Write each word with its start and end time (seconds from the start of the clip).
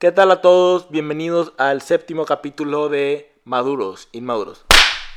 ¿Qué 0.00 0.12
tal 0.12 0.30
a 0.30 0.40
todos? 0.40 0.90
Bienvenidos 0.90 1.54
al 1.58 1.82
séptimo 1.82 2.24
capítulo 2.24 2.88
de 2.88 3.32
Maduros, 3.42 4.08
Inmaduros. 4.12 4.64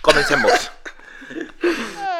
Comencemos. 0.01 0.51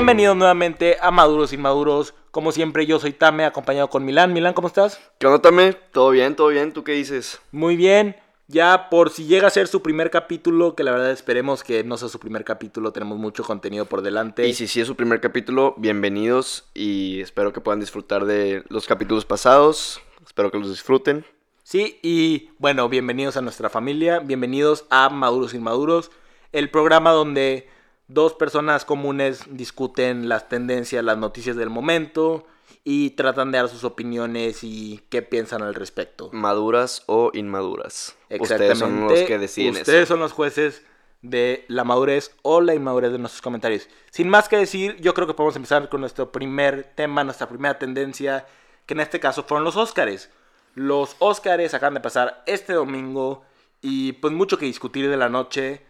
Bienvenidos 0.00 0.34
nuevamente 0.34 0.96
a 0.98 1.10
Maduros 1.10 1.52
Inmaduros. 1.52 2.14
Como 2.30 2.52
siempre, 2.52 2.86
yo 2.86 2.98
soy 2.98 3.12
Tame, 3.12 3.44
acompañado 3.44 3.90
con 3.90 4.02
Milán. 4.02 4.32
Milán, 4.32 4.54
¿cómo 4.54 4.66
estás? 4.66 4.98
¿Qué 5.18 5.26
onda, 5.26 5.42
Tame? 5.42 5.74
¿Todo 5.74 6.08
bien? 6.08 6.34
¿Todo 6.34 6.48
bien? 6.48 6.72
¿Tú 6.72 6.84
qué 6.84 6.92
dices? 6.92 7.38
Muy 7.52 7.76
bien. 7.76 8.16
Ya 8.48 8.88
por 8.88 9.10
si 9.10 9.26
llega 9.26 9.48
a 9.48 9.50
ser 9.50 9.68
su 9.68 9.82
primer 9.82 10.10
capítulo, 10.10 10.74
que 10.74 10.84
la 10.84 10.92
verdad 10.92 11.10
esperemos 11.10 11.62
que 11.62 11.84
no 11.84 11.98
sea 11.98 12.08
su 12.08 12.18
primer 12.18 12.44
capítulo, 12.44 12.92
tenemos 12.92 13.18
mucho 13.18 13.44
contenido 13.44 13.84
por 13.84 14.00
delante. 14.00 14.48
Y 14.48 14.54
si 14.54 14.68
sí 14.68 14.80
es 14.80 14.86
su 14.86 14.96
primer 14.96 15.20
capítulo, 15.20 15.74
bienvenidos 15.76 16.64
y 16.72 17.20
espero 17.20 17.52
que 17.52 17.60
puedan 17.60 17.80
disfrutar 17.80 18.24
de 18.24 18.64
los 18.70 18.86
capítulos 18.86 19.26
pasados. 19.26 20.00
Espero 20.26 20.50
que 20.50 20.56
los 20.58 20.70
disfruten. 20.70 21.26
Sí, 21.62 21.98
y 22.00 22.48
bueno, 22.58 22.88
bienvenidos 22.88 23.36
a 23.36 23.42
nuestra 23.42 23.68
familia, 23.68 24.20
bienvenidos 24.20 24.86
a 24.88 25.10
Maduros 25.10 25.52
Inmaduros, 25.52 26.10
el 26.52 26.70
programa 26.70 27.10
donde 27.10 27.68
dos 28.12 28.34
personas 28.34 28.84
comunes 28.84 29.44
discuten 29.48 30.28
las 30.28 30.48
tendencias, 30.48 31.04
las 31.04 31.18
noticias 31.18 31.56
del 31.56 31.70
momento 31.70 32.46
y 32.84 33.10
tratan 33.10 33.52
de 33.52 33.58
dar 33.58 33.68
sus 33.68 33.84
opiniones 33.84 34.64
y 34.64 35.00
qué 35.10 35.22
piensan 35.22 35.62
al 35.62 35.74
respecto. 35.74 36.30
Maduras 36.32 37.02
o 37.06 37.30
inmaduras. 37.34 38.16
Exactamente. 38.28 38.72
Ustedes 38.72 38.78
son 38.78 39.08
los 39.08 39.20
que 39.20 39.38
deciden 39.38 39.76
Ustedes 39.76 40.02
eso. 40.04 40.14
son 40.14 40.20
los 40.20 40.32
jueces 40.32 40.82
de 41.22 41.64
la 41.68 41.84
madurez 41.84 42.34
o 42.42 42.60
la 42.60 42.74
inmadurez 42.74 43.12
de 43.12 43.18
nuestros 43.18 43.42
comentarios. 43.42 43.88
Sin 44.10 44.28
más 44.28 44.48
que 44.48 44.56
decir, 44.56 44.96
yo 45.00 45.14
creo 45.14 45.26
que 45.26 45.34
podemos 45.34 45.56
empezar 45.56 45.88
con 45.88 46.00
nuestro 46.00 46.32
primer 46.32 46.84
tema, 46.94 47.24
nuestra 47.24 47.48
primera 47.48 47.78
tendencia, 47.78 48.46
que 48.86 48.94
en 48.94 49.00
este 49.00 49.20
caso 49.20 49.44
fueron 49.44 49.64
los 49.64 49.76
Óscares. 49.76 50.30
Los 50.74 51.16
Óscares 51.18 51.74
acaban 51.74 51.94
de 51.94 52.00
pasar 52.00 52.42
este 52.46 52.72
domingo 52.72 53.44
y 53.82 54.12
pues 54.14 54.32
mucho 54.32 54.58
que 54.58 54.66
discutir 54.66 55.10
de 55.10 55.16
la 55.16 55.28
noche. 55.28 55.82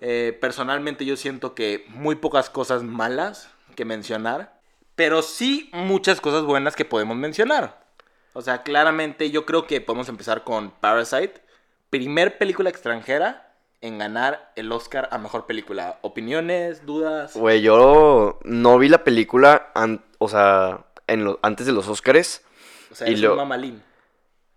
Eh, 0.00 0.36
personalmente 0.40 1.04
yo 1.04 1.16
siento 1.16 1.54
que 1.54 1.84
muy 1.88 2.14
pocas 2.16 2.50
cosas 2.50 2.82
malas 2.82 3.50
que 3.74 3.84
mencionar, 3.84 4.58
pero 4.94 5.22
sí 5.22 5.70
muchas 5.72 6.20
cosas 6.20 6.44
buenas 6.44 6.76
que 6.76 6.84
podemos 6.84 7.16
mencionar. 7.16 7.86
O 8.32 8.42
sea, 8.42 8.62
claramente 8.62 9.30
yo 9.30 9.44
creo 9.46 9.66
que 9.66 9.80
podemos 9.80 10.08
empezar 10.08 10.44
con 10.44 10.70
Parasite, 10.70 11.42
primer 11.90 12.38
película 12.38 12.70
extranjera 12.70 13.52
en 13.80 13.98
ganar 13.98 14.52
el 14.56 14.70
Oscar 14.72 15.08
a 15.12 15.18
mejor 15.18 15.46
película. 15.46 15.98
Opiniones, 16.02 16.84
dudas. 16.84 17.34
Güey, 17.34 17.62
yo 17.62 18.38
no 18.44 18.78
vi 18.78 18.88
la 18.88 19.02
película, 19.04 19.72
o 20.18 20.28
sea, 20.28 20.84
en 21.06 21.24
lo- 21.24 21.38
antes 21.42 21.66
de 21.66 21.72
los 21.72 21.88
Óscares. 21.88 22.44
O 22.90 22.94
sea, 22.94 23.08
y 23.08 23.14
es 23.14 23.20
lo- 23.20 23.32
un 23.32 23.36
mamalín. 23.38 23.82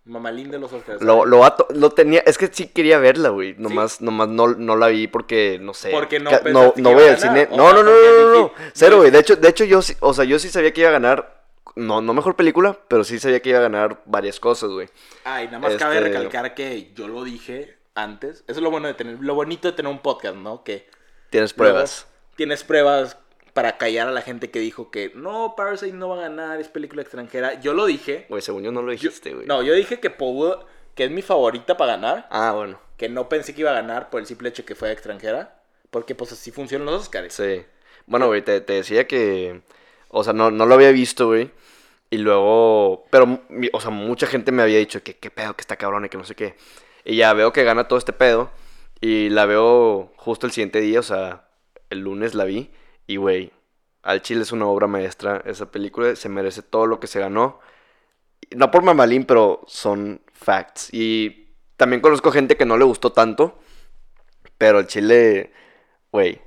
Mamalín 0.04 0.50
de 0.50 0.58
los 0.58 0.72
Oscars. 0.72 1.00
Lo, 1.00 1.24
lo, 1.24 1.44
ato- 1.44 1.68
lo 1.74 1.90
tenía, 1.90 2.20
es 2.26 2.36
que 2.36 2.48
sí 2.48 2.66
quería 2.68 2.98
verla, 2.98 3.28
güey. 3.28 3.54
Nomás, 3.56 4.00
nomás 4.00 4.28
no, 4.28 4.48
no 4.48 4.76
la 4.76 4.88
vi 4.88 5.06
porque, 5.06 5.58
no 5.60 5.74
sé. 5.74 5.90
Porque 5.90 6.18
no 6.18 6.30
no, 6.50 6.72
no 6.76 6.92
voy 6.92 7.04
al 7.04 7.18
cine. 7.18 7.48
No, 7.50 7.72
no, 7.72 7.82
no, 7.84 7.90
no, 7.92 8.34
no, 8.34 8.52
Cero, 8.74 8.98
güey. 8.98 9.10
De 9.12 9.20
hecho, 9.20 9.36
de 9.36 9.48
hecho, 9.48 9.64
yo 9.64 9.80
sí, 9.80 9.94
o 10.00 10.12
sea, 10.12 10.24
yo 10.24 10.38
sí 10.40 10.48
sabía 10.48 10.72
que 10.72 10.80
iba 10.80 10.90
a 10.90 10.94
ganar. 10.94 11.42
No, 11.76 12.02
no 12.02 12.12
mejor 12.12 12.36
película, 12.36 12.76
pero 12.88 13.02
sí 13.04 13.18
sabía 13.18 13.40
que 13.40 13.48
iba 13.50 13.58
a 13.60 13.62
ganar 13.62 14.02
varias 14.04 14.38
cosas, 14.40 14.70
güey. 14.70 14.88
Ay, 15.24 15.46
nada 15.46 15.60
más 15.60 15.74
cabe 15.76 15.96
Este- 15.98 16.08
recalcar 16.08 16.54
que 16.54 16.92
yo 16.94 17.08
lo 17.08 17.22
dije 17.24 17.78
antes. 17.94 18.40
Eso 18.48 18.58
es 18.58 18.62
lo 18.62 18.70
bueno 18.70 18.88
de 18.88 18.94
tener, 18.94 19.18
lo 19.20 19.34
bonito 19.34 19.68
de 19.68 19.72
tener 19.76 19.90
un 19.90 20.00
podcast, 20.00 20.36
¿no? 20.36 20.64
Que 20.64 20.88
Tienes 21.30 21.56
luego 21.56 21.72
pruebas. 21.72 22.06
tienes 22.36 22.64
pruebas 22.64 23.16
para 23.52 23.76
callar 23.76 24.08
a 24.08 24.12
la 24.12 24.22
gente 24.22 24.50
que 24.50 24.58
dijo 24.58 24.90
que 24.90 25.12
no, 25.14 25.54
Parasite 25.56 25.92
no 25.92 26.08
va 26.08 26.18
a 26.18 26.28
ganar, 26.28 26.60
es 26.60 26.68
película 26.68 27.02
extranjera. 27.02 27.60
Yo 27.60 27.74
lo 27.74 27.86
dije. 27.86 28.26
Güey, 28.28 28.42
según 28.42 28.62
yo 28.62 28.72
no 28.72 28.82
lo 28.82 28.92
dijiste, 28.92 29.34
güey. 29.34 29.46
no, 29.46 29.62
yo 29.62 29.74
dije 29.74 30.00
que 30.00 30.10
pudo, 30.10 30.66
que 30.94 31.04
es 31.04 31.10
mi 31.10 31.22
favorita 31.22 31.76
para 31.76 31.92
ganar. 31.92 32.28
Ah, 32.30 32.52
bueno. 32.52 32.80
Que 32.96 33.08
no 33.08 33.28
pensé 33.28 33.54
que 33.54 33.60
iba 33.62 33.70
a 33.70 33.74
ganar 33.74 34.10
por 34.10 34.20
el 34.20 34.26
simple 34.26 34.48
hecho 34.48 34.64
que 34.64 34.74
fue 34.74 34.92
extranjera. 34.92 35.60
Porque 35.90 36.14
pues 36.14 36.32
así 36.32 36.50
funcionan 36.50 36.86
los 36.86 37.02
Oscars. 37.02 37.34
Sí. 37.34 37.64
Bueno, 38.06 38.26
güey, 38.26 38.42
te, 38.42 38.60
te 38.60 38.72
decía 38.74 39.06
que. 39.06 39.60
O 40.08 40.24
sea, 40.24 40.32
no, 40.32 40.50
no 40.50 40.64
lo 40.66 40.74
había 40.74 40.90
visto, 40.90 41.26
güey. 41.26 41.50
Y 42.10 42.18
luego. 42.18 43.04
Pero, 43.10 43.40
o 43.72 43.80
sea, 43.80 43.90
mucha 43.90 44.26
gente 44.26 44.52
me 44.52 44.62
había 44.62 44.78
dicho 44.78 45.02
que 45.02 45.16
qué 45.16 45.30
pedo, 45.30 45.54
que 45.54 45.60
está 45.60 45.76
cabrón 45.76 46.04
y 46.06 46.08
que 46.08 46.16
no 46.16 46.24
sé 46.24 46.34
qué. 46.34 46.56
Y 47.04 47.16
ya 47.16 47.32
veo 47.34 47.52
que 47.52 47.64
gana 47.64 47.88
todo 47.88 47.98
este 47.98 48.12
pedo. 48.12 48.50
Y 49.00 49.28
la 49.30 49.46
veo 49.46 50.12
justo 50.16 50.46
el 50.46 50.52
siguiente 50.52 50.80
día, 50.80 51.00
o 51.00 51.02
sea, 51.02 51.48
el 51.90 52.00
lunes 52.00 52.34
la 52.34 52.44
vi. 52.44 52.70
Y, 53.06 53.16
güey, 53.16 53.52
al 54.02 54.22
chile 54.22 54.42
es 54.42 54.52
una 54.52 54.66
obra 54.66 54.86
maestra. 54.86 55.42
Esa 55.46 55.70
película 55.70 56.14
se 56.16 56.28
merece 56.28 56.62
todo 56.62 56.86
lo 56.86 57.00
que 57.00 57.06
se 57.06 57.20
ganó. 57.20 57.60
No 58.50 58.70
por 58.70 58.82
mamalín, 58.82 59.24
pero 59.24 59.62
son 59.66 60.20
facts. 60.32 60.88
Y 60.92 61.54
también 61.76 62.02
conozco 62.02 62.32
gente 62.32 62.56
que 62.56 62.66
no 62.66 62.76
le 62.76 62.84
gustó 62.84 63.12
tanto. 63.12 63.58
Pero 64.58 64.80
el 64.80 64.86
chile, 64.86 65.52
güey, 66.10 66.40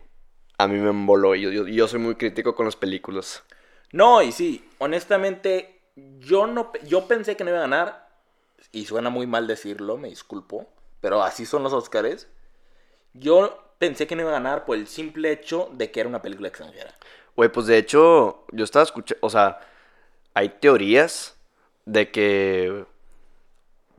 a 0.58 0.68
mí 0.68 0.78
me 0.78 0.90
emboló. 0.90 1.36
Yo, 1.36 1.52
yo, 1.52 1.68
yo 1.68 1.88
soy 1.88 2.00
muy 2.00 2.16
crítico 2.16 2.56
con 2.56 2.66
las 2.66 2.76
películas. 2.76 3.44
No, 3.92 4.22
y 4.22 4.32
sí, 4.32 4.68
honestamente, 4.78 5.82
yo 6.20 6.48
no 6.48 6.72
yo 6.86 7.08
pensé 7.08 7.36
que 7.38 7.44
no 7.44 7.52
iba 7.52 7.60
a 7.60 7.64
ganar. 7.64 8.10
Y 8.72 8.86
suena 8.86 9.10
muy 9.10 9.28
mal 9.28 9.48
decirlo, 9.48 9.98
me 9.98 10.10
disculpo. 10.10 10.68
Pero 11.00 11.24
así 11.24 11.46
son 11.46 11.64
los 11.64 11.74
Oscars. 11.74 12.28
Yo 13.14 13.65
pensé 13.85 14.07
que 14.07 14.16
no 14.16 14.23
iba 14.23 14.31
a 14.31 14.40
ganar 14.41 14.66
por 14.66 14.78
el 14.78 14.88
simple 14.88 15.31
hecho 15.31 15.69
de 15.73 15.91
que 15.91 16.00
era 16.00 16.09
una 16.09 16.22
película 16.22 16.47
extranjera. 16.47 16.91
Güey, 17.35 17.51
pues 17.51 17.68
de 17.68 17.78
hecho, 17.78 18.46
yo 18.51 18.63
estaba 18.63 18.84
escuchando, 18.84 19.19
o 19.22 19.29
sea, 19.29 19.59
hay 20.34 20.50
teorías 20.50 21.35
de 21.85 22.09
que 22.09 22.85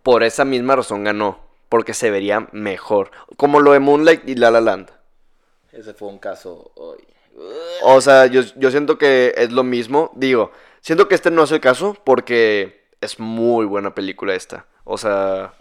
por 0.02 0.24
esa 0.24 0.44
misma 0.44 0.76
razón 0.76 1.04
ganó. 1.04 1.46
Porque 1.68 1.94
se 1.94 2.10
vería 2.10 2.46
mejor. 2.52 3.10
Como 3.36 3.58
lo 3.58 3.72
de 3.72 3.80
Moonlight 3.80 4.28
y 4.28 4.36
La 4.36 4.52
La 4.52 4.60
Land. 4.60 4.90
Ese 5.72 5.94
fue 5.94 6.08
un 6.08 6.18
caso 6.18 6.70
hoy. 6.76 7.04
O 7.82 8.00
sea, 8.00 8.26
yo, 8.26 8.42
yo 8.54 8.70
siento 8.70 8.98
que 8.98 9.34
es 9.36 9.50
lo 9.50 9.64
mismo. 9.64 10.12
Digo, 10.14 10.52
siento 10.80 11.08
que 11.08 11.16
este 11.16 11.32
no 11.32 11.42
es 11.42 11.50
el 11.50 11.60
caso 11.60 11.96
porque 12.04 12.86
es 13.00 13.18
muy 13.18 13.66
buena 13.66 13.96
película 13.96 14.34
esta. 14.36 14.66
O 14.84 14.96
sea, 14.96 15.54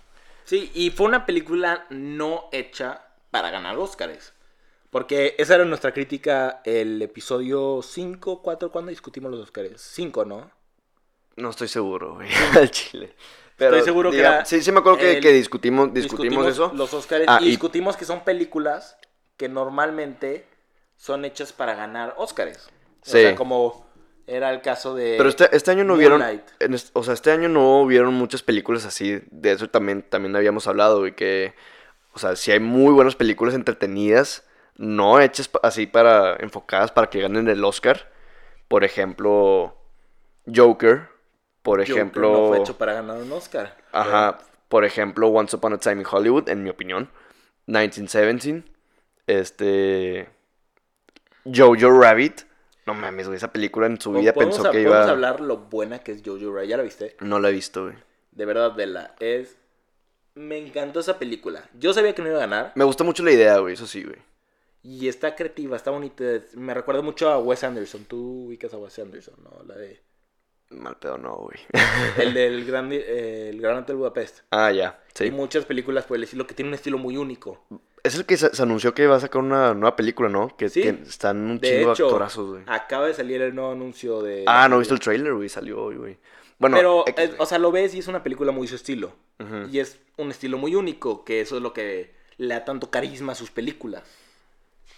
Sí, 0.46 0.70
y 0.76 0.92
fue 0.92 1.08
una 1.08 1.26
película 1.26 1.88
no 1.90 2.50
hecha 2.52 3.05
para 3.36 3.50
ganar 3.52 3.78
Oscars. 3.78 4.32
Porque 4.90 5.36
esa 5.38 5.56
era 5.56 5.66
nuestra 5.66 5.92
crítica 5.94 6.62
el 6.64 7.02
episodio 7.02 7.82
5, 7.84 8.42
4, 8.42 8.72
cuando 8.72 8.92
discutimos 8.92 9.30
los 9.30 9.42
Oscars. 9.42 9.82
5, 9.82 10.24
¿no? 10.24 10.50
No 11.36 11.50
estoy 11.50 11.68
seguro, 11.68 12.14
güey, 12.16 12.30
al 12.58 12.72
chile. 12.72 13.14
Pero, 13.58 13.76
Estoy 13.76 13.86
seguro 13.90 14.10
que 14.12 14.20
era 14.20 14.46
Sí, 14.46 14.62
sí 14.62 14.72
me 14.72 14.80
acuerdo 14.80 15.00
que, 15.00 15.18
el- 15.18 15.22
que 15.22 15.34
discutimos, 15.34 15.94
discutimos, 15.94 16.48
eso. 16.48 16.72
Los 16.74 16.94
Oscars. 16.94 17.26
Ah, 17.28 17.40
y 17.42 17.48
y- 17.48 17.50
discutimos 17.50 17.98
que 17.98 18.06
son 18.06 18.24
películas 18.24 18.96
que 19.36 19.50
normalmente 19.50 20.48
son 20.96 21.26
hechas 21.26 21.52
para 21.52 21.76
ganar 21.76 22.14
Oscars. 22.18 22.68
O 22.68 22.70
Sí. 23.04 23.12
sea, 23.22 23.36
como 23.36 23.86
era 24.28 24.50
el 24.54 24.62
caso 24.62 24.96
de. 24.96 25.16
Pero 25.18 25.28
este, 25.28 25.54
este 25.54 25.72
año 25.72 25.84
no 25.84 25.96
hubieron, 25.96 26.20
Moonlight. 26.20 26.48
en 26.62 26.78
o 26.94 27.04
sea, 27.04 27.14
este 27.14 27.32
año 27.32 27.50
no 27.50 27.82
hubieron 27.82 28.14
muchas 28.14 28.44
películas 28.44 28.86
así. 28.86 29.20
De 29.30 29.52
eso 29.52 29.70
también, 29.70 30.04
también 30.04 30.34
habíamos 30.38 30.68
hablado, 30.68 31.00
güey, 31.00 31.16
que, 31.16 31.54
o 32.16 32.20
sea, 32.20 32.36
si 32.36 32.52
hay 32.52 32.60
muy 32.60 32.94
buenas 32.94 33.16
películas 33.16 33.54
entretenidas, 33.54 34.44
no 34.78 35.20
hechas 35.20 35.50
así 35.62 35.86
para, 35.86 36.36
enfocadas 36.38 36.92
para 36.92 37.10
que 37.10 37.22
ganen 37.22 37.48
el 37.48 37.64
Oscar. 37.64 38.10
Por 38.68 38.84
ejemplo, 38.84 39.78
Joker. 40.54 41.10
Por 41.62 41.80
Joker 41.80 41.94
ejemplo, 41.96 42.32
No 42.32 42.48
fue 42.48 42.60
hecho 42.60 42.78
para 42.78 42.94
ganar 42.94 43.18
un 43.18 43.32
Oscar. 43.32 43.76
Ajá, 43.92 44.40
por 44.70 44.86
ejemplo, 44.86 45.28
Once 45.28 45.56
Upon 45.56 45.74
a 45.74 45.78
Time 45.78 46.02
in 46.02 46.08
Hollywood, 46.10 46.50
en 46.50 46.64
mi 46.64 46.70
opinión. 46.70 47.10
1917. 47.68 48.64
Este. 49.28 50.30
Jojo 51.46 51.90
Rabbit. 52.02 52.42
No 52.86 52.94
mames, 52.94 53.28
güey, 53.28 53.38
esa 53.38 53.52
película 53.52 53.88
en 53.88 54.00
su 54.00 54.12
vida 54.14 54.32
podemos 54.34 54.56
pensó 54.58 54.70
a- 54.70 54.72
que 54.72 54.84
podemos 54.84 55.06
iba. 55.06 55.10
hablar 55.12 55.42
lo 55.42 55.58
buena 55.58 56.00
que 56.00 56.12
es 56.12 56.22
Jojo 56.24 56.54
Rabbit. 56.54 56.70
¿Ya 56.70 56.78
la 56.78 56.84
viste? 56.84 57.16
No 57.20 57.40
la 57.40 57.50
he 57.50 57.52
visto, 57.52 57.84
güey. 57.86 57.96
De 58.32 58.46
verdad, 58.46 58.76
vela. 58.76 59.16
Es. 59.20 59.58
Me 60.36 60.58
encantó 60.58 61.00
esa 61.00 61.18
película. 61.18 61.70
Yo 61.80 61.94
sabía 61.94 62.14
que 62.14 62.22
no 62.22 62.28
iba 62.28 62.38
a 62.38 62.42
ganar. 62.42 62.72
Me 62.76 62.84
gusta 62.84 63.04
mucho 63.04 63.24
la 63.24 63.32
idea, 63.32 63.58
güey, 63.60 63.74
eso 63.74 63.88
sí, 63.88 64.04
güey. 64.04 64.18
Y 64.84 65.08
está 65.08 65.36
creativa, 65.36 65.76
está 65.78 65.92
bonita. 65.92 66.24
Me 66.54 66.74
recuerda 66.74 67.02
mucho 67.02 67.30
a 67.30 67.40
Wes 67.40 67.64
Anderson. 67.64 68.06
Tú 68.06 68.46
ubicas 68.48 68.74
a 68.74 68.78
Wes 68.78 69.00
Anderson, 69.00 69.36
¿no? 69.44 69.64
La 69.66 69.76
de. 69.76 70.00
Mal 70.72 70.98
pedo, 70.98 71.18
no, 71.18 71.36
güey. 71.38 71.58
El 72.18 72.34
del 72.34 72.66
gran, 72.68 72.92
eh, 72.92 73.50
el 73.50 73.62
gran 73.62 73.78
Hotel 73.78 73.96
Budapest. 73.96 74.40
ah, 74.52 74.72
ya, 74.72 75.00
Y 75.20 75.24
sí. 75.26 75.32
muchas 75.32 75.66
películas 75.66 76.06
por 76.06 76.18
el 76.18 76.24
estilo 76.24 76.46
que 76.46 76.54
tiene 76.54 76.70
un 76.70 76.76
estilo 76.76 76.98
muy 76.98 77.18
único. 77.18 77.66
Es 78.04 78.16
el 78.16 78.26
que 78.26 78.38
se, 78.38 78.54
se 78.54 78.62
anunció 78.62 78.94
que 78.94 79.08
va 79.08 79.16
a 79.16 79.20
sacar 79.20 79.42
una 79.42 79.74
nueva 79.74 79.96
película, 79.96 80.30
¿no? 80.30 80.56
Que 80.58 80.70
Sí. 80.70 80.82
tien- 80.84 81.02
están 81.08 81.38
un 81.38 81.60
De 81.60 81.68
chingo 81.80 81.94
hecho, 81.94 82.06
actorazos, 82.08 82.50
güey. 82.52 82.64
acaba 82.68 83.08
de 83.08 83.14
salir 83.16 83.42
el 83.42 83.56
nuevo 83.56 83.72
anuncio 83.72 84.22
de. 84.22 84.44
Ah, 84.48 84.68
no 84.70 84.76
he 84.76 84.80
visto 84.80 84.94
el 84.94 85.00
trailer, 85.00 85.34
güey, 85.34 85.50
salió 85.50 85.82
hoy, 85.82 85.96
güey. 85.96 86.18
Bueno, 86.58 86.78
Pero, 86.78 87.04
X, 87.08 87.30
eh, 87.32 87.36
o 87.38 87.46
sea, 87.46 87.60
lo 87.60 87.72
ves 87.72 87.94
y 87.96 88.00
es 88.00 88.08
una 88.08 88.24
película 88.24 88.52
muy 88.52 88.68
su 88.68 88.76
estilo. 88.76 89.14
Y 89.72 89.80
es 89.80 90.00
un 90.18 90.32
estilo 90.32 90.58
muy 90.58 90.76
único, 90.76 91.26
que 91.26 91.42
eso 91.42 91.58
es 91.58 91.62
lo 91.62 91.74
que 91.74 92.16
le 92.38 92.54
da 92.54 92.64
tanto 92.64 92.90
carisma 92.90 93.34
a 93.34 93.36
sus 93.36 93.52
películas. 93.52 94.04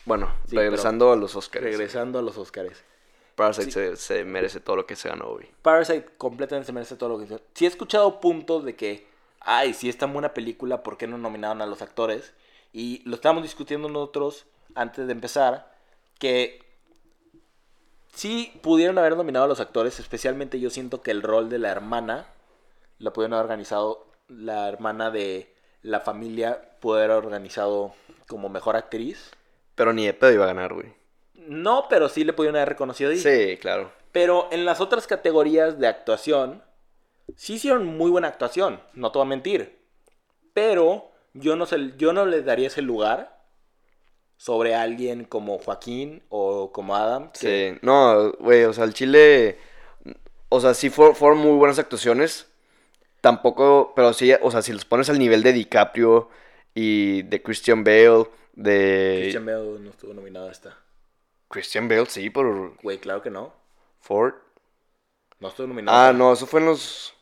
Bueno, 0.05 0.31
Sí, 0.47 0.55
regresando 0.55 1.11
a 1.11 1.15
los 1.15 1.35
Oscars. 1.35 1.63
Regresando 1.63 2.19
a 2.19 2.21
los 2.21 2.37
Oscars. 2.37 2.83
Parasite 3.35 3.65
Sí. 3.65 3.71
se, 3.71 3.95
se 3.97 4.23
merece 4.23 4.59
todo 4.59 4.75
lo 4.75 4.85
que 4.85 4.95
se 4.95 5.09
ganó, 5.09 5.33
güey. 5.33 5.47
Parasite 5.61 6.05
completamente 6.17 6.65
se 6.67 6.73
merece 6.73 6.95
todo 6.95 7.09
lo 7.09 7.17
que 7.17 7.25
hizo. 7.25 7.41
Sí 7.53 7.65
he 7.65 7.67
escuchado 7.67 8.19
puntos 8.19 8.63
de 8.63 8.75
que, 8.75 9.07
ay, 9.39 9.73
si 9.73 9.89
es 9.89 9.97
tan 9.97 10.13
buena 10.13 10.33
película, 10.33 10.81
¿por 10.83 10.97
qué 10.97 11.07
no 11.07 11.17
nominaron 11.17 11.61
a 11.61 11.65
los 11.65 11.81
actores? 11.81 12.33
Y 12.73 13.01
lo 13.05 13.15
estábamos 13.15 13.43
discutiendo 13.43 13.89
nosotros 13.89 14.45
antes 14.75 15.07
de 15.07 15.13
empezar, 15.13 15.71
que 16.19 16.63
sí 18.17 18.51
pudieron 18.63 18.97
haber 18.97 19.15
nominado 19.15 19.45
a 19.45 19.47
los 19.47 19.59
actores, 19.59 19.99
especialmente 19.99 20.59
yo 20.59 20.71
siento 20.71 21.03
que 21.03 21.11
el 21.11 21.21
rol 21.21 21.49
de 21.49 21.59
la 21.59 21.69
hermana, 21.69 22.25
la 22.97 23.13
pudieron 23.13 23.35
haber 23.35 23.45
organizado, 23.45 24.07
la 24.27 24.67
hermana 24.67 25.11
de 25.11 25.53
la 25.83 25.99
familia, 25.99 26.77
pudo 26.79 26.95
haber 26.95 27.11
organizado 27.11 27.93
como 28.27 28.49
mejor 28.49 28.75
actriz. 28.75 29.31
Pero 29.75 29.93
ni 29.93 30.07
de 30.07 30.15
pedo 30.15 30.31
iba 30.33 30.45
a 30.45 30.47
ganar, 30.47 30.73
güey. 30.73 30.95
No, 31.35 31.85
pero 31.89 32.09
sí 32.09 32.23
le 32.23 32.33
pudieron 32.33 32.55
haber 32.55 32.69
reconocido 32.69 33.11
ahí. 33.11 33.19
Sí, 33.19 33.57
claro. 33.57 33.91
Pero 34.11 34.49
en 34.51 34.65
las 34.65 34.81
otras 34.81 35.05
categorías 35.05 35.77
de 35.79 35.87
actuación, 35.87 36.63
sí 37.35 37.53
hicieron 37.53 37.85
muy 37.85 38.09
buena 38.09 38.29
actuación, 38.29 38.81
no 38.93 39.11
te 39.11 39.19
voy 39.19 39.27
a 39.27 39.29
mentir. 39.29 39.77
Pero 40.53 41.11
yo 41.33 41.55
no, 41.55 41.67
sé, 41.67 41.93
yo 41.97 42.13
no 42.13 42.25
les 42.25 42.43
daría 42.45 42.67
ese 42.67 42.81
lugar 42.81 43.36
sobre 44.37 44.75
alguien 44.75 45.25
como 45.25 45.57
Joaquín 45.59 46.23
o 46.29 46.71
como 46.71 46.95
Adam. 46.95 47.31
que- 47.31 47.73
Sí. 47.73 47.79
No, 47.81 48.31
güey, 48.33 48.63
o 48.65 48.73
sea, 48.73 48.83
el 48.85 48.93
Chile. 48.93 49.57
O 50.49 50.61
sea, 50.61 50.73
sí 50.73 50.89
fue- 50.89 51.13
fueron 51.15 51.39
muy 51.39 51.57
buenas 51.57 51.79
actuaciones. 51.79 52.47
Tampoco, 53.21 53.93
pero 53.95 54.13
sí, 54.13 54.31
o 54.41 54.51
sea, 54.51 54.61
si 54.61 54.71
los 54.71 54.85
pones 54.85 55.09
al 55.09 55.19
nivel 55.19 55.43
de 55.43 55.51
DiCaprio 55.53 56.29
y 56.73 57.23
de 57.23 57.41
Christian 57.41 57.83
Bale, 57.83 58.27
de. 58.53 59.17
Christian 59.23 59.45
Bale 59.45 59.79
no 59.79 59.89
estuvo 59.89 60.13
nominado 60.13 60.47
a 60.47 60.51
esta. 60.51 60.77
Christian 61.49 61.87
Bale, 61.89 62.05
sí, 62.05 62.29
por 62.29 62.77
Güey, 62.81 62.99
claro 62.99 63.21
que 63.21 63.31
no. 63.31 63.53
Ford. 63.99 64.35
No 65.39 65.47
estuvo 65.49 65.67
nominado. 65.67 65.97
Ah, 65.97 66.13
no, 66.13 66.31
eso 66.31 66.45
fue 66.45 66.59
en 66.61 66.67
los. 66.67 67.13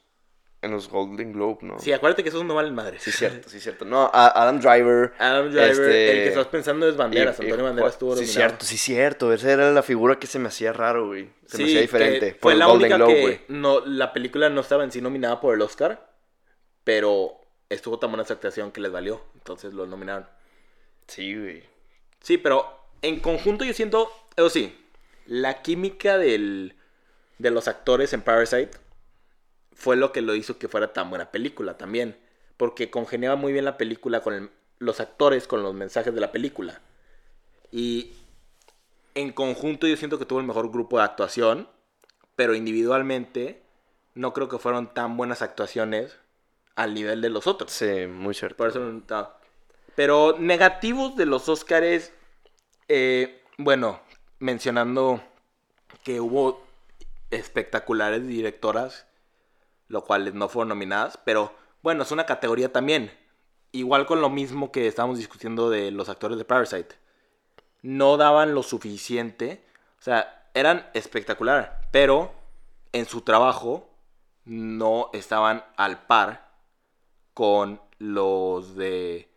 En 0.65 0.71
los 0.71 0.89
Golden 0.89 1.31
Globe, 1.33 1.59
¿no? 1.61 1.79
Sí, 1.79 1.91
acuérdate 1.93 2.23
que 2.23 2.29
eso 2.29 2.43
no 2.43 2.55
vale 2.55 2.71
madre. 2.71 2.99
Sí, 2.99 3.11
cierto, 3.11 3.49
sí, 3.49 3.59
cierto. 3.59 3.85
No, 3.85 4.09
Adam 4.13 4.59
Driver. 4.59 5.13
Adam 5.19 5.49
Driver, 5.51 5.69
Este, 5.71 6.11
el 6.11 6.17
que 6.23 6.27
estás 6.29 6.47
pensando 6.47 6.87
es 6.89 6.97
Banderas. 6.97 7.37
y- 7.39 7.43
y- 7.43 7.45
Antonio 7.45 7.65
Banderas 7.65 7.91
estuvo 7.93 8.15
Sí, 8.15 8.25
cierto, 8.25 8.65
sí, 8.65 8.77
cierto. 8.77 9.31
Esa 9.31 9.51
era 9.51 9.71
la 9.71 9.83
figura 9.83 10.17
que 10.19 10.27
se 10.27 10.39
me 10.39 10.47
hacía 10.47 10.73
raro, 10.73 11.07
güey. 11.07 11.29
Se 11.45 11.57
me 11.59 11.65
hacía 11.65 11.81
diferente. 11.81 12.31
por 12.33 12.39
Fue 12.41 12.53
el 12.53 12.59
la 12.59 12.65
Golden 12.65 12.81
única 12.93 12.97
Globe, 12.97 13.13
que 13.15 13.21
güey. 13.21 13.39
no, 13.49 13.85
la 13.85 14.11
película 14.11 14.49
no 14.49 14.61
estaba 14.61 14.83
en 14.83 14.91
sí 14.91 15.01
nominada 15.01 15.39
por 15.39 15.53
el 15.55 15.61
Oscar, 15.61 16.09
pero 16.83 17.39
estuvo 17.69 17.99
tan 17.99 18.09
buena 18.11 18.23
esa 18.23 18.33
actuación 18.35 18.71
que 18.71 18.81
les 18.81 18.91
valió, 18.91 19.21
entonces 19.35 19.73
lo 19.73 19.85
nominaron. 19.85 20.27
Sí, 21.07 21.35
güey. 21.39 21.63
Sí, 22.21 22.37
pero 22.37 22.79
en 23.01 23.19
conjunto 23.19 23.63
yo 23.65 23.73
siento, 23.73 24.09
eso 24.35 24.49
sí, 24.49 24.75
la 25.27 25.61
química 25.61 26.17
del, 26.17 26.75
de 27.37 27.51
los 27.51 27.67
actores 27.67 28.13
en 28.13 28.21
Parasite 28.21 28.71
fue 29.75 29.95
lo 29.95 30.11
que 30.11 30.21
lo 30.21 30.35
hizo 30.35 30.57
que 30.57 30.67
fuera 30.67 30.93
tan 30.93 31.09
buena 31.09 31.31
película 31.31 31.77
también, 31.77 32.17
porque 32.57 32.89
congeniaba 32.89 33.35
muy 33.35 33.53
bien 33.53 33.65
la 33.65 33.77
película 33.77 34.21
con 34.21 34.33
el- 34.33 34.49
los 34.79 34.99
actores, 34.99 35.47
con 35.47 35.63
los 35.63 35.73
mensajes 35.73 36.13
de 36.13 36.21
la 36.21 36.31
película. 36.31 36.81
Y 37.71 38.13
en 39.13 39.31
conjunto 39.31 39.87
yo 39.87 39.97
siento 39.97 40.19
que 40.19 40.25
tuvo 40.25 40.39
el 40.39 40.45
mejor 40.47 40.71
grupo 40.71 40.97
de 40.97 41.03
actuación, 41.03 41.69
pero 42.35 42.55
individualmente 42.55 43.61
no 44.13 44.33
creo 44.33 44.49
que 44.49 44.59
fueron 44.59 44.93
tan 44.93 45.17
buenas 45.17 45.41
actuaciones 45.41 46.17
al 46.75 46.93
nivel 46.93 47.21
de 47.21 47.29
los 47.29 47.47
otros. 47.47 47.71
Sí, 47.71 48.07
muy 48.07 48.33
cierto. 48.33 48.57
Por 48.57 48.69
eso 48.69 48.79
no. 48.79 49.29
Pero 49.95 50.37
negativos 50.37 51.15
de 51.15 51.25
los 51.25 51.47
Óscares, 51.47 52.13
eh, 52.89 53.41
bueno, 53.57 54.01
mencionando 54.39 55.23
que 56.03 56.19
hubo 56.19 56.65
espectaculares 57.31 58.27
directoras, 58.27 59.07
lo 59.87 60.03
cuales 60.03 60.33
no 60.33 60.49
fueron 60.49 60.69
nominadas, 60.69 61.17
pero 61.23 61.53
bueno, 61.81 62.03
es 62.03 62.11
una 62.11 62.25
categoría 62.25 62.71
también. 62.71 63.11
Igual 63.71 64.05
con 64.05 64.21
lo 64.21 64.29
mismo 64.29 64.71
que 64.71 64.87
estábamos 64.87 65.17
discutiendo 65.17 65.69
de 65.69 65.91
los 65.91 66.09
actores 66.09 66.37
de 66.37 66.45
Parasite. 66.45 66.95
No 67.81 68.17
daban 68.17 68.55
lo 68.55 68.63
suficiente, 68.63 69.65
o 69.99 70.01
sea, 70.01 70.49
eran 70.53 70.89
espectacular, 70.93 71.87
pero 71.91 72.33
en 72.93 73.05
su 73.05 73.21
trabajo 73.21 73.89
no 74.45 75.09
estaban 75.13 75.63
al 75.75 76.05
par 76.07 76.49
con 77.33 77.81
los 77.99 78.75
de 78.75 79.29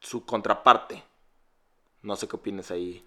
su 0.00 0.24
contraparte. 0.24 1.02
No 2.02 2.16
sé 2.16 2.28
qué 2.28 2.36
opinas 2.36 2.70
ahí. 2.70 3.04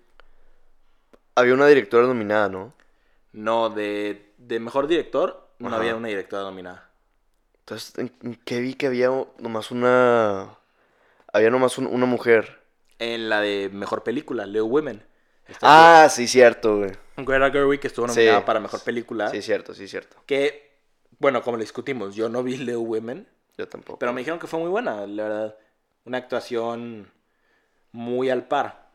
Había 1.35 1.53
una 1.53 1.67
directora 1.67 2.07
nominada, 2.07 2.49
¿no? 2.49 2.73
No, 3.31 3.69
de, 3.69 4.33
de 4.37 4.59
mejor 4.59 4.87
director, 4.87 5.46
no 5.59 5.75
Ajá. 5.75 5.77
había 5.77 5.95
una 5.95 6.07
directora 6.09 6.43
nominada. 6.43 6.89
Entonces, 7.59 7.93
¿en, 7.97 8.35
qué 8.45 8.59
vi 8.61 8.73
que 8.75 8.87
había 8.87 9.09
nomás 9.39 9.71
una... 9.71 10.57
Había 11.33 11.49
nomás 11.51 11.77
un- 11.77 11.87
una 11.87 12.05
mujer. 12.05 12.61
En 12.99 13.27
la 13.29 13.41
de 13.41 13.69
mejor 13.73 14.03
película, 14.03 14.45
Leo 14.45 14.65
Women. 14.65 15.03
Ah, 15.61 16.07
sí, 16.09 16.27
cierto, 16.27 16.77
güey. 16.77 16.91
Greta 17.17 17.51
Gerwig 17.51 17.79
que 17.79 17.87
estuvo 17.87 18.07
Sí. 18.07 18.13
nominada 18.15 18.45
para 18.45 18.59
mejor 18.59 18.81
película. 18.81 19.29
Sí, 19.29 19.41
cierto, 19.41 19.73
sí, 19.73 19.87
cierto. 19.87 20.17
Que, 20.25 20.77
bueno, 21.19 21.41
como 21.41 21.57
le 21.57 21.63
discutimos, 21.63 22.15
yo 22.15 22.29
no 22.29 22.43
vi 22.43 22.57
Leo 22.57 22.81
Women, 22.81 23.27
Yo 23.57 23.67
tampoco. 23.67 23.99
pero 23.99 24.13
me 24.13 24.21
dijeron 24.21 24.39
que 24.39 24.47
fue 24.47 24.59
muy 24.59 24.69
buena, 24.69 25.05
la 25.07 25.23
verdad. 25.23 25.57
Una 26.05 26.17
actuación 26.19 27.11
muy 27.91 28.29
al 28.29 28.47
par. 28.47 28.89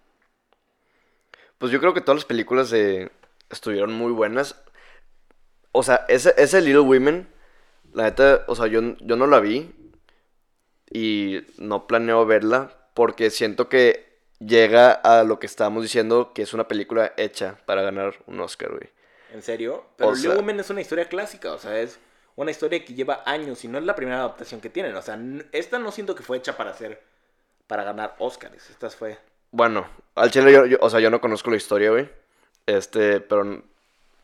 Pues 1.59 1.73
yo 1.73 1.81
creo 1.81 1.95
que 1.95 2.01
todas 2.01 2.17
las 2.17 2.25
películas 2.25 2.71
de... 2.71 3.11
estuvieron 3.51 3.93
muy 3.93 4.13
buenas. 4.13 4.57
O 5.73 5.83
sea, 5.83 6.05
ese, 6.09 6.35
ese 6.37 6.61
Little 6.61 6.81
Women, 6.81 7.29
la 7.93 8.05
neta, 8.05 8.45
o 8.47 8.55
sea, 8.55 8.67
yo, 8.67 8.81
yo 9.01 9.17
no 9.17 9.27
la 9.27 9.41
vi. 9.41 9.73
Y 10.91 11.41
no 11.59 11.87
planeo 11.87 12.27
verla 12.27 12.71
porque 12.95 13.31
siento 13.31 13.69
que 13.69 14.19
llega 14.41 14.93
a 14.93 15.25
lo 15.25 15.39
que 15.39 15.47
estábamos 15.47 15.83
diciendo, 15.83 16.33
que 16.35 16.43
es 16.43 16.53
una 16.53 16.69
película 16.69 17.13
hecha 17.17 17.57
para 17.65 17.81
ganar 17.83 18.15
un 18.27 18.41
Oscar, 18.41 18.71
güey. 18.71 18.91
¿En 19.33 19.41
serio? 19.41 19.87
Pero 19.97 20.11
O 20.11 20.15
Little 20.15 20.37
Women 20.37 20.61
es 20.61 20.69
una 20.69 20.83
historia 20.83 21.09
clásica, 21.09 21.53
o 21.55 21.59
sea, 21.59 21.81
es 21.81 21.99
una 22.37 22.51
historia 22.51 22.85
que 22.85 22.93
lleva 22.93 23.23
años 23.25 23.65
y 23.65 23.69
no 23.69 23.79
es 23.79 23.85
la 23.85 23.95
primera 23.95 24.19
adaptación 24.19 24.61
que 24.61 24.69
tienen. 24.69 24.95
O 24.97 25.01
sea, 25.01 25.19
esta 25.53 25.79
no 25.79 25.91
siento 25.93 26.15
que 26.15 26.23
fue 26.23 26.37
hecha 26.37 26.57
para 26.59 26.71
hacer, 26.73 27.03
para 27.67 27.85
ganar 27.85 28.15
Oscars. 28.19 28.69
Esta 28.69 28.91
fue... 28.91 29.19
Bueno, 29.51 29.87
al 30.15 30.31
chile 30.31 30.53
yo, 30.53 30.67
yo- 30.67 30.79
o 30.83 30.91
sea, 30.91 31.01
yo 31.01 31.09
no 31.09 31.21
conozco 31.23 31.51
la 31.51 31.57
historia, 31.57 31.91
güey. 31.91 32.11
Este, 32.67 33.21
pero 33.21 33.63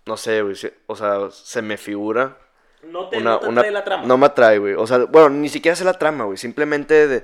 no 0.09 0.17
sé, 0.17 0.43
güey. 0.43 0.57
O 0.87 0.97
sea, 0.97 1.31
se 1.31 1.63
me 1.63 1.77
figura 1.77 2.37
No 2.83 3.09
te, 3.09 3.19
una, 3.19 3.33
no 3.35 3.39
te 3.41 3.49
una- 3.49 3.61
atrae 3.61 3.73
la 3.73 3.85
trama. 3.85 4.07
No 4.07 4.19
me 4.19 4.27
atrae, 4.27 4.59
güey. 4.59 4.75
O 4.75 4.87
sea, 4.87 4.99
bueno, 5.05 5.31
ni 5.31 5.49
siquiera 5.49 5.77
sé 5.77 5.85
la 5.85 5.99
trama, 5.99 6.25
güey. 6.25 6.37
Simplemente 6.39 7.07
de, 7.07 7.23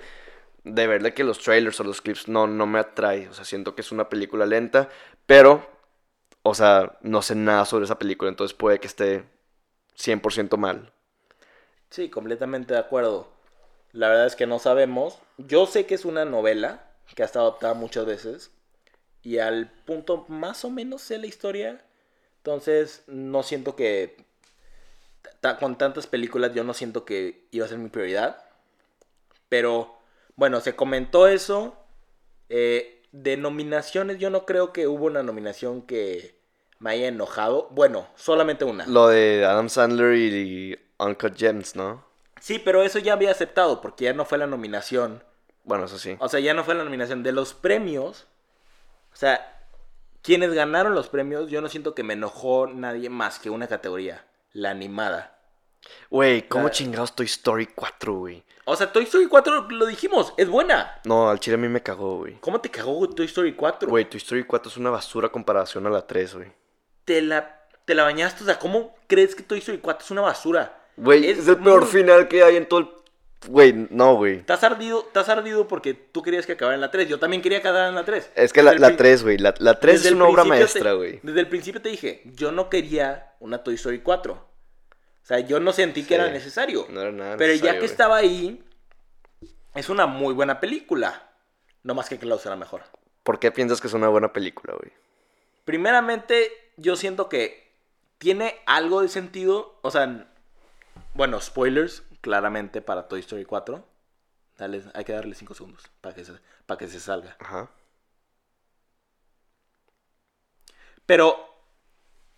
de 0.65 0.87
verle 0.87 1.15
que 1.15 1.25
los 1.25 1.39
trailers 1.41 1.81
o 1.81 1.85
los 1.85 2.01
clips 2.01 2.29
no, 2.29 2.47
no 2.47 2.67
me 2.67 2.79
atrae. 2.79 3.29
O 3.29 3.35
sea, 3.35 3.45
siento 3.45 3.75
que 3.75 3.81
es 3.81 3.91
una 3.93 4.09
película 4.09 4.47
lenta, 4.47 4.89
pero, 5.27 5.67
o 6.43 6.55
sea, 6.55 6.99
no 7.03 7.23
sé 7.23 7.35
nada 7.35 7.65
sobre 7.65 7.85
esa 7.87 7.99
película, 7.99 8.29
entonces 8.31 8.55
puede 8.57 8.79
que 8.79 8.87
esté 8.87 9.25
100% 9.97 10.57
mal. 10.57 10.93
Sí, 11.91 12.11
completamente 12.11 12.75
de 12.75 12.81
acuerdo. 12.81 13.29
La 13.93 14.09
verdad 14.09 14.27
es 14.27 14.37
que 14.37 14.47
no 14.47 14.59
sabemos. 14.59 15.19
Yo 15.39 15.67
sé 15.67 15.87
que 15.87 15.95
es 15.95 16.05
una 16.05 16.25
novela 16.25 16.85
que 17.15 17.23
ha 17.23 17.27
estado 17.27 17.47
adaptada 17.47 17.75
muchas 17.75 18.05
veces. 18.07 18.51
Y 19.23 19.39
al 19.39 19.71
punto 19.87 20.25
más 20.29 20.65
o 20.65 20.71
menos 20.71 21.01
sé 21.03 21.17
la 21.19 21.27
historia. 21.27 21.83
Entonces 22.45 23.05
no 23.07 23.43
siento 23.43 23.75
que... 23.75 24.19
con 25.59 25.79
tantas 25.79 26.07
películas 26.07 26.53
yo 26.53 26.63
no 26.63 26.75
siento 26.75 27.07
que 27.07 27.47
iba 27.53 27.65
a 27.65 27.69
ser 27.71 27.79
mi 27.79 27.89
prioridad. 27.89 28.45
Pero 29.49 29.97
bueno, 30.37 30.61
se 30.61 30.77
comentó 30.77 31.27
eso. 31.27 31.75
Eh, 32.51 33.03
de 33.13 33.39
nominaciones 33.39 34.19
yo 34.19 34.29
no 34.29 34.45
creo 34.45 34.75
que 34.75 34.87
hubo 34.87 35.07
una 35.07 35.23
nominación 35.23 35.81
que 35.81 36.39
me 36.81 36.91
haya 36.91 37.09
enojado. 37.09 37.69
Bueno, 37.71 38.09
solamente 38.15 38.67
una. 38.67 38.85
Lo 38.89 39.09
de 39.09 39.47
Adam 39.47 39.71
Sandler 39.71 40.15
y, 40.15 40.27
y 40.27 40.79
Uncut 40.99 41.39
Gems, 41.39 41.77
¿no? 41.77 42.05
Sí, 42.41 42.59
pero 42.59 42.83
eso 42.83 42.99
ya 42.99 43.15
había 43.15 43.31
aceptado 43.31 43.81
porque 43.81 44.05
ya 44.05 44.13
no 44.13 44.27
fue 44.27 44.37
la 44.37 44.47
nominación. 44.47 45.25
Bueno, 45.63 45.87
eso 45.87 45.99
sí. 45.99 46.17
O 46.19 46.29
sea, 46.29 46.41
ya 46.41 46.53
no 46.53 46.63
fue 46.63 46.75
la 46.75 46.85
nominación 46.85 47.23
de 47.23 47.33
los 47.33 47.55
premios. 47.55 48.27
O 49.15 49.17
sea, 49.17 49.54
quienes 50.25 50.53
ganaron 50.55 50.95
los 50.95 51.09
premios, 51.09 51.49
yo 51.51 51.61
no 51.61 51.69
siento 51.69 51.95
que 51.95 52.03
me 52.03 52.15
enojó 52.15 52.67
nadie 52.67 53.09
más 53.11 53.39
que 53.39 53.51
una 53.51 53.69
categoría, 53.69 54.25
la 54.53 54.71
animada. 54.71 55.39
Güey, 56.11 56.49
¿cómo 56.49 56.65
La- 56.65 56.71
chingados 56.71 57.15
Toy 57.15 57.27
Story 57.27 57.67
4, 57.67 58.15
güey? 58.15 58.43
O 58.65 58.75
sea, 58.75 58.91
Toy 58.91 59.05
Story 59.05 59.27
4 59.27 59.69
lo 59.71 59.85
dijimos, 59.85 60.33
es 60.39 60.49
buena. 60.49 60.99
No, 61.05 61.29
al 61.29 61.39
chile 61.39 61.57
a 61.57 61.59
mí 61.59 61.69
me 61.69 61.83
cagó, 61.83 62.17
güey. 62.19 62.39
¿Cómo 62.41 62.61
te 62.61 62.71
cagó 62.71 63.07
Toy 63.11 63.27
Story 63.27 63.55
4? 63.55 63.89
Güey, 63.91 64.07
Toy 64.09 64.17
Story 64.19 64.45
4 64.45 64.71
es 64.71 64.77
una 64.79 64.89
basura 64.91 65.29
comparación 65.29 65.87
a 65.87 65.91
la 65.91 66.07
3, 66.07 66.35
güey. 66.37 66.53
Te 67.05 67.21
la 67.21 67.61
te 67.85 67.95
la 67.95 68.05
bañaste. 68.05 68.43
O 68.45 68.47
sea, 68.47 68.59
¿cómo 68.59 68.95
crees 69.07 69.35
que 69.35 69.43
Toy 69.43 69.59
Story 69.59 69.79
4 69.79 70.05
es 70.07 70.11
una 70.11 70.23
basura? 70.23 70.81
Güey, 70.97 71.29
es, 71.29 71.47
el 71.47 71.59
peor 71.59 71.83
muy- 71.83 71.91
final 71.91 72.29
que 72.29 72.43
hay 72.43 72.57
en 72.57 72.67
todo 72.67 72.81
el... 72.81 72.89
Güey, 73.49 73.89
no, 73.91 74.17
güey. 74.17 74.37
Estás 74.37 74.65
ardido, 74.65 75.05
estás 75.07 75.29
ardido 75.29 75.69
porque 75.69 75.95
tú 75.95 76.23
querías 76.23 76.47
que 76.47 76.53
acabara 76.53 76.75
en 76.75 76.81
la 76.81 76.91
3. 76.91 77.09
Yo 77.09 77.19
también 77.19 77.43
quería 77.43 77.61
que 77.61 77.69
acabara 77.69 77.89
en 77.89 77.95
la 77.95 78.05
3. 78.05 78.31
Es 78.35 78.53
que 78.53 78.63
la, 78.63 78.75
la 78.75 78.97
3, 78.97 79.23
güey. 79.23 79.39
La, 79.39 79.55
la 79.59 79.79
3 79.79 80.05
es 80.07 80.13
una 80.13 80.27
obra 80.27 80.45
maestra, 80.45 80.93
güey. 80.93 81.21
Desde 81.23 81.41
el 81.41 81.49
principio 81.49 81.83
te 81.83 81.89
dije, 81.89 82.23
yo 82.25 82.53
no 82.53 82.69
quería 82.71 83.35
una 83.41 83.63
Toy 83.63 83.75
Story 83.75 84.01
4. 84.01 84.33
O 84.33 85.27
sea, 85.27 85.41
yo 85.41 85.59
no 85.59 85.73
sentí 85.73 86.05
que 86.05 86.17
era 86.17 86.31
necesario. 86.31 86.87
no 86.91 87.01
era 87.01 87.11
nada 87.11 87.37
Pero 87.39 87.55
ya 87.55 87.79
que 87.79 87.87
estaba 87.87 88.17
ahí, 88.17 88.63
es 89.75 89.89
una 89.89 90.07
muy 90.07 90.35
buena 90.35 90.61
película. 90.61 91.31
No 91.83 91.95
más 91.95 92.09
que 92.09 92.19
Klaus 92.19 92.45
era 92.47 92.57
mejor. 92.57 92.83
¿Por 93.23 93.39
qué 93.39 93.51
piensas 93.51 93.81
que 93.81 93.87
es 93.87 93.95
una 93.95 94.09
buena 94.09 94.33
película, 94.33 94.75
güey? 94.75 94.93
Primeramente, 95.65 96.53
yo 96.77 96.97
siento 96.97 97.29
que 97.29 97.73
tiene 98.19 98.57
algo 98.67 99.01
de 99.01 99.09
sentido. 99.09 99.79
O 99.83 99.91
sea, 99.91 100.29
bueno, 101.15 101.41
spoilers, 101.41 102.03
claramente 102.25 102.83
para 102.83 103.07
Toy 103.09 103.21
Story 103.21 103.45
4. 103.45 103.85
Dale, 104.59 104.83
hay 104.95 105.05
que 105.05 105.13
darle 105.15 105.35
5 105.37 105.55
segundos 105.55 105.85
para 106.01 106.15
que, 106.17 106.25
se, 106.25 106.33
para 106.67 106.79
que 106.79 106.89
se 106.89 107.01
salga. 107.01 107.37
Ajá. 107.41 107.71
Pero 111.07 111.37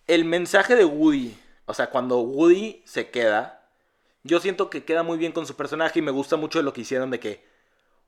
el 0.07 0.25
mensaje 0.25 0.75
de 0.75 0.85
Woody, 0.85 1.37
o 1.65 1.73
sea, 1.73 1.89
cuando 1.89 2.19
Woody 2.19 2.81
se 2.85 3.09
queda, 3.09 3.69
yo 4.23 4.39
siento 4.39 4.69
que 4.69 4.85
queda 4.85 5.03
muy 5.03 5.17
bien 5.17 5.31
con 5.33 5.47
su 5.47 5.55
personaje 5.55 5.99
y 5.99 6.03
me 6.03 6.11
gusta 6.11 6.37
mucho 6.37 6.61
lo 6.61 6.73
que 6.73 6.81
hicieron 6.81 7.11
de 7.11 7.19
que, 7.19 7.45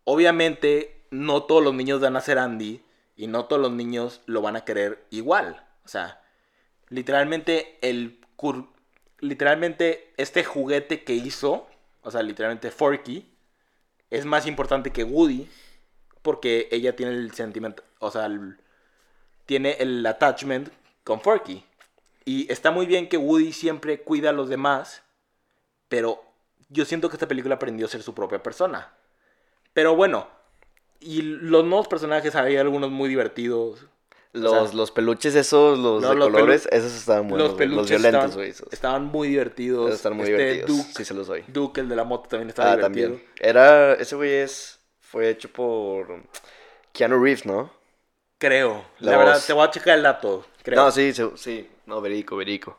obviamente, 0.05 1.05
no 1.12 1.43
todos 1.43 1.63
los 1.63 1.75
niños 1.75 2.01
van 2.01 2.17
a 2.17 2.21
ser 2.21 2.39
Andy 2.39 2.83
y 3.17 3.27
no 3.27 3.45
todos 3.45 3.62
los 3.62 3.71
niños 3.71 4.21
lo 4.25 4.41
van 4.41 4.55
a 4.57 4.65
querer 4.65 5.05
igual. 5.12 5.65
O 5.86 5.89
sea, 5.89 6.21
literalmente 6.89 7.79
el 7.81 8.21
cur- 8.38 8.69
literalmente 9.21 10.13
este 10.17 10.43
juguete 10.43 11.03
que 11.03 11.13
hizo, 11.13 11.67
o 12.01 12.11
sea, 12.11 12.23
literalmente 12.23 12.71
Forky, 12.71 13.29
es 14.09 14.25
más 14.25 14.47
importante 14.47 14.91
que 14.91 15.03
Woody 15.03 15.47
porque 16.21 16.67
ella 16.71 16.95
tiene 16.95 17.13
el 17.13 17.33
sentimiento, 17.33 17.83
o 17.99 18.11
sea, 18.11 18.25
el- 18.25 18.57
tiene 19.45 19.77
el 19.79 20.05
attachment 20.05 20.69
con 21.03 21.21
Forky. 21.21 21.65
Y 22.25 22.51
está 22.51 22.71
muy 22.71 22.85
bien 22.85 23.09
que 23.09 23.17
Woody 23.17 23.53
siempre 23.53 24.01
cuida 24.01 24.29
a 24.29 24.33
los 24.33 24.49
demás, 24.49 25.03
pero 25.88 26.23
yo 26.69 26.85
siento 26.85 27.09
que 27.09 27.15
esta 27.15 27.27
película 27.27 27.55
aprendió 27.55 27.85
a 27.88 27.89
ser 27.89 28.03
su 28.03 28.13
propia 28.13 28.43
persona. 28.43 28.93
Pero 29.73 29.95
bueno, 29.95 30.27
y 30.99 31.21
los 31.21 31.65
nuevos 31.65 31.88
personajes, 31.88 32.35
hay 32.35 32.57
algunos 32.57 32.91
muy 32.91 33.09
divertidos. 33.09 33.88
Los, 34.39 34.69
sea, 34.69 34.77
los 34.77 34.91
peluches 34.91 35.36
esos, 35.36 35.77
los 35.79 36.01
No, 36.01 36.10
de 36.10 36.15
los 36.15 36.29
colores, 36.29 36.67
esos 36.72 36.93
estaban 36.93 37.27
buenos, 37.27 37.50
los 37.50 37.58
peluches 37.58 37.77
Los 37.77 38.01
violentos, 38.01 38.36
güey. 38.36 38.53
estaban 38.72 39.05
muy 39.05 39.27
divertidos. 39.29 39.88
Esos 39.88 39.96
están 40.00 40.13
muy 40.15 40.25
Este 40.29 40.38
divertidos. 40.38 40.77
Duke, 40.77 40.93
Sí, 40.96 41.05
se 41.05 41.13
los 41.13 41.27
doy. 41.27 41.43
Duke, 41.48 41.81
el 41.81 41.89
de 41.89 41.96
la 41.96 42.03
moto, 42.03 42.29
también 42.29 42.50
estaba 42.50 42.72
Ah, 42.72 42.75
divertido. 42.75 43.10
también. 43.10 43.29
Era, 43.39 43.93
ese 43.93 44.15
güey 44.15 44.31
es, 44.34 44.79
fue 45.00 45.29
hecho 45.29 45.50
por 45.50 46.24
Keanu 46.93 47.24
Reeves, 47.24 47.46
¿no? 47.46 47.72
Creo. 48.38 48.86
La, 49.00 49.12
La 49.12 49.17
verdad, 49.17 49.41
te 49.46 49.53
voy 49.53 49.65
a 49.67 49.72
checar 49.72 49.98
el 49.98 50.03
dato. 50.03 50.46
Creo. 50.63 50.81
No, 50.81 50.91
sí, 50.91 51.13
sí, 51.13 51.24
sí. 51.36 51.69
No, 51.86 52.00
verico, 52.01 52.36
verico. 52.38 52.77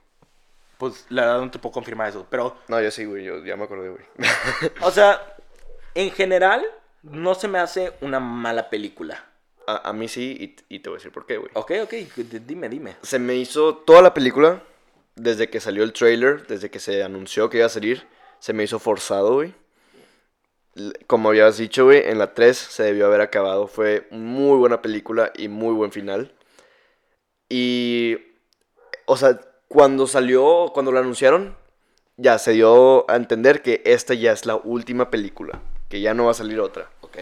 Pues 0.78 1.04
la 1.10 1.26
verdad 1.26 1.40
no 1.42 1.50
te 1.50 1.58
puedo 1.58 1.72
confirmar 1.74 2.08
eso. 2.08 2.26
Pero 2.30 2.56
No, 2.68 2.80
yo 2.80 2.90
sí, 2.90 3.04
güey, 3.04 3.24
yo 3.24 3.44
ya 3.44 3.56
me 3.56 3.64
acordé, 3.64 3.90
güey. 3.90 4.04
O 4.80 4.90
sea, 4.90 5.20
en 5.94 6.10
general, 6.12 6.64
no 7.02 7.34
se 7.34 7.48
me 7.48 7.58
hace 7.58 7.92
una 8.00 8.20
mala 8.20 8.70
película. 8.70 9.24
A, 9.66 9.88
a 9.90 9.92
mí 9.92 10.08
sí, 10.08 10.56
y, 10.68 10.74
y 10.74 10.78
te 10.80 10.88
voy 10.90 10.96
a 10.96 10.98
decir 10.98 11.12
por 11.12 11.26
qué, 11.26 11.36
güey. 11.38 11.50
Ok, 11.54 11.72
ok, 11.82 11.92
dime, 12.46 12.68
dime. 12.68 12.96
Se 13.02 13.18
me 13.18 13.36
hizo 13.36 13.76
toda 13.76 14.02
la 14.02 14.14
película, 14.14 14.62
desde 15.16 15.50
que 15.50 15.60
salió 15.60 15.82
el 15.82 15.92
trailer, 15.92 16.46
desde 16.46 16.70
que 16.70 16.80
se 16.80 17.02
anunció 17.02 17.50
que 17.50 17.58
iba 17.58 17.66
a 17.66 17.70
salir, 17.70 18.06
se 18.38 18.52
me 18.52 18.64
hizo 18.64 18.78
forzado, 18.78 19.34
güey. 19.34 19.54
Como 21.06 21.28
habías 21.28 21.58
dicho, 21.58 21.84
güey, 21.84 22.08
en 22.08 22.18
la 22.18 22.32
3 22.32 22.56
se 22.56 22.84
debió 22.84 23.06
haber 23.06 23.20
acabado. 23.20 23.66
Fue 23.66 24.06
muy 24.10 24.56
buena 24.56 24.80
película 24.80 25.32
y 25.36 25.48
muy 25.48 25.74
buen 25.74 25.92
final. 25.92 26.32
Y, 27.48 28.18
o 29.06 29.16
sea, 29.16 29.40
cuando 29.68 30.06
salió, 30.06 30.70
cuando 30.72 30.92
lo 30.92 31.00
anunciaron, 31.00 31.56
ya 32.16 32.38
se 32.38 32.52
dio 32.52 33.10
a 33.10 33.16
entender 33.16 33.62
que 33.62 33.82
esta 33.84 34.14
ya 34.14 34.32
es 34.32 34.46
la 34.46 34.56
última 34.56 35.10
película, 35.10 35.60
que 35.88 36.00
ya 36.00 36.14
no 36.14 36.26
va 36.26 36.30
a 36.30 36.34
salir 36.34 36.60
otra. 36.60 36.90
Ok. 37.00 37.18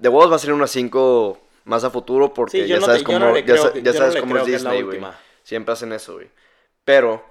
The 0.00 0.08
Walls 0.08 0.30
va 0.30 0.36
a 0.36 0.38
salir 0.38 0.54
una 0.54 0.66
5 0.66 1.38
más 1.64 1.84
a 1.84 1.90
futuro 1.90 2.32
porque 2.34 2.62
Sí, 2.62 2.68
ya 2.68 2.80
sabes 2.80 3.02
cómo, 3.02 3.18
no 3.18 3.32
le 3.32 3.40
ya, 3.40 3.46
creo 3.46 3.62
sa- 3.62 3.72
que- 3.72 3.82
ya 3.82 3.92
yo 3.92 4.00
no 4.00 4.06
sabes 4.06 4.20
cómo 4.20 4.36
es 4.38 4.46
Disney, 4.46 4.82
güey. 4.82 5.00
Siempre 5.42 5.72
hacen 5.72 5.92
eso, 5.92 6.14
güey. 6.14 6.28
Pero, 6.84 7.24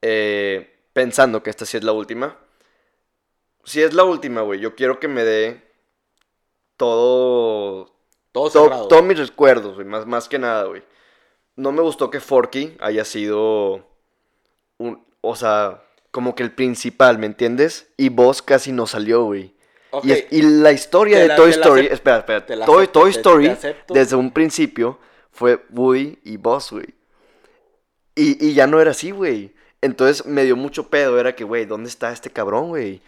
eh, 0.00 0.74
pensando 0.92 1.42
que 1.42 1.50
esta 1.50 1.64
sí 1.66 1.76
es 1.76 1.84
la 1.84 1.92
última, 1.92 2.36
si 3.64 3.82
es 3.82 3.92
la 3.94 4.04
última, 4.04 4.40
güey, 4.42 4.60
yo 4.60 4.74
quiero 4.74 4.98
que 5.00 5.08
me 5.08 5.24
dé 5.24 5.62
todo, 6.76 7.90
Todo 8.32 8.88
todos 8.88 9.04
mis 9.04 9.18
recuerdos, 9.18 9.74
güey, 9.74 9.86
más, 9.86 10.06
más 10.06 10.28
que 10.28 10.38
nada, 10.38 10.64
güey. 10.64 10.82
No 11.56 11.70
me 11.72 11.82
gustó 11.82 12.10
que 12.10 12.18
Forky 12.20 12.76
haya 12.80 13.04
sido 13.04 13.86
un, 14.78 15.04
o 15.20 15.36
sea, 15.36 15.82
como 16.10 16.34
que 16.34 16.42
el 16.42 16.52
principal, 16.52 17.18
¿me 17.18 17.26
entiendes? 17.26 17.88
Y 17.96 18.08
vos 18.08 18.40
casi 18.42 18.72
no 18.72 18.86
salió, 18.86 19.24
güey. 19.24 19.54
Y, 20.02 20.12
es- 20.12 20.26
y 20.30 20.42
la 20.42 20.72
historia 20.72 21.16
Te 21.16 21.22
de 21.22 21.28
la- 21.28 21.36
Toy 21.36 21.50
Story, 21.50 21.88
espera, 21.90 22.18
espera, 22.18 22.46
te 22.46 22.56
la 22.56 22.64
Toy, 22.66 22.76
acepto, 22.84 23.00
Toy 23.00 23.10
te- 23.10 23.14
te 23.14 23.18
Story 23.20 23.48
acepto. 23.48 23.94
desde 23.94 24.16
un 24.16 24.30
principio 24.32 24.98
fue 25.30 25.64
Woody 25.70 26.18
y 26.24 26.36
Buzz, 26.36 26.70
güey. 26.72 26.86
Y, 28.14 28.46
y 28.46 28.54
ya 28.54 28.66
no 28.66 28.80
era 28.80 28.90
así, 28.90 29.10
güey. 29.10 29.54
Entonces 29.80 30.26
me 30.26 30.44
dio 30.44 30.54
mucho 30.56 30.88
pedo, 30.88 31.18
era 31.18 31.34
que, 31.34 31.44
güey, 31.44 31.64
¿dónde 31.64 31.88
está 31.88 32.12
este 32.12 32.30
cabrón, 32.30 32.68
güey? 32.68 33.00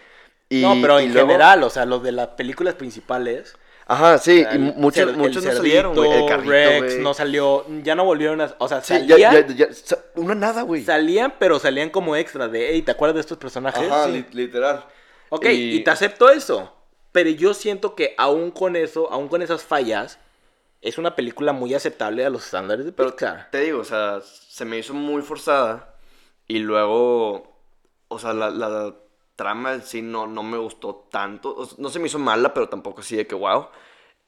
Y- 0.48 0.62
no, 0.62 0.74
pero 0.80 1.00
y 1.00 1.04
en 1.04 1.12
luego- 1.14 1.28
general, 1.28 1.62
o 1.62 1.70
sea, 1.70 1.84
los 1.84 2.02
de 2.02 2.12
las 2.12 2.28
películas 2.28 2.74
principales. 2.74 3.54
Ajá, 3.86 4.16
sí, 4.16 4.40
y 4.50 4.54
el 4.54 4.58
mu- 4.60 4.72
muchos, 4.76 5.08
el 5.10 5.16
muchos 5.16 5.36
no 5.44 5.50
cerdito, 5.50 5.56
salieron, 5.58 5.94
güey. 5.94 6.10
El 6.10 6.26
carrito, 6.26 6.50
Rex 6.50 6.98
no 7.00 7.12
salió, 7.12 7.66
ya 7.82 7.94
no 7.94 8.06
volvieron 8.06 8.40
a, 8.40 8.54
o 8.58 8.66
sea, 8.66 8.80
Sí, 8.80 8.94
salían, 8.94 9.18
ya, 9.34 9.46
ya, 9.46 9.54
ya, 9.68 9.72
sa- 9.74 9.98
una 10.14 10.34
nada, 10.34 10.62
güey. 10.62 10.84
salían, 10.84 11.34
pero 11.38 11.58
salían 11.58 11.90
como 11.90 12.16
extra 12.16 12.48
de, 12.48 12.70
hey, 12.70 12.80
¿te 12.80 12.92
acuerdas 12.92 13.16
de 13.16 13.20
estos 13.20 13.36
personajes? 13.36 13.86
Ajá, 13.90 14.06
Sí. 14.06 14.12
li- 14.12 14.26
literal. 14.32 14.86
Ok, 15.30 15.46
y... 15.50 15.82
te 15.84 15.90
acepto 15.90 16.30
eso. 16.30 16.72
Pero 17.12 17.30
yo 17.30 17.54
siento 17.54 17.94
que 17.94 18.14
aún 18.18 18.50
con 18.50 18.74
eso, 18.76 19.10
aún 19.12 19.28
con 19.28 19.40
esas 19.42 19.62
fallas, 19.62 20.18
es 20.82 20.98
una 20.98 21.14
película 21.14 21.52
muy 21.52 21.72
aceptable 21.72 22.24
a 22.24 22.30
los 22.30 22.44
estándares 22.44 22.84
de 22.84 22.92
Pero 22.92 23.10
Pixar. 23.10 23.48
te 23.50 23.60
digo, 23.60 23.80
o 23.80 23.84
sea, 23.84 24.20
se 24.20 24.64
me 24.64 24.78
hizo 24.78 24.94
muy 24.94 25.22
forzada. 25.22 25.94
Y 26.46 26.58
luego, 26.58 27.56
o 28.08 28.18
sea, 28.18 28.34
la, 28.34 28.50
la 28.50 28.94
trama 29.36 29.74
en 29.74 29.82
sí 29.82 30.02
no, 30.02 30.26
no 30.26 30.42
me 30.42 30.58
gustó 30.58 31.06
tanto. 31.10 31.54
O 31.54 31.64
sea, 31.64 31.76
no 31.78 31.88
se 31.88 31.98
me 31.98 32.08
hizo 32.08 32.18
mala, 32.18 32.52
pero 32.52 32.68
tampoco 32.68 33.00
así 33.00 33.16
de 33.16 33.26
que 33.26 33.34
wow. 33.34 33.68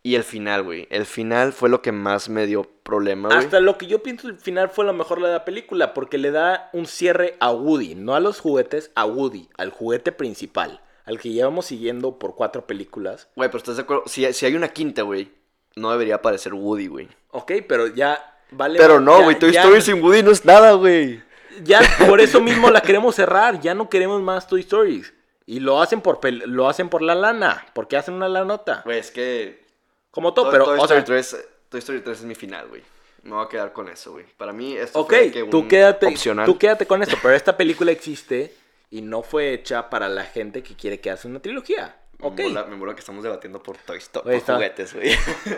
Y 0.02 0.14
el 0.14 0.22
final, 0.22 0.62
güey. 0.62 0.86
El 0.90 1.04
final 1.04 1.52
fue 1.52 1.68
lo 1.68 1.82
que 1.82 1.90
más 1.90 2.28
me 2.28 2.46
dio 2.46 2.62
problema, 2.84 3.28
güey. 3.28 3.40
Hasta 3.40 3.58
lo 3.58 3.76
que 3.76 3.88
yo 3.88 4.04
pienso 4.04 4.28
el 4.28 4.38
final 4.38 4.70
fue 4.70 4.84
lo 4.84 4.92
mejor 4.92 5.20
de 5.20 5.32
la 5.32 5.44
película, 5.44 5.94
porque 5.94 6.16
le 6.16 6.30
da 6.30 6.70
un 6.72 6.86
cierre 6.86 7.36
a 7.40 7.50
Woody, 7.50 7.96
no 7.96 8.14
a 8.14 8.20
los 8.20 8.38
juguetes, 8.38 8.92
a 8.94 9.04
Woody, 9.04 9.48
al 9.58 9.70
juguete 9.70 10.12
principal, 10.12 10.80
al 11.06 11.18
que 11.18 11.30
llevamos 11.30 11.64
siguiendo 11.66 12.18
por 12.18 12.34
cuatro 12.34 12.66
películas. 12.66 13.28
Güey, 13.36 13.48
pero 13.48 13.58
estás 13.58 13.76
de 13.76 13.82
acuerdo. 13.82 14.02
Si, 14.06 14.30
si 14.32 14.44
hay 14.46 14.54
una 14.54 14.68
quinta, 14.68 15.02
güey, 15.02 15.30
no 15.74 15.90
debería 15.92 16.16
aparecer 16.16 16.52
Woody, 16.52 16.88
güey. 16.88 17.08
Ok, 17.30 17.52
pero 17.68 17.86
ya 17.86 18.38
vale. 18.50 18.78
Pero 18.78 19.00
no, 19.00 19.22
güey. 19.22 19.38
Toy 19.38 19.56
Story 19.56 19.80
sin 19.80 20.02
Woody 20.02 20.22
no 20.22 20.30
es 20.32 20.44
nada, 20.44 20.72
güey. 20.72 21.22
Ya 21.62 21.80
por 22.06 22.20
eso 22.20 22.40
mismo 22.42 22.70
la 22.70 22.82
queremos 22.82 23.14
cerrar, 23.14 23.60
ya 23.60 23.74
no 23.74 23.88
queremos 23.88 24.20
más 24.20 24.46
Toy 24.46 24.60
Stories. 24.60 25.14
Y 25.46 25.60
lo 25.60 25.80
hacen 25.80 26.00
por 26.00 26.20
pel- 26.20 26.44
lo 26.44 26.68
hacen 26.68 26.88
por 26.88 27.02
la 27.02 27.14
lana, 27.14 27.64
porque 27.72 27.96
hacen 27.96 28.14
una 28.14 28.28
lanota. 28.28 28.82
Güey, 28.84 28.98
es 28.98 29.10
que. 29.10 29.64
Como 30.10 30.34
todo, 30.34 30.50
pero 30.50 30.64
Toy 30.64 30.78
o 30.78 30.82
Story 30.84 30.98
sea, 31.00 31.04
3, 31.04 31.48
Toy 31.68 31.78
Story 31.78 32.00
3 32.00 32.18
es 32.20 32.24
mi 32.24 32.34
final, 32.34 32.66
güey. 32.68 32.82
Me 33.22 33.32
voy 33.34 33.44
a 33.44 33.48
quedar 33.48 33.72
con 33.72 33.88
eso, 33.88 34.12
güey. 34.12 34.24
Para 34.36 34.52
mí 34.52 34.76
esto 34.76 35.00
Ok, 35.00 35.08
fue 35.10 35.30
que 35.30 35.44
tú 35.44 35.58
un 35.60 35.68
quédate, 35.68 36.06
opcional. 36.06 36.46
tú 36.46 36.56
quédate 36.58 36.86
con 36.86 37.02
esto, 37.02 37.16
pero 37.22 37.34
esta 37.34 37.56
película 37.56 37.90
existe 37.92 38.54
y 38.90 39.02
no 39.02 39.22
fue 39.22 39.52
hecha 39.52 39.90
para 39.90 40.08
la 40.08 40.24
gente 40.24 40.62
que 40.62 40.74
quiere 40.76 41.00
que 41.00 41.10
haga 41.10 41.20
una 41.24 41.40
trilogía. 41.40 41.96
Ok. 42.20 42.38
Me 42.38 42.44
mola, 42.48 42.64
me 42.64 42.76
mola 42.76 42.94
que 42.94 43.00
estamos 43.00 43.22
debatiendo 43.22 43.62
por 43.62 43.76
Toy 43.78 43.98
Story, 43.98 44.24
Güey, 44.24 44.36
por 44.36 44.40
está- 44.40 44.54
juguetes, 44.54 44.94
güey. 44.94 45.10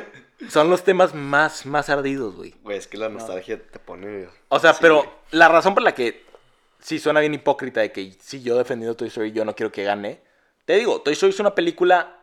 Son 0.50 0.70
los 0.70 0.82
temas 0.84 1.14
más, 1.14 1.66
más 1.66 1.88
ardidos, 1.88 2.34
güey. 2.36 2.54
Güey, 2.62 2.78
es 2.78 2.86
que 2.86 2.96
la 2.96 3.08
nostalgia 3.08 3.60
te 3.60 3.78
pone... 3.78 4.28
O 4.48 4.58
sea, 4.58 4.74
pero 4.80 4.96
güey. 4.98 5.08
la 5.32 5.48
razón 5.48 5.74
por 5.74 5.82
la 5.82 5.94
que 5.94 6.24
sí 6.80 6.98
suena 6.98 7.20
bien 7.20 7.34
hipócrita 7.34 7.80
de 7.80 7.92
que 7.92 8.12
si 8.20 8.42
yo 8.42 8.54
he 8.54 8.58
defendido 8.58 8.94
Toy 8.96 9.08
Story 9.08 9.32
yo 9.32 9.44
no 9.44 9.54
quiero 9.54 9.70
que 9.72 9.84
gane. 9.84 10.20
Te 10.64 10.74
digo, 10.76 11.00
Toy 11.02 11.12
Story 11.14 11.30
es 11.30 11.40
una 11.40 11.54
película 11.54 12.20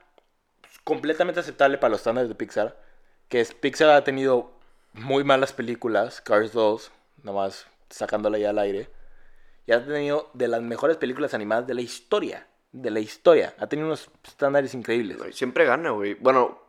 completamente 0.84 1.40
aceptable 1.40 1.78
para 1.78 1.92
los 1.92 2.00
estándares 2.02 2.30
de 2.30 2.36
Pixar. 2.36 2.78
Que 3.30 3.42
es, 3.42 3.54
Pixar 3.54 3.90
ha 3.90 4.04
tenido 4.04 4.52
muy 4.94 5.24
malas 5.24 5.52
películas, 5.54 6.22
Cars 6.22 6.54
2, 6.54 6.92
nomás 7.24 7.68
sacándola 7.90 8.38
ya 8.38 8.52
al 8.52 8.60
aire. 8.60 8.88
Y 9.68 9.72
ha 9.72 9.84
tenido 9.86 10.30
de 10.34 10.48
las 10.48 10.62
mejores 10.62 10.98
películas 10.98 11.34
animadas 11.34 11.66
de 11.68 11.74
la 11.74 11.82
historia. 11.82 12.48
De 12.72 12.92
la 12.92 13.00
historia. 13.00 13.56
Ha 13.60 13.68
tenido 13.68 13.88
unos 13.88 14.10
estándares 14.24 14.74
increíbles. 14.74 15.18
Siempre 15.36 15.66
gana, 15.66 15.92
güey. 15.92 16.14
Bueno, 16.16 16.60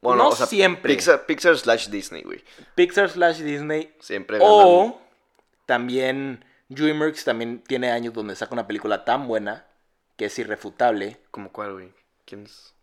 bueno, 0.00 0.24
No 0.24 0.28
o 0.30 0.36
sea, 0.36 0.46
siempre. 0.46 0.92
Pixar, 0.92 1.24
Pixar 1.26 1.56
slash 1.56 1.88
Disney, 1.88 2.22
güey. 2.22 2.42
Pixar 2.74 3.08
slash 3.08 3.38
Disney 3.38 3.94
Siempre 4.00 4.38
gana. 4.38 4.50
O 4.50 5.00
También 5.66 6.44
DreamWorks 6.68 7.24
también 7.24 7.62
tiene 7.62 7.90
años 7.90 8.12
donde 8.12 8.34
saca 8.36 8.52
una 8.54 8.66
película 8.66 9.04
tan 9.04 9.28
buena 9.28 9.66
que 10.16 10.26
es 10.26 10.38
irrefutable. 10.38 11.18
¿Cómo 11.30 11.52
cuál, 11.52 11.72
güey? 11.74 11.92
¿Quién 12.24 12.44
es? 12.44 12.74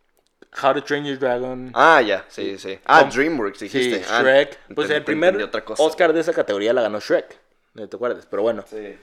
How 0.63 0.73
to 0.73 0.83
Train 0.83 1.05
Your 1.05 1.19
Dragon. 1.19 1.71
Ah, 1.75 2.01
ya, 2.01 2.25
sí, 2.29 2.57
sí. 2.57 2.79
Ah, 2.85 3.01
Com- 3.01 3.11
DreamWorks, 3.11 3.59
dijiste. 3.59 3.99
Sí, 4.03 4.05
Ah, 4.09 4.21
Shrek. 4.21 4.57
pues 4.73 4.89
el 4.89 5.03
primer. 5.03 5.49
Oscar 5.77 6.13
de 6.13 6.21
esa 6.21 6.33
categoría 6.33 6.73
la 6.73 6.81
ganó 6.81 6.99
Shrek. 6.99 7.37
No 7.75 7.87
te 7.87 7.95
acuerdas, 7.95 8.25
pero 8.25 8.41
bueno. 8.41 8.63
Sí. 8.67 8.97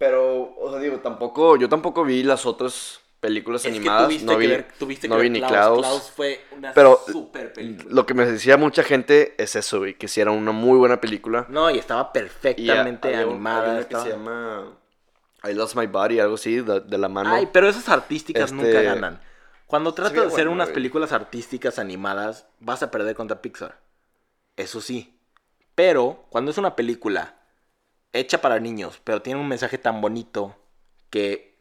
Pero, 0.00 0.54
o 0.58 0.70
sea, 0.70 0.80
digo, 0.80 0.98
tampoco, 1.00 1.56
yo 1.58 1.68
tampoco 1.68 2.04
vi 2.04 2.22
las 2.22 2.46
otras 2.46 3.00
películas 3.20 3.62
Es 3.66 3.70
que 3.70 3.76
animadas. 3.76 4.04
tuviste 4.06 4.24
no 4.24 4.32
que 4.32 4.38
vi, 4.38 4.46
ver, 4.46 4.68
tuviste 4.78 5.08
no 5.08 5.16
que 5.16 5.20
vi 5.20 5.28
ver 5.28 5.42
ni 5.42 5.46
Klaus. 5.46 6.10
Fue 6.16 6.40
una 6.56 6.72
Pero- 6.72 6.98
super 7.06 7.52
película. 7.52 7.90
Lo 7.94 8.06
que 8.06 8.14
me 8.14 8.24
decía 8.24 8.56
mucha 8.56 8.82
gente 8.82 9.34
es 9.36 9.56
eso, 9.56 9.78
güey, 9.80 9.92
que 9.98 10.08
si 10.08 10.22
era 10.22 10.30
una 10.30 10.52
muy 10.52 10.78
buena 10.78 11.02
película. 11.02 11.44
No, 11.50 11.70
y 11.70 11.78
estaba 11.78 12.14
perfectamente 12.14 13.14
animada. 13.14 13.58
había 13.60 13.72
una 13.72 13.80
estaba- 13.82 14.04
que 14.04 14.10
se 14.10 14.16
llama 14.16 14.72
I 15.44 15.52
Lost 15.52 15.76
My 15.76 15.86
Body, 15.86 16.18
algo 16.18 16.36
así, 16.36 16.60
de, 16.62 16.80
de 16.80 16.96
la 16.98 17.10
mano. 17.10 17.34
Ay, 17.34 17.46
pero 17.52 17.68
esas 17.68 17.90
artísticas 17.90 18.44
Este- 18.50 18.54
nunca 18.54 18.80
ganan. 18.80 19.20
Cuando 19.66 19.92
tratas 19.92 20.14
de 20.14 20.20
hacer 20.20 20.32
bueno, 20.46 20.52
unas 20.52 20.68
güey. 20.68 20.74
películas 20.76 21.12
artísticas 21.12 21.78
animadas, 21.78 22.46
vas 22.58 22.82
a 22.82 22.90
perder 22.90 23.14
contra 23.14 23.42
Pixar. 23.42 23.78
Eso 24.56 24.80
sí. 24.80 25.20
Pero 25.74 26.24
cuando 26.30 26.50
es 26.50 26.56
una 26.58 26.74
película 26.74 27.36
hecha 28.12 28.40
para 28.40 28.58
niños, 28.60 29.00
pero 29.04 29.22
tiene 29.22 29.40
un 29.40 29.48
mensaje 29.48 29.78
tan 29.78 30.00
bonito 30.00 30.56
que 31.10 31.56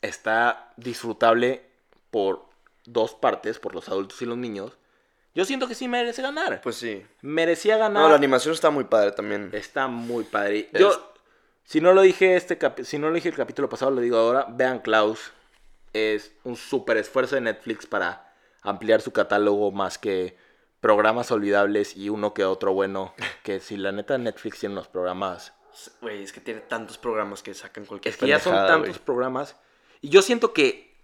está 0.00 0.72
disfrutable 0.76 1.64
por 2.10 2.46
dos 2.84 3.14
partes, 3.14 3.58
por 3.58 3.74
los 3.74 3.88
adultos 3.88 4.20
y 4.22 4.26
los 4.26 4.36
niños, 4.36 4.72
yo 5.34 5.44
siento 5.44 5.66
que 5.68 5.74
sí 5.74 5.88
merece 5.88 6.20
ganar. 6.20 6.60
Pues 6.60 6.76
sí. 6.76 7.02
Merecía 7.22 7.76
ganar. 7.78 8.02
No, 8.02 8.08
la 8.10 8.16
animación 8.16 8.52
está 8.52 8.70
muy 8.70 8.84
padre 8.84 9.12
también. 9.12 9.50
Está 9.52 9.86
muy 9.86 10.24
padre. 10.24 10.68
Es- 10.72 10.80
Yo, 10.80 11.12
si 11.64 11.80
no 11.80 11.92
lo 11.94 12.02
dije 12.02 12.36
este 12.36 12.58
capi- 12.58 12.84
si 12.84 12.98
no 12.98 13.08
lo 13.08 13.14
dije 13.14 13.30
el 13.30 13.34
capítulo 13.36 13.68
pasado, 13.68 13.92
lo 13.92 14.00
digo 14.02 14.18
ahora. 14.18 14.46
Vean 14.50 14.80
Klaus. 14.80 15.32
Es 15.94 16.32
un 16.44 16.56
súper 16.56 16.96
esfuerzo 16.98 17.34
de 17.36 17.40
Netflix 17.42 17.86
para 17.86 18.34
ampliar 18.62 19.00
su 19.00 19.12
catálogo 19.12 19.70
más 19.72 19.96
que 19.96 20.36
programas 20.80 21.30
olvidables 21.30 21.96
y 21.96 22.08
uno 22.10 22.34
que 22.34 22.44
otro 22.44 22.74
bueno. 22.74 23.14
Que 23.42 23.60
si 23.60 23.76
la 23.78 23.92
neta 23.92 24.18
Netflix 24.18 24.60
tiene 24.60 24.74
unos 24.74 24.88
programas. 24.88 25.54
Güey, 26.00 26.22
es 26.22 26.32
que 26.32 26.40
tiene 26.40 26.60
tantos 26.60 26.98
programas 26.98 27.42
que 27.42 27.54
sacan 27.54 27.84
cualquier 27.86 28.12
Es 28.14 28.18
que 28.20 28.26
ya 28.26 28.38
son 28.38 28.54
tantos 28.54 28.98
programas. 28.98 29.56
Y 30.00 30.08
yo 30.10 30.22
siento 30.22 30.52
que 30.52 30.94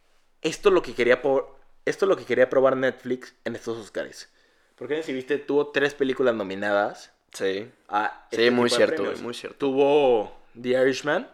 esto 0.43 0.69
es 0.69 0.75
lo 0.75 0.83
que 0.83 0.95
quería 0.95 1.23
po- 1.23 1.59
esto 1.85 2.05
es 2.05 2.09
lo 2.09 2.17
que 2.17 2.25
quería 2.25 2.51
probar 2.51 2.77
Netflix 2.77 3.35
en 3.45 3.57
estos 3.57 3.79
Oscars. 3.79 4.29
Porque 4.77 5.03
si 5.03 5.13
viste, 5.13 5.39
tuvo 5.39 5.69
tres 5.69 5.95
películas 5.95 6.35
nominadas. 6.35 7.13
Sí. 7.33 7.71
a 7.89 8.27
Sí, 8.31 8.37
este 8.37 8.51
muy 8.51 8.71
cierto, 8.71 9.05
muy 9.23 9.35
cierto. 9.35 9.59
Tuvo 9.59 10.37
The 10.61 10.69
Irishman, 10.71 11.31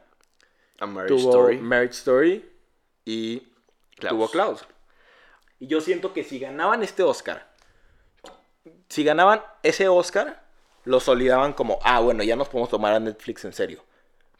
A 0.80 0.86
Marriage 0.86 1.14
tuvo 1.16 1.30
Story. 1.30 1.58
Marriage 1.58 1.94
Story 1.94 2.50
y 3.04 3.40
Klaus. 3.96 4.10
tuvo 4.16 4.28
Klaus. 4.30 4.64
Y 5.60 5.66
yo 5.68 5.80
siento 5.80 6.12
que 6.12 6.24
si 6.24 6.38
ganaban 6.38 6.82
este 6.82 7.02
Oscar, 7.02 7.48
si 8.88 9.04
ganaban 9.04 9.42
ese 9.62 9.88
Oscar, 9.88 10.43
lo 10.84 11.00
solidaban 11.00 11.52
como, 11.52 11.78
ah, 11.82 12.00
bueno, 12.00 12.22
ya 12.22 12.36
nos 12.36 12.48
podemos 12.48 12.68
tomar 12.70 12.92
a 12.94 13.00
Netflix 13.00 13.44
en 13.44 13.52
serio. 13.52 13.82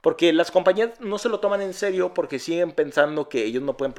Porque 0.00 0.32
las 0.34 0.50
compañías 0.50 1.00
no 1.00 1.16
se 1.18 1.30
lo 1.30 1.40
toman 1.40 1.62
en 1.62 1.72
serio 1.72 2.12
porque 2.12 2.38
siguen 2.38 2.72
pensando 2.72 3.28
que 3.30 3.44
ellos 3.44 3.62
no 3.62 3.76
pueden 3.78 3.94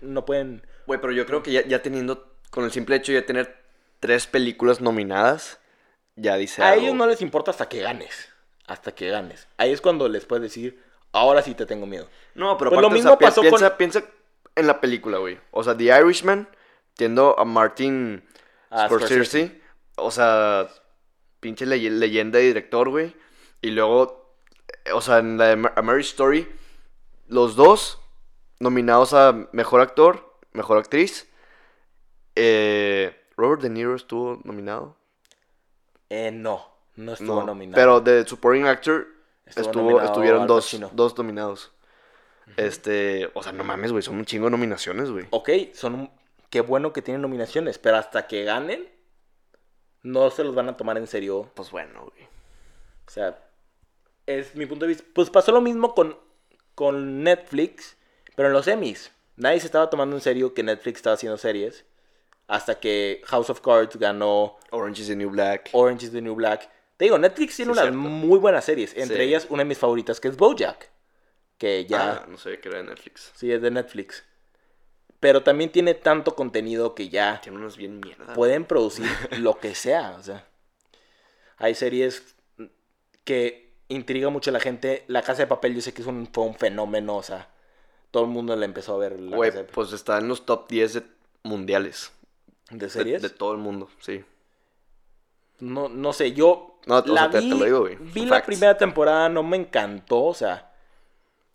no 0.00 0.24
pueden 0.24 0.66
Güey, 0.86 1.00
pero 1.00 1.12
yo 1.12 1.24
creo 1.26 1.42
que 1.44 1.52
ya, 1.52 1.64
ya 1.64 1.80
teniendo, 1.82 2.34
con 2.50 2.64
el 2.64 2.72
simple 2.72 2.96
hecho 2.96 3.12
de 3.12 3.22
tener 3.22 3.56
tres 4.00 4.26
películas 4.26 4.80
nominadas, 4.80 5.60
ya 6.16 6.36
dice 6.36 6.62
a 6.62 6.70
algo. 6.72 6.82
ellos 6.82 6.94
no 6.96 7.06
les 7.06 7.22
importa 7.22 7.52
hasta 7.52 7.68
que 7.68 7.80
ganes, 7.80 8.28
hasta 8.66 8.92
que 8.94 9.08
ganes. 9.10 9.46
Ahí 9.56 9.70
es 9.72 9.80
cuando 9.80 10.08
les 10.08 10.26
puedes 10.26 10.42
decir, 10.42 10.82
ahora 11.12 11.40
sí 11.42 11.54
te 11.54 11.66
tengo 11.66 11.86
miedo. 11.86 12.08
No, 12.34 12.58
pero 12.58 12.70
Pues 12.70 12.80
lo 12.80 12.88
aparte, 12.88 12.94
o 12.94 12.96
mismo 12.96 13.10
sea, 13.10 13.18
pi- 13.18 13.24
pasó 13.24 13.40
con- 13.42 13.50
piensa, 13.50 13.76
piensa 13.78 14.04
en 14.56 14.66
la 14.66 14.80
película, 14.80 15.18
güey. 15.18 15.38
O 15.52 15.62
sea, 15.62 15.76
The 15.76 15.84
Irishman, 16.00 16.48
tiendo 16.94 17.38
a 17.38 17.44
Martin 17.44 18.24
A 18.70 18.86
Scorsese. 18.86 19.14
Scorsese. 19.14 19.60
O 19.96 20.10
sea, 20.10 20.68
pinche 21.44 21.66
leye- 21.66 21.90
leyenda 21.90 22.38
de 22.38 22.46
director, 22.46 22.88
güey. 22.88 23.14
Y 23.60 23.68
luego, 23.70 24.32
o 24.94 25.00
sea, 25.02 25.18
en 25.18 25.36
la 25.36 25.54
de 25.54 25.70
A 25.76 25.82
Marriage 25.82 26.08
Story, 26.08 26.48
los 27.28 27.54
dos 27.54 28.00
nominados 28.60 29.12
a 29.12 29.48
Mejor 29.52 29.82
Actor, 29.82 30.38
Mejor 30.54 30.78
Actriz. 30.78 31.28
Eh, 32.34 33.14
Robert 33.36 33.60
De 33.60 33.68
Niro 33.68 33.94
estuvo 33.94 34.40
nominado. 34.44 34.96
Eh, 36.08 36.30
no, 36.32 36.66
no 36.96 37.12
estuvo 37.12 37.40
No, 37.40 37.46
nominado. 37.46 37.76
Pero 37.76 38.00
de 38.00 38.26
Supporting 38.26 38.66
Actor 38.66 39.06
Estuvo 39.46 40.00
estuvieron 40.00 40.46
dos, 40.46 40.74
dos 40.92 41.18
nominados. 41.18 41.72
Este, 42.56 43.30
o 43.34 43.42
sea, 43.42 43.52
no 43.52 43.64
mames, 43.64 43.90
güey, 43.92 44.02
son 44.02 44.16
un 44.16 44.24
chingo 44.24 44.46
de 44.46 44.50
nominaciones, 44.52 45.10
güey. 45.10 45.26
Ok, 45.30 45.50
son 45.74 45.94
un- 45.94 46.10
qué 46.48 46.60
bueno 46.62 46.92
que 46.94 47.02
tienen 47.02 47.20
nominaciones, 47.22 47.78
pero 47.78 47.96
hasta 47.98 48.26
que 48.26 48.44
ganen, 48.44 48.88
no 50.04 50.30
se 50.30 50.44
los 50.44 50.54
van 50.54 50.68
a 50.68 50.76
tomar 50.76 50.96
en 50.96 51.08
serio. 51.08 51.50
Pues 51.54 51.70
bueno, 51.72 52.02
güey. 52.02 52.24
O 53.06 53.10
sea, 53.10 53.36
es 54.26 54.54
mi 54.54 54.66
punto 54.66 54.84
de 54.84 54.90
vista. 54.90 55.04
Pues 55.12 55.28
pasó 55.30 55.50
lo 55.50 55.60
mismo 55.60 55.94
con, 55.94 56.16
con 56.76 57.24
Netflix, 57.24 57.96
pero 58.36 58.48
en 58.48 58.54
los 58.54 58.68
Emmys. 58.68 59.10
Nadie 59.36 59.58
se 59.58 59.66
estaba 59.66 59.90
tomando 59.90 60.14
en 60.14 60.22
serio 60.22 60.54
que 60.54 60.62
Netflix 60.62 60.98
estaba 60.98 61.14
haciendo 61.14 61.36
series. 61.36 61.84
Hasta 62.46 62.78
que 62.78 63.22
House 63.24 63.50
of 63.50 63.60
Cards 63.60 63.96
ganó 63.96 64.56
Orange 64.70 65.02
is 65.02 65.08
the 65.08 65.16
New 65.16 65.30
Black. 65.30 65.70
Orange 65.72 66.06
is 66.06 66.12
the 66.12 66.20
New 66.22 66.34
Black. 66.34 66.68
Te 66.96 67.06
digo, 67.06 67.18
Netflix 67.18 67.56
tiene 67.56 67.72
Sí, 67.72 67.78
unas 67.80 67.84
cierto. 67.86 67.98
muy 67.98 68.38
buenas 68.38 68.64
series. 68.64 68.94
Entre 68.96 69.16
Sí. 69.16 69.22
ellas, 69.22 69.46
una 69.48 69.62
de 69.62 69.68
mis 69.68 69.78
favoritas, 69.78 70.20
que 70.20 70.28
es 70.28 70.36
Bojack. 70.36 70.90
Que 71.58 71.86
ya... 71.86 72.22
Ah, 72.22 72.26
no 72.28 72.36
sabía 72.36 72.60
que 72.60 72.68
era 72.68 72.78
de 72.78 72.84
Netflix. 72.84 73.32
Sí, 73.34 73.50
es 73.50 73.60
de 73.62 73.70
Netflix. 73.70 74.24
Pero 75.24 75.42
también 75.42 75.72
tiene 75.72 75.94
tanto 75.94 76.34
contenido 76.34 76.94
que 76.94 77.08
ya 77.08 77.40
Tiene 77.40 77.56
unos 77.56 77.78
bien 77.78 77.98
mierda. 77.98 78.34
pueden 78.34 78.64
producir 78.66 79.06
lo 79.38 79.58
que 79.58 79.74
sea. 79.74 80.16
O 80.18 80.22
sea, 80.22 80.46
hay 81.56 81.74
series 81.74 82.34
que 83.24 83.72
intriga 83.88 84.28
mucho 84.28 84.50
a 84.50 84.52
la 84.52 84.60
gente. 84.60 85.04
La 85.06 85.22
Casa 85.22 85.40
de 85.40 85.46
Papel, 85.46 85.74
yo 85.74 85.80
sé 85.80 85.94
que 85.94 86.02
es 86.02 86.08
un, 86.08 86.28
fue 86.30 86.44
un 86.44 86.54
fenómeno. 86.54 87.16
O 87.16 87.22
sea, 87.22 87.48
todo 88.10 88.24
el 88.24 88.28
mundo 88.28 88.54
le 88.54 88.66
empezó 88.66 88.96
a 88.96 88.98
ver 88.98 89.18
la 89.18 89.38
Casa 89.38 89.58
de, 89.60 89.64
pues 89.64 89.92
está 89.94 90.18
en 90.18 90.28
los 90.28 90.44
top 90.44 90.68
10 90.68 90.92
de 90.92 91.02
mundiales. 91.42 92.12
de 92.70 92.90
series. 92.90 93.22
de 93.22 93.30
todo 93.30 93.52
el 93.52 93.58
mundo, 93.58 93.88
sí. 94.00 94.22
No, 95.60 95.88
no 95.88 96.12
sé, 96.12 96.32
yo 96.32 96.80
No, 96.84 96.98
o 96.98 97.06
la 97.06 97.30
sea, 97.30 97.40
vi, 97.40 97.48
te 97.48 97.54
lo 97.54 97.64
digo, 97.64 97.80
güey. 97.80 97.96
vi 97.96 98.26
la 98.26 98.42
primera 98.44 98.76
temporada, 98.76 99.30
no 99.30 99.42
me 99.42 99.56
encantó. 99.56 100.22
O 100.24 100.34
sea, 100.34 100.70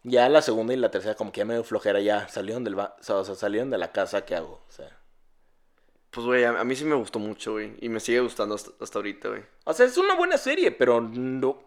ya 0.03 0.29
la 0.29 0.41
segunda 0.41 0.73
y 0.73 0.77
la 0.77 0.91
tercera, 0.91 1.15
como 1.15 1.31
que 1.31 1.39
ya 1.39 1.45
medio 1.45 1.63
flojera. 1.63 1.99
Ya 1.99 2.27
salieron, 2.27 2.63
del, 2.63 2.75
ba- 2.75 2.95
o 3.07 3.23
sea, 3.23 3.35
salieron 3.35 3.69
de 3.69 3.77
la 3.77 3.91
casa. 3.91 4.25
¿Qué 4.25 4.35
hago? 4.35 4.63
O 4.67 4.71
sea. 4.71 4.95
Pues, 6.11 6.25
güey, 6.25 6.43
a, 6.43 6.63
mí 6.63 6.75
sí 6.75 6.85
me 6.85 6.95
gustó 6.95 7.19
mucho, 7.19 7.53
güey. 7.53 7.75
Y 7.81 7.89
me 7.89 7.99
sigue 7.99 8.19
gustando 8.19 8.55
hasta, 8.55 8.71
hasta 8.83 8.97
ahorita, 8.99 9.29
güey. 9.29 9.43
O 9.65 9.73
sea, 9.73 9.85
es 9.85 9.97
una 9.97 10.15
buena 10.15 10.37
serie, 10.37 10.71
pero 10.71 11.01
no, 11.01 11.61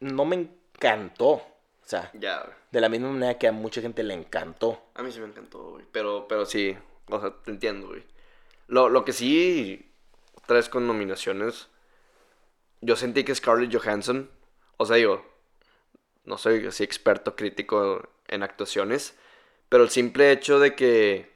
no 0.00 0.24
me 0.24 0.36
encantó. 0.36 1.28
O 1.30 1.88
sea, 1.88 2.10
Ya, 2.14 2.40
güey. 2.42 2.54
de 2.72 2.80
la 2.80 2.88
misma 2.88 3.12
manera 3.12 3.38
que 3.38 3.46
a 3.46 3.52
mucha 3.52 3.80
gente 3.80 4.02
le 4.02 4.14
encantó. 4.14 4.82
A 4.94 5.02
mí 5.02 5.12
sí 5.12 5.20
me 5.20 5.26
encantó, 5.26 5.70
güey. 5.70 5.84
Pero, 5.92 6.26
pero 6.28 6.44
sí, 6.46 6.76
o 7.08 7.20
sea, 7.20 7.30
te 7.44 7.50
entiendo, 7.52 7.86
güey. 7.88 8.02
Lo, 8.66 8.88
lo 8.88 9.04
que 9.04 9.12
sí 9.12 9.88
traes 10.46 10.68
con 10.68 10.88
nominaciones, 10.88 11.68
yo 12.80 12.96
sentí 12.96 13.22
que 13.22 13.34
Scarlett 13.36 13.72
Johansson, 13.72 14.28
o 14.78 14.84
sea, 14.86 14.96
digo, 14.96 15.24
no 16.26 16.38
soy 16.38 16.66
así 16.66 16.84
experto 16.84 17.36
crítico 17.36 18.08
en 18.28 18.42
actuaciones, 18.42 19.16
pero 19.68 19.84
el 19.84 19.90
simple 19.90 20.32
hecho 20.32 20.58
de 20.60 20.74
que 20.76 21.30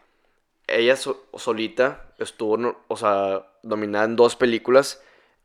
ella 0.68 0.96
so- 0.96 1.26
solita 1.36 2.14
estuvo, 2.18 2.56
no- 2.56 2.78
o 2.88 2.96
sea, 2.96 3.46
nominada 3.62 4.04
en 4.06 4.16
dos 4.16 4.36
películas 4.36 5.02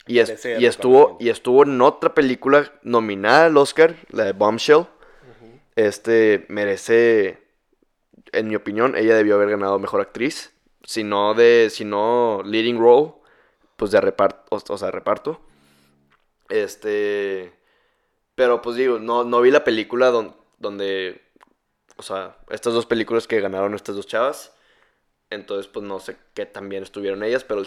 y, 0.08 0.19
es- 0.19 0.29
y 0.62 0.65
estuvo 0.67 1.17
y 1.19 1.29
estuvo 1.29 1.63
en 1.63 1.81
otra 1.81 2.13
película 2.13 2.73
nominada 2.84 3.45
al 3.47 3.58
Oscar, 3.58 3.95
la 4.10 4.25
de 4.25 4.34
Bombshell. 4.34 4.88
Este 5.75 6.45
merece, 6.49 7.43
en 8.31 8.47
mi 8.47 8.55
opinión, 8.55 8.95
ella 8.95 9.15
debió 9.15 9.36
haber 9.36 9.49
ganado 9.51 9.79
mejor 9.79 10.01
actriz. 10.01 10.53
Si 10.84 11.03
no 11.03 11.34
de, 11.34 11.69
si 11.71 11.86
no 11.86 12.41
leading 12.45 12.77
role, 12.79 13.13
pues 13.77 13.91
de 13.91 14.01
reparto, 14.01 14.43
o, 14.55 14.73
o 14.73 14.77
sea, 14.77 14.91
reparto. 14.91 15.41
Este, 16.49 17.53
pero 18.36 18.62
pues 18.62 18.76
digo, 18.76 19.00
no, 19.00 19.24
no 19.24 19.41
vi 19.41 19.52
la 19.52 19.63
película 19.63 20.12
don- 20.12 20.36
donde, 20.58 21.21
o 21.98 22.04
sea, 22.04 22.38
estas 22.50 22.74
dos 22.74 22.86
películas 22.86 23.28
que 23.28 23.41
ganaron 23.41 23.74
estas 23.74 23.95
dos 23.95 24.08
chavas. 24.08 24.54
Entonces, 25.30 25.67
pues 25.67 25.84
no 25.86 26.00
sé 26.00 26.17
qué 26.34 26.45
tan 26.45 26.69
bien 26.69 26.84
estuvieron 26.84 27.24
ellas, 27.24 27.43
pero 27.43 27.63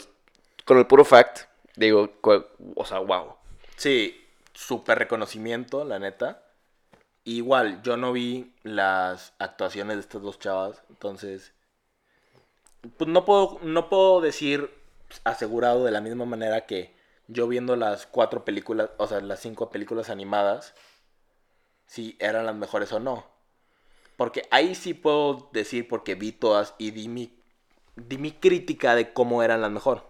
con 0.65 0.79
el 0.79 0.87
puro 0.87 1.05
fact, 1.05 1.49
digo, 1.77 2.11
o 2.77 2.85
sea, 2.85 3.01
wow. 3.01 3.35
Sí, 3.77 4.25
súper 4.53 4.99
reconocimiento, 4.99 5.85
la 5.85 5.99
neta. 5.99 6.45
Igual, 7.25 7.83
yo 7.83 7.97
no 7.97 8.13
vi 8.13 8.55
las 8.63 9.35
actuaciones 9.39 9.97
de 9.97 10.01
estas 10.03 10.23
dos 10.23 10.39
chavas, 10.39 10.83
entonces... 10.89 11.53
Pues 12.97 13.11
no 13.11 13.25
puedo, 13.25 13.59
no 13.63 13.89
puedo 13.89 14.21
decir 14.21 14.71
asegurado 15.25 15.85
de 15.85 15.91
la 15.91 16.01
misma 16.01 16.25
manera 16.27 16.65
que 16.65 16.95
yo 17.29 17.49
viendo 17.49 17.77
las 17.77 18.07
cuatro 18.07 18.45
películas, 18.45 18.91
o 18.99 19.07
sea, 19.07 19.21
las 19.21 19.41
cinco 19.41 19.71
películas 19.71 20.11
animadas, 20.11 20.75
si 21.87 22.17
eran 22.21 22.47
las 22.47 22.55
mejores 22.57 22.93
o 22.93 23.01
no. 23.01 23.27
Porque 24.17 24.43
ahí 24.51 24.75
sí 24.75 24.95
puedo 24.95 25.51
decir 25.53 25.89
porque 25.89 26.15
vi 26.15 26.33
todas 26.33 26.75
y 26.79 26.91
di 26.91 27.09
mi, 27.09 27.41
di 27.97 28.19
mi 28.19 28.33
crítica 28.33 28.95
de 28.95 29.13
cómo 29.13 29.43
eran 29.43 29.61
las 29.61 29.71
mejor. 29.71 30.09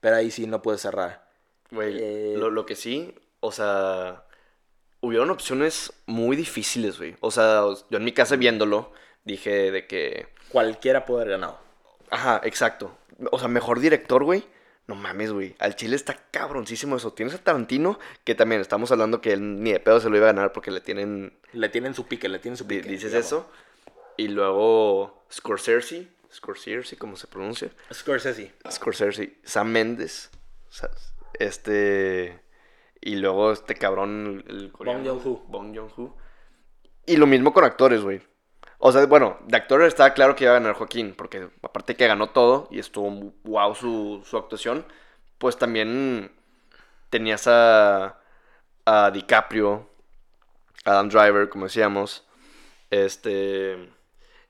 Pero 0.00 0.16
ahí 0.16 0.30
sí 0.30 0.46
no 0.46 0.62
puedo 0.62 0.78
cerrar. 0.78 1.28
Güey, 1.70 1.96
Eh, 1.98 2.34
lo, 2.36 2.50
lo 2.50 2.66
que 2.66 2.76
sí, 2.76 3.14
o 3.40 3.52
sea, 3.52 4.24
hubieron 5.00 5.30
opciones 5.30 5.92
muy 6.06 6.36
difíciles, 6.36 6.98
güey. 6.98 7.16
O 7.20 7.30
sea, 7.30 7.62
yo 7.90 7.98
en 7.98 8.04
mi 8.04 8.12
casa 8.12 8.36
viéndolo, 8.36 8.92
dije 9.24 9.70
de 9.72 9.86
que, 9.86 10.28
Cualquiera 10.48 11.04
puede 11.04 11.22
haber 11.22 11.32
ganado. 11.32 11.58
ajá, 12.10 12.40
exacto. 12.44 12.96
O 13.30 13.38
sea, 13.38 13.48
mejor 13.48 13.80
director, 13.80 14.24
güey. 14.24 14.44
No 14.86 14.94
mames, 14.96 15.32
güey. 15.32 15.54
Al 15.58 15.76
chile 15.76 15.94
está 15.96 16.16
cabroncísimo 16.30 16.96
eso. 16.96 17.12
Tienes 17.12 17.34
a 17.34 17.38
Tarantino, 17.38 17.98
que 18.24 18.34
también 18.34 18.60
estamos 18.60 18.90
hablando 18.92 19.20
que 19.20 19.32
él 19.32 19.62
ni 19.62 19.72
de 19.72 19.80
pedo 19.80 20.00
se 20.00 20.10
lo 20.10 20.16
iba 20.16 20.26
a 20.28 20.32
ganar 20.32 20.52
porque 20.52 20.70
le 20.70 20.80
tienen, 20.80 21.38
Le 21.52 21.68
tienen 21.68 21.94
su 21.94 22.06
pique, 22.08 22.28
le 22.28 22.38
tienen 22.40 22.56
su 22.56 22.66
pique. 22.66 22.88
dices 22.88 23.12
digamos. 23.12 23.26
eso. 23.26 23.50
Y 24.16 24.28
luego 24.28 25.24
Scorsese, 25.32 26.08
Scorsese, 26.32 26.96
¿cómo 26.96 27.16
se 27.16 27.26
pronuncia? 27.28 27.70
Scorsese. 27.92 28.52
Scorsese, 28.70 29.38
Sam 29.44 29.68
Mendes, 29.70 30.30
este 31.34 32.40
y 33.00 33.16
luego 33.16 33.52
este 33.52 33.74
cabrón 33.74 34.44
el 34.48 34.70
coreano, 34.72 35.04
Joon-ho. 35.04 35.44
Bong 35.48 35.74
Joon-ho. 35.76 36.16
Y 37.06 37.16
lo 37.16 37.26
mismo 37.26 37.52
con 37.52 37.64
actores, 37.64 38.02
güey. 38.02 38.20
O 38.84 38.90
sea, 38.90 39.06
bueno, 39.06 39.38
de 39.46 39.56
actor 39.56 39.80
estaba 39.84 40.12
claro 40.12 40.34
que 40.34 40.42
iba 40.42 40.50
a 40.50 40.58
ganar 40.58 40.74
Joaquín, 40.74 41.14
porque 41.16 41.48
aparte 41.62 41.94
que 41.94 42.08
ganó 42.08 42.30
todo 42.30 42.66
y 42.68 42.80
estuvo 42.80 43.32
wow 43.44 43.76
su, 43.76 44.22
su 44.28 44.36
actuación, 44.36 44.84
pues 45.38 45.56
también 45.56 46.32
tenías 47.08 47.46
a, 47.46 48.18
a 48.84 49.10
DiCaprio, 49.12 49.88
Adam 50.84 51.08
Driver, 51.08 51.48
como 51.48 51.66
decíamos. 51.66 52.26
Este. 52.90 53.88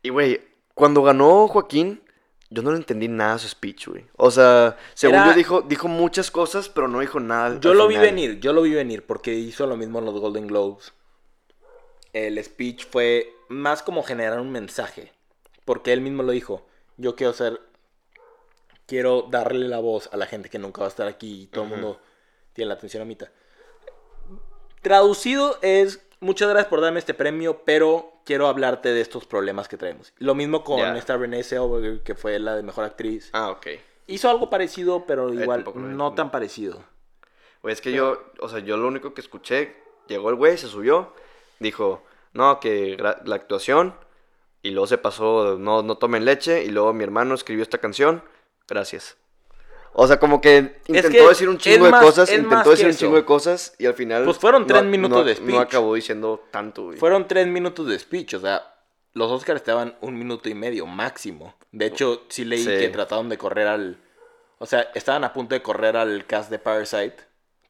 Y, 0.02 0.08
güey, 0.08 0.40
cuando 0.72 1.02
ganó 1.02 1.46
Joaquín, 1.46 2.02
yo 2.48 2.62
no 2.62 2.70
le 2.70 2.78
entendí 2.78 3.08
nada 3.08 3.34
a 3.34 3.38
su 3.38 3.48
speech, 3.48 3.88
güey. 3.88 4.06
O 4.16 4.30
sea, 4.30 4.78
según 4.94 5.16
Era- 5.16 5.26
yo 5.26 5.34
dijo, 5.34 5.60
dijo 5.60 5.88
muchas 5.88 6.30
cosas, 6.30 6.70
pero 6.70 6.88
no 6.88 7.00
dijo 7.00 7.20
nada. 7.20 7.60
Yo 7.60 7.74
lo 7.74 7.86
vi 7.86 7.98
venir, 7.98 8.40
yo 8.40 8.54
lo 8.54 8.62
vi 8.62 8.72
venir 8.72 9.04
porque 9.04 9.34
hizo 9.34 9.66
lo 9.66 9.76
mismo 9.76 9.98
en 9.98 10.06
los 10.06 10.18
Golden 10.18 10.46
Globes. 10.46 10.94
El 12.14 12.42
speech 12.42 12.86
fue 12.90 13.34
más 13.52 13.82
como 13.82 14.02
generar 14.02 14.40
un 14.40 14.50
mensaje, 14.50 15.12
porque 15.64 15.92
él 15.92 16.00
mismo 16.00 16.22
lo 16.22 16.32
dijo. 16.32 16.66
Yo 16.96 17.16
quiero 17.16 17.32
ser, 17.32 17.60
quiero 18.86 19.22
darle 19.30 19.68
la 19.68 19.78
voz 19.78 20.08
a 20.12 20.16
la 20.16 20.26
gente 20.26 20.48
que 20.48 20.58
nunca 20.58 20.80
va 20.80 20.86
a 20.86 20.90
estar 20.90 21.06
aquí 21.06 21.42
y 21.42 21.46
todo 21.46 21.64
el 21.64 21.70
mundo 21.70 22.00
tiene 22.52 22.68
la 22.68 22.74
atención 22.74 23.02
a 23.02 23.06
mitad. 23.06 23.28
Traducido 24.82 25.58
es, 25.62 26.04
muchas 26.20 26.48
gracias 26.48 26.68
por 26.68 26.80
darme 26.80 26.98
este 26.98 27.14
premio, 27.14 27.62
pero 27.64 28.12
quiero 28.24 28.48
hablarte 28.48 28.92
de 28.92 29.00
estos 29.00 29.26
problemas 29.26 29.68
que 29.68 29.76
traemos. 29.76 30.12
Lo 30.18 30.34
mismo 30.34 30.64
con 30.64 30.80
esta 30.96 31.16
Renee 31.16 31.44
Zellweger, 31.44 32.02
que 32.02 32.14
fue 32.14 32.38
la 32.38 32.56
de 32.56 32.62
Mejor 32.62 32.84
Actriz. 32.84 33.30
Ah, 33.32 33.50
ok. 33.50 33.66
Hizo 34.08 34.28
algo 34.28 34.50
parecido, 34.50 35.06
pero 35.06 35.32
igual 35.32 35.62
lo 35.64 35.72
vi. 35.72 35.80
no 35.80 36.14
tan 36.14 36.30
parecido. 36.30 36.82
Güey, 37.62 37.72
es 37.72 37.80
que 37.80 37.92
yo, 37.92 38.32
o 38.40 38.48
sea, 38.48 38.58
yo 38.58 38.76
lo 38.76 38.88
único 38.88 39.14
que 39.14 39.20
escuché, 39.20 39.76
llegó 40.08 40.30
el 40.30 40.34
güey, 40.34 40.58
se 40.58 40.66
subió, 40.66 41.14
dijo, 41.60 42.02
no, 42.32 42.60
que 42.60 42.96
la 42.98 43.34
actuación, 43.34 43.94
y 44.62 44.70
luego 44.70 44.86
se 44.86 44.98
pasó, 44.98 45.56
no, 45.58 45.82
no 45.82 45.96
tomen 45.96 46.24
leche, 46.24 46.64
y 46.64 46.68
luego 46.70 46.92
mi 46.92 47.04
hermano 47.04 47.34
escribió 47.34 47.62
esta 47.62 47.78
canción, 47.78 48.22
gracias. 48.68 49.16
O 49.94 50.06
sea, 50.06 50.18
como 50.18 50.40
que 50.40 50.80
intentó 50.86 51.08
que 51.10 51.28
decir 51.28 51.48
un 51.48 51.58
chingo 51.58 51.90
más- 51.90 52.00
de 52.00 52.06
cosas, 52.06 52.32
intentó 52.32 52.70
decir 52.70 52.86
un 52.86 52.94
chingo 52.94 53.16
de 53.16 53.24
cosas, 53.24 53.74
y 53.78 53.86
al 53.86 53.94
final... 53.94 54.24
Pues 54.24 54.38
fueron 54.38 54.62
no- 54.62 54.68
tres 54.68 54.84
minutos 54.84 55.18
no- 55.18 55.24
de 55.24 55.34
No 55.34 55.40
speech. 55.40 55.56
acabó 55.60 55.94
diciendo 55.94 56.44
tanto, 56.50 56.84
güey. 56.84 56.98
Fueron 56.98 57.28
tres 57.28 57.46
minutos 57.46 57.86
de 57.86 57.98
speech, 57.98 58.34
o 58.34 58.40
sea, 58.40 58.62
los 59.12 59.30
Oscars 59.30 59.60
estaban 59.60 59.96
un 60.00 60.18
minuto 60.18 60.48
y 60.48 60.54
medio 60.54 60.86
máximo. 60.86 61.54
De 61.72 61.84
hecho, 61.86 62.22
sí 62.28 62.44
leí 62.46 62.64
Sí. 62.64 62.70
que 62.70 62.88
trataron 62.88 63.28
de 63.28 63.36
correr 63.36 63.66
al... 63.66 63.98
O 64.58 64.64
sea, 64.64 64.88
estaban 64.94 65.24
a 65.24 65.32
punto 65.34 65.54
de 65.54 65.60
correr 65.60 65.96
al 65.96 66.24
cast 66.24 66.48
de 66.50 66.58
Parasite. 66.58 67.16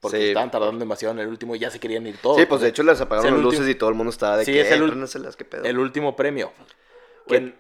Porque 0.03 0.19
Sí. 0.19 0.25
estaban 0.29 0.51
tardando 0.51 0.79
demasiado 0.81 1.15
en 1.15 1.21
el 1.21 1.29
último 1.29 1.55
y 1.55 1.61
ya 1.61 1.71
se 1.71 1.79
querían 1.79 2.05
ir 2.09 2.19
todos. 2.19 2.37
Sí, 2.37 2.45
pues 2.47 2.61
de 2.61 2.69
hecho 2.69 2.83
les 2.83 2.97
Es 2.97 3.01
apagaron 3.03 3.35
las 3.35 3.43
luces 3.43 3.69
y 3.69 3.75
todo 3.77 3.89
el 3.89 3.95
mundo 3.95 4.11
estaba 4.11 4.37
de 4.37 4.45
Sí, 4.45 4.53
que, 4.53 4.61
es 4.63 4.71
el 4.73 4.81
"Eh, 4.81 4.85
ul- 4.85 4.89
préndanselas, 4.89 5.37
qué 5.37 5.45
pedo. 5.45 5.63
El 5.65 5.79
último 5.79 6.17
premio. 6.17 6.53
Que 7.29 7.55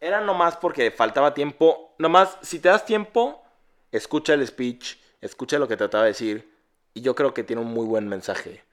era 0.00 0.20
nomás 0.20 0.56
porque 0.56 0.90
faltaba 0.90 1.32
tiempo. 1.34 1.94
Nomás, 1.98 2.36
si 2.42 2.58
te 2.58 2.68
das 2.68 2.84
tiempo, 2.84 3.42
escucha 3.92 4.34
el 4.34 4.44
speech, 4.44 4.96
escucha 5.20 5.58
lo 5.60 5.68
que 5.68 5.76
trataba 5.76 6.02
de 6.04 6.10
decir. 6.10 6.52
Y 6.94 7.00
yo 7.02 7.14
creo 7.14 7.32
que 7.32 7.44
tiene 7.44 7.62
un 7.62 7.68
muy 7.72 7.86
buen 7.86 8.08
mensaje. 8.08 8.64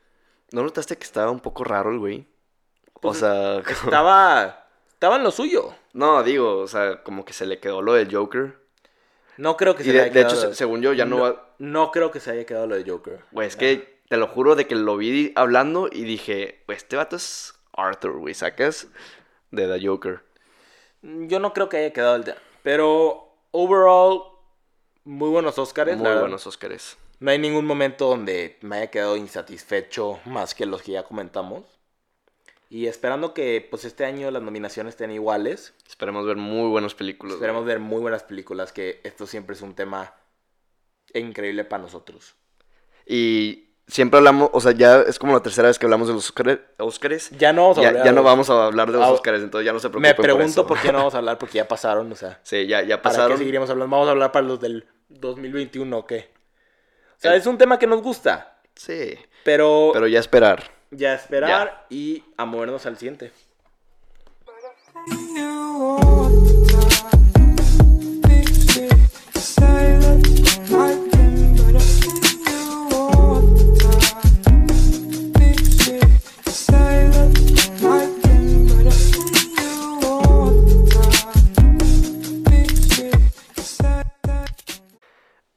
¿No 0.51 0.63
notaste 0.63 0.97
que 0.97 1.03
estaba 1.03 1.29
un 1.31 1.39
poco 1.41 1.63
raro 1.63 1.91
el 1.91 1.99
güey? 1.99 2.27
O 2.93 3.01
Pues, 3.01 3.19
sea, 3.19 3.59
Estaba... 3.59 4.67
Estaba 4.93 5.15
en 5.17 5.23
lo 5.23 5.31
suyo. 5.31 5.73
no, 5.93 6.21
digo, 6.23 6.57
o 6.57 6.67
sea, 6.67 7.03
como 7.03 7.23
que 7.23 7.33
se 7.33 7.45
le 7.45 7.59
quedó 7.59 7.81
lo 7.83 7.93
del 7.93 8.13
Joker. 8.13 8.59
No 9.41 9.57
creo 9.57 9.75
que 9.75 9.81
Y 9.83 9.85
se 9.87 9.93
de, 9.93 10.01
haya 10.01 10.13
de 10.13 10.19
hecho, 10.21 10.29
quedado- 10.35 10.49
se- 10.49 10.55
según 10.55 10.81
yo, 10.81 10.93
ya 10.93 11.05
no, 11.05 11.19
va... 11.19 11.49
No 11.57 11.89
creo 11.91 12.11
que 12.11 12.19
se 12.19 12.29
haya 12.31 12.45
quedado 12.45 12.67
lo 12.67 12.75
de 12.75 12.89
Joker. 12.89 13.21
Güey, 13.31 13.47
es 13.47 13.55
que 13.55 14.01
te 14.07 14.17
lo 14.17 14.27
juro 14.27 14.55
de 14.55 14.67
que 14.67 14.75
lo 14.75 14.97
vi 14.97 15.31
hablando 15.35 15.89
y 15.91 16.03
dije, 16.03 16.61
pues 16.67 16.79
este 16.79 16.95
vato 16.95 17.15
es 17.15 17.53
Arthur, 17.73 18.19
güey, 18.19 18.33
¿sacas? 18.35 18.87
De 19.49 19.67
The 19.67 19.85
Joker. 19.87 20.21
Yo 21.01 21.39
no 21.39 21.53
creo 21.53 21.69
que 21.69 21.77
haya 21.77 21.91
quedado 21.93 22.15
el... 22.17 22.23
de- 22.23 22.35
Pero, 22.61 23.33
overall, 23.49 24.21
muy 25.05 25.29
buenos 25.29 25.57
Oscars. 25.57 25.97
Muy 25.97 26.13
buenos 26.19 26.45
Oscars. 26.45 26.97
No 27.19 27.31
hay 27.31 27.39
ningún 27.39 27.65
momento 27.65 28.07
donde 28.09 28.57
me 28.61 28.77
haya 28.77 28.91
quedado 28.91 29.15
insatisfecho 29.17 30.19
más 30.25 30.53
que 30.53 30.65
los 30.67 30.81
que 30.83 30.91
ya 30.91 31.03
comentamos. 31.03 31.63
Y 32.73 32.87
esperando 32.87 33.33
que 33.33 33.67
pues 33.69 33.83
este 33.83 34.05
año 34.05 34.31
las 34.31 34.41
nominaciones 34.41 34.93
estén 34.93 35.11
iguales. 35.11 35.73
Esperemos 35.89 36.25
ver 36.25 36.37
muy 36.37 36.69
buenas 36.69 36.95
películas. 36.95 37.33
güey. 37.33 37.39
Esperemos 37.39 37.65
ver 37.65 37.79
muy 37.79 37.99
buenas 37.99 38.23
películas, 38.23 38.71
que 38.71 39.01
esto 39.03 39.27
siempre 39.27 39.55
es 39.57 39.61
un 39.61 39.75
tema 39.75 40.15
increíble 41.13 41.65
para 41.65 41.83
nosotros. 41.83 42.35
Y 43.05 43.73
siempre 43.87 44.19
hablamos, 44.19 44.49
o 44.53 44.61
sea, 44.61 44.71
ya 44.71 45.01
es 45.01 45.19
como 45.19 45.33
la 45.33 45.43
tercera 45.43 45.67
vez 45.67 45.77
que 45.77 45.85
hablamos 45.85 46.07
de 46.07 46.13
los 46.13 46.23
Oscar- 46.29 46.61
Oscars. 46.77 47.29
Ya 47.31 47.51
no 47.51 47.63
vamos 47.63 47.77
a 47.79 47.81
Ya, 47.81 47.87
hablar 47.89 48.05
ya 48.05 48.11
no 48.13 48.23
vamos 48.23 48.49
a 48.49 48.65
hablar 48.67 48.89
de 48.89 48.97
los 48.99 49.05
Ah, 49.05 49.11
Oscars, 49.11 49.43
entonces 49.43 49.65
ya 49.65 49.73
no 49.73 49.79
se 49.79 49.89
preocupen 49.89 50.09
Me 50.09 50.15
pregunto 50.15 50.65
por, 50.65 50.79
qué 50.79 50.93
no 50.93 50.99
vamos 50.99 51.13
a 51.13 51.17
hablar, 51.19 51.37
porque 51.37 51.55
ya 51.57 51.67
pasaron, 51.67 52.09
o 52.09 52.15
sea. 52.15 52.39
Sí, 52.43 52.67
ya, 52.67 52.81
ya 52.83 53.01
¿Para 53.01 53.13
pasaron. 53.15 53.31
qué 53.33 53.37
seguiremos 53.39 53.69
hablando? 53.69 53.91
¿Vamos 53.93 54.07
a 54.07 54.11
hablar 54.11 54.31
para 54.31 54.47
los 54.47 54.61
del 54.61 54.87
2021 55.09 55.97
o 55.97 56.07
qué? 56.07 56.31
O 57.17 57.19
sea, 57.21 57.35
es 57.35 57.45
un 57.45 57.57
tema 57.57 57.77
que 57.77 57.85
nos 57.87 58.01
gusta, 58.01 58.59
Sí, 58.75 59.15
pero, 59.43 59.89
pero 59.93 60.07
ya 60.07 60.19
esperar. 60.19 60.71
Ya 60.91 61.13
esperar 61.13 61.85
y 61.89 62.23
a 62.37 62.45
movernos 62.45 62.85
al 62.85 62.97
siguiente. 62.97 63.31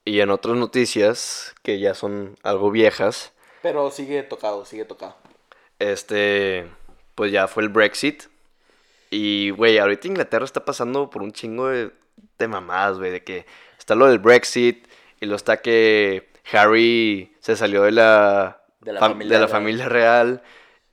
Y 0.06 0.20
en 0.20 0.30
otras 0.30 0.56
noticias, 0.56 1.54
que 1.64 1.80
ya 1.80 1.94
son 1.94 2.36
algo 2.44 2.70
viejas, 2.70 3.32
Pero 3.62 3.90
sigue 3.90 4.22
tocado, 4.22 4.64
sigue 4.64 4.84
tocado. 4.84 5.23
Este, 5.78 6.66
pues 7.14 7.32
ya 7.32 7.48
fue 7.48 7.62
el 7.62 7.68
Brexit. 7.68 8.24
Y, 9.10 9.50
güey, 9.50 9.78
ahorita 9.78 10.08
Inglaterra 10.08 10.44
está 10.44 10.64
pasando 10.64 11.08
por 11.10 11.22
un 11.22 11.32
chingo 11.32 11.68
de, 11.68 11.92
de 12.38 12.48
mamadas, 12.48 12.98
güey, 12.98 13.10
de 13.12 13.22
que 13.22 13.46
está 13.78 13.94
lo 13.94 14.06
del 14.06 14.18
Brexit 14.18 14.88
y 15.20 15.26
lo 15.26 15.36
está 15.36 15.58
que 15.62 16.28
Harry 16.52 17.32
se 17.40 17.56
salió 17.56 17.82
de 17.82 17.92
la, 17.92 18.62
De 18.80 18.92
la 18.92 19.00
fam- 19.00 19.10
familia 19.12 19.34
de 19.36 19.40
la 19.40 19.46
real. 19.46 19.50
familia 19.60 19.88
real 19.88 20.42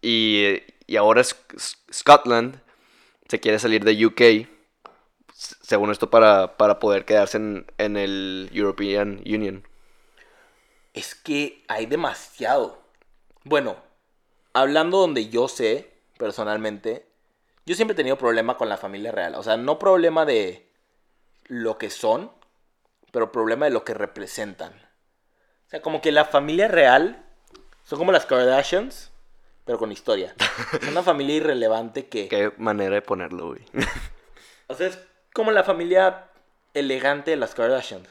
y, 0.02 0.62
y 0.88 0.96
ahora 0.98 1.22
Sc- 1.22 1.56
Sc- 1.56 1.78
Scotland 1.92 2.62
se 3.28 3.40
quiere 3.40 3.58
salir 3.60 3.84
de 3.84 4.06
UK, 4.06 4.48
según 5.34 5.90
esto, 5.90 6.10
para, 6.10 6.58
para 6.58 6.78
poder 6.80 7.06
quedarse 7.06 7.38
en, 7.38 7.66
en 7.80 7.98
el 7.98 8.50
European 8.54 9.22
Union. 9.26 9.66
Es 10.94 11.16
que 11.16 11.64
hay 11.70 11.86
demasiado. 11.88 12.82
Bueno, 13.46 13.78
hablando 14.54 14.98
donde 14.98 15.30
yo 15.30 15.48
sé, 15.48 15.92
personalmente, 16.18 17.06
yo 17.66 17.76
siempre 17.76 17.94
he 17.94 17.98
tenido 17.98 18.18
problema 18.18 18.58
con 18.58 18.70
la 18.70 18.78
familia 18.78 19.12
real. 19.12 19.36
O 19.36 19.44
sea, 19.44 19.58
no 19.58 19.80
problema 19.80 20.26
de 20.26 20.70
lo 21.46 21.78
que 21.78 21.90
son, 21.90 22.32
pero 23.12 23.32
problema 23.32 23.66
de 23.66 23.72
lo 23.72 23.84
que 23.84 23.94
representan. 23.94 24.74
O 25.68 25.70
sea, 25.70 25.82
como 25.82 26.02
que 26.02 26.12
la 26.12 26.26
familia 26.26 26.68
real 26.68 27.26
son 27.84 28.00
como 28.00 28.12
las 28.12 28.26
Kardashians, 28.26 29.12
pero 29.66 29.78
con 29.78 29.92
historia. 29.92 30.36
Es 30.82 30.88
una 30.88 31.04
familia 31.04 31.36
irrelevante 31.36 32.08
que... 32.08 32.28
Qué 32.28 32.52
manera 32.58 32.96
de 32.96 33.02
ponerlo, 33.02 33.48
güey. 33.48 33.62
O 34.68 34.74
sea, 34.74 34.88
es 34.88 34.98
como 35.34 35.52
la 35.52 35.66
familia 35.66 36.30
elegante 36.74 37.32
de 37.32 37.38
las 37.38 37.54
Kardashians. 37.54 38.08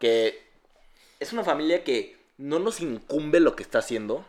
Que 0.00 0.42
es 1.20 1.32
una 1.32 1.44
familia 1.44 1.84
que 1.84 2.18
no 2.36 2.58
nos 2.58 2.80
incumbe 2.80 3.38
lo 3.38 3.54
que 3.54 3.62
está 3.62 3.78
haciendo. 3.78 4.24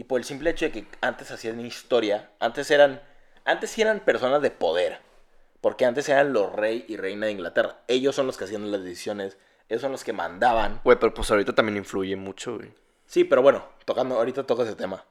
Y 0.00 0.04
por 0.04 0.18
el 0.18 0.24
simple 0.24 0.48
hecho 0.48 0.64
de 0.64 0.72
que 0.72 0.86
antes 1.02 1.30
hacían 1.30 1.60
historia, 1.60 2.30
antes 2.40 2.70
eran, 2.70 3.02
antes 3.44 3.68
sí 3.68 3.82
eran 3.82 4.00
personas 4.00 4.40
de 4.40 4.50
poder, 4.50 4.98
porque 5.60 5.84
antes 5.84 6.08
eran 6.08 6.32
los 6.32 6.50
rey 6.54 6.86
y 6.88 6.96
reina 6.96 7.26
de 7.26 7.32
Inglaterra. 7.32 7.82
Ellos 7.86 8.14
son 8.14 8.26
los 8.26 8.38
que 8.38 8.44
hacían 8.44 8.70
las 8.72 8.82
decisiones, 8.82 9.36
ellos 9.68 9.82
son 9.82 9.92
los 9.92 10.02
que 10.02 10.14
mandaban. 10.14 10.80
Güey, 10.84 10.98
pero 10.98 11.12
pues 11.12 11.30
ahorita 11.30 11.54
también 11.54 11.76
influye 11.76 12.16
mucho, 12.16 12.56
güey. 12.56 12.72
Sí, 13.04 13.24
pero 13.24 13.42
bueno, 13.42 13.62
tocando, 13.84 14.14
ahorita 14.14 14.46
toca 14.46 14.62
ese 14.62 14.74
tema. 14.74 15.04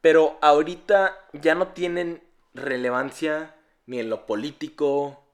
Pero 0.00 0.38
ahorita 0.40 1.16
ya 1.32 1.56
no 1.56 1.68
tienen 1.72 2.22
relevancia 2.54 3.56
ni 3.86 3.98
en 3.98 4.08
lo 4.08 4.24
político, 4.24 5.24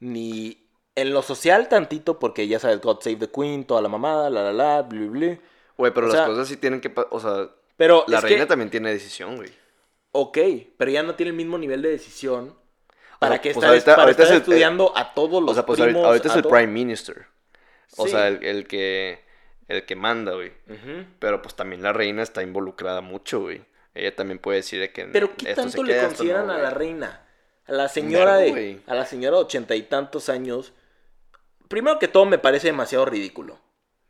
ni 0.00 0.68
en 0.96 1.14
lo 1.14 1.22
social 1.22 1.70
tantito, 1.70 2.18
porque 2.18 2.46
ya 2.46 2.58
sabes, 2.58 2.82
God 2.82 2.98
Save 3.00 3.16
the 3.16 3.30
Queen, 3.30 3.64
toda 3.64 3.80
la 3.80 3.88
mamada, 3.88 4.28
la 4.28 4.42
la 4.42 4.52
la, 4.52 4.82
bla, 4.82 5.06
bla. 5.08 5.38
Güey, 5.78 5.94
pero 5.94 6.08
O 6.08 6.10
las 6.10 6.16
sea- 6.18 6.26
cosas 6.26 6.46
sí 6.48 6.58
tienen 6.58 6.82
que... 6.82 6.92
O 7.10 7.18
sea, 7.18 7.48
Pero 7.82 8.04
la 8.06 8.20
reina 8.20 8.44
que, 8.44 8.46
también 8.46 8.70
tiene 8.70 8.90
decisión, 8.92 9.36
güey. 9.36 9.50
ok, 10.12 10.38
pero 10.76 10.90
ya 10.90 11.02
no 11.02 11.14
tiene 11.16 11.30
el 11.30 11.36
mismo 11.36 11.58
nivel 11.58 11.82
de 11.82 11.90
decisión 11.90 12.56
para 13.18 13.34
sea, 13.34 13.42
que 13.42 13.48
pues 13.50 13.56
estar, 13.56 13.70
ahorita- 13.70 13.92
para 13.96 14.02
ahorita 14.02 14.22
estar 14.22 14.26
es 14.36 14.42
el- 14.42 14.52
estudiando 14.52 14.96
a 14.96 15.14
todos 15.14 15.42
los 15.42 15.50
O 15.50 15.54
sea, 15.54 15.66
pues 15.66 15.80
primos, 15.80 16.04
ahorita, 16.06 16.28
es 16.28 16.36
el 16.36 16.42
todo- 16.42 16.52
prime 16.52 16.72
minister. 16.72 17.26
O 17.96 18.04
Sí. 18.04 18.10
sea, 18.12 18.28
el, 18.28 18.44
el 18.44 18.66
que... 18.68 19.20
El 19.68 19.84
que 19.86 19.96
manda, 19.96 20.32
güey. 20.34 20.52
Pero 21.18 21.40
pues 21.40 21.54
también 21.54 21.82
la 21.82 21.92
reina 21.94 22.22
está 22.22 22.42
involucrada 22.42 23.00
mucho, 23.00 23.40
güey. 23.40 23.64
Ella 23.94 24.14
también 24.14 24.38
puede 24.38 24.58
decir 24.58 24.80
de 24.80 24.92
que... 24.92 25.04
Pero 25.06 25.34
¿qué 25.36 25.50
esto 25.50 25.62
tanto 25.62 25.78
se 25.78 25.84
le 25.84 25.92
queda, 25.94 26.06
consideran 26.08 26.46
no, 26.48 26.52
a 26.52 26.58
la 26.58 26.70
reina? 26.70 27.26
A 27.66 27.72
la 27.72 27.88
señora 27.88 28.36
de. 28.36 28.80
A 28.86 28.94
la 28.94 29.06
señora 29.06 29.36
de 29.38 29.42
ochenta 29.44 29.74
y 29.76 29.82
tantos 29.84 30.28
años. 30.28 30.72
Primero 31.68 31.98
que 31.98 32.08
todo 32.08 32.26
me 32.26 32.38
parece 32.38 32.66
demasiado 32.66 33.04
ridículo. 33.06 33.60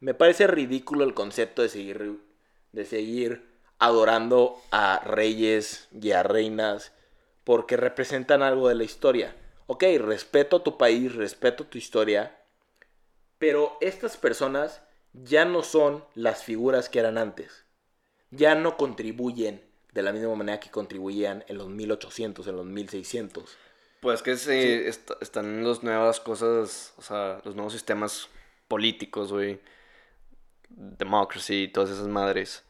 Me 0.00 0.14
parece 0.14 0.46
ridículo 0.48 1.04
el 1.04 1.14
concepto 1.14 1.62
de 1.62 1.68
seguir. 1.68 2.18
de 2.72 2.85
seguir 2.87 3.52
adorando 3.85 4.61
a 4.71 5.01
reyes 5.05 5.88
y 6.01 6.12
a 6.12 6.23
reinas. 6.23 6.92
Porque 7.45 7.77
representan 7.77 8.42
algo 8.42 8.68
de 8.68 8.77
la 8.77 8.85
historia. 8.85 9.35
Ok, 9.66 9.85
respeto 9.99 10.62
tu 10.62 10.79
país, 10.79 11.14
respeto 11.14 11.64
tu 11.64 11.79
historia. 11.79 12.38
Pero 13.38 13.77
estas 13.81 14.16
personas 14.16 14.83
ya 15.12 15.45
no 15.45 15.62
son 15.62 16.05
las 16.14 16.45
figuras 16.45 16.88
que 16.88 17.01
eran 17.01 17.18
antes. 17.18 17.64
Ya 18.31 18.55
no 18.55 18.77
contribuyen 18.77 19.62
de 19.92 20.03
la 20.03 20.12
misma 20.12 20.35
manera 20.37 20.61
que 20.61 20.71
contribuían 20.71 21.45
en 21.49 21.59
los 21.59 21.68
1800, 21.68 22.47
en 22.47 22.57
los 22.57 22.64
1600. 22.64 23.57
Pues 24.01 24.23
que 24.23 24.37
sí, 24.37 24.51
est- 24.53 25.11
están 25.21 25.64
las 25.64 25.83
nuevas 25.83 26.21
cosas, 26.21 26.95
o 26.97 27.03
sea, 27.03 27.40
los 27.45 27.55
nuevos 27.55 27.73
sistemas 27.73 28.29
políticos, 28.68 29.33
güey. 29.33 29.61
Democracy 30.71 31.64
y 31.64 31.68
todas 31.68 31.90
esas 31.90 32.09
madres. 32.09 32.64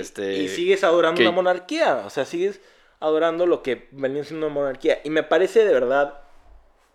Este... 0.00 0.34
Y 0.34 0.48
sigues 0.48 0.84
adorando 0.84 1.18
que- 1.18 1.24
una 1.24 1.32
monarquía. 1.34 2.02
O 2.06 2.10
sea, 2.10 2.24
sigues 2.24 2.60
adorando 3.00 3.46
lo 3.46 3.62
que 3.62 3.88
venía 3.92 4.24
siendo 4.24 4.46
una 4.46 4.54
monarquía. 4.54 5.00
Y 5.04 5.10
me 5.10 5.22
parece 5.22 5.64
de 5.64 5.72
verdad, 5.72 6.20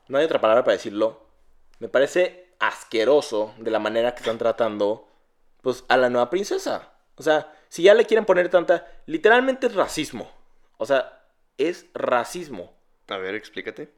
no 0.07 0.17
hay 0.17 0.25
otra 0.25 0.41
palabra 0.41 0.63
para 0.63 0.77
decirlo, 0.77 1.25
me 1.79 1.87
parece 1.89 2.47
asqueroso 2.59 3.53
de 3.57 3.71
la 3.71 3.79
manera 3.79 4.13
que 4.13 4.19
están 4.19 4.37
tratando 4.37 5.07
pues 5.61 5.83
a 5.87 5.97
la 5.97 6.09
nueva 6.09 6.29
princesa. 6.29 6.91
O 7.15 7.23
sea, 7.23 7.53
si 7.67 7.83
ya 7.83 7.93
le 7.93 8.05
quieren 8.05 8.25
poner 8.25 8.49
tanta, 8.49 8.87
literalmente 9.05 9.67
es 9.67 9.75
racismo. 9.75 10.31
O 10.77 10.85
sea, 10.85 11.21
es 11.57 11.85
racismo. 11.93 12.73
A 13.09 13.17
ver, 13.17 13.35
explícate. 13.35 13.89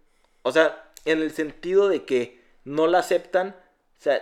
O 0.42 0.52
sea, 0.52 0.92
en 1.06 1.22
el 1.22 1.32
sentido 1.32 1.88
de 1.88 2.04
que 2.06 2.42
no 2.64 2.88
la 2.88 3.00
aceptan. 3.00 3.56
O 4.00 4.02
sea, 4.04 4.22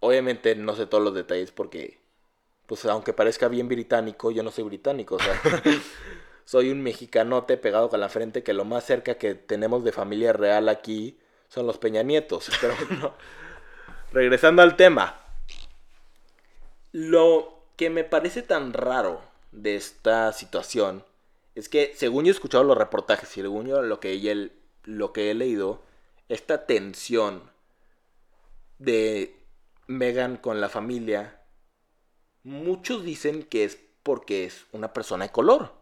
obviamente 0.00 0.54
no 0.56 0.74
sé 0.74 0.86
todos 0.86 1.02
los 1.04 1.14
detalles 1.14 1.52
porque, 1.52 2.00
pues 2.66 2.84
aunque 2.86 3.12
parezca 3.12 3.48
bien 3.48 3.68
británico, 3.68 4.30
yo 4.30 4.42
no 4.42 4.50
soy 4.50 4.64
británico. 4.64 5.18
Soy 6.44 6.70
un 6.70 6.80
mexicanote 6.80 7.56
pegado 7.56 7.88
con 7.90 7.98
la 7.98 8.08
frente 8.08 8.44
que 8.44 8.52
lo 8.52 8.64
más 8.64 8.84
cerca 8.84 9.16
que 9.16 9.34
tenemos 9.34 9.82
de 9.82 9.90
familia 9.90 10.32
real 10.32 10.68
aquí 10.68 11.18
son 11.48 11.66
los 11.66 11.78
Peña 11.78 12.04
Nietos. 12.04 12.50
Pero 12.60 12.74
bueno, 12.88 13.14
regresando 14.12 14.62
al 14.62 14.76
tema. 14.76 15.20
Lo 16.92 17.64
que 17.74 17.90
me 17.90 18.04
parece 18.04 18.42
tan 18.42 18.72
raro 18.72 19.20
de 19.50 19.74
esta 19.74 20.32
situación 20.32 21.04
es 21.56 21.68
que, 21.68 21.92
según 21.96 22.24
yo 22.24 22.30
he 22.30 22.34
escuchado 22.34 22.62
los 22.62 22.78
reportajes 22.78 23.28
y 23.36 23.40
según 23.40 23.66
yo 23.66 23.82
lo 23.82 23.98
que, 23.98 24.50
lo 24.84 25.12
que 25.12 25.30
he 25.30 25.34
leído, 25.34 25.82
esta 26.28 26.66
tensión 26.66 27.50
de 28.78 29.34
Megan 29.86 30.36
con 30.36 30.60
la 30.60 30.68
familia, 30.68 31.40
muchos 32.46 33.02
dicen 33.04 33.42
que 33.42 33.64
es 33.64 33.78
porque 34.02 34.44
es 34.44 34.66
una 34.72 34.92
persona 34.92 35.26
de 35.26 35.32
color. 35.32 35.74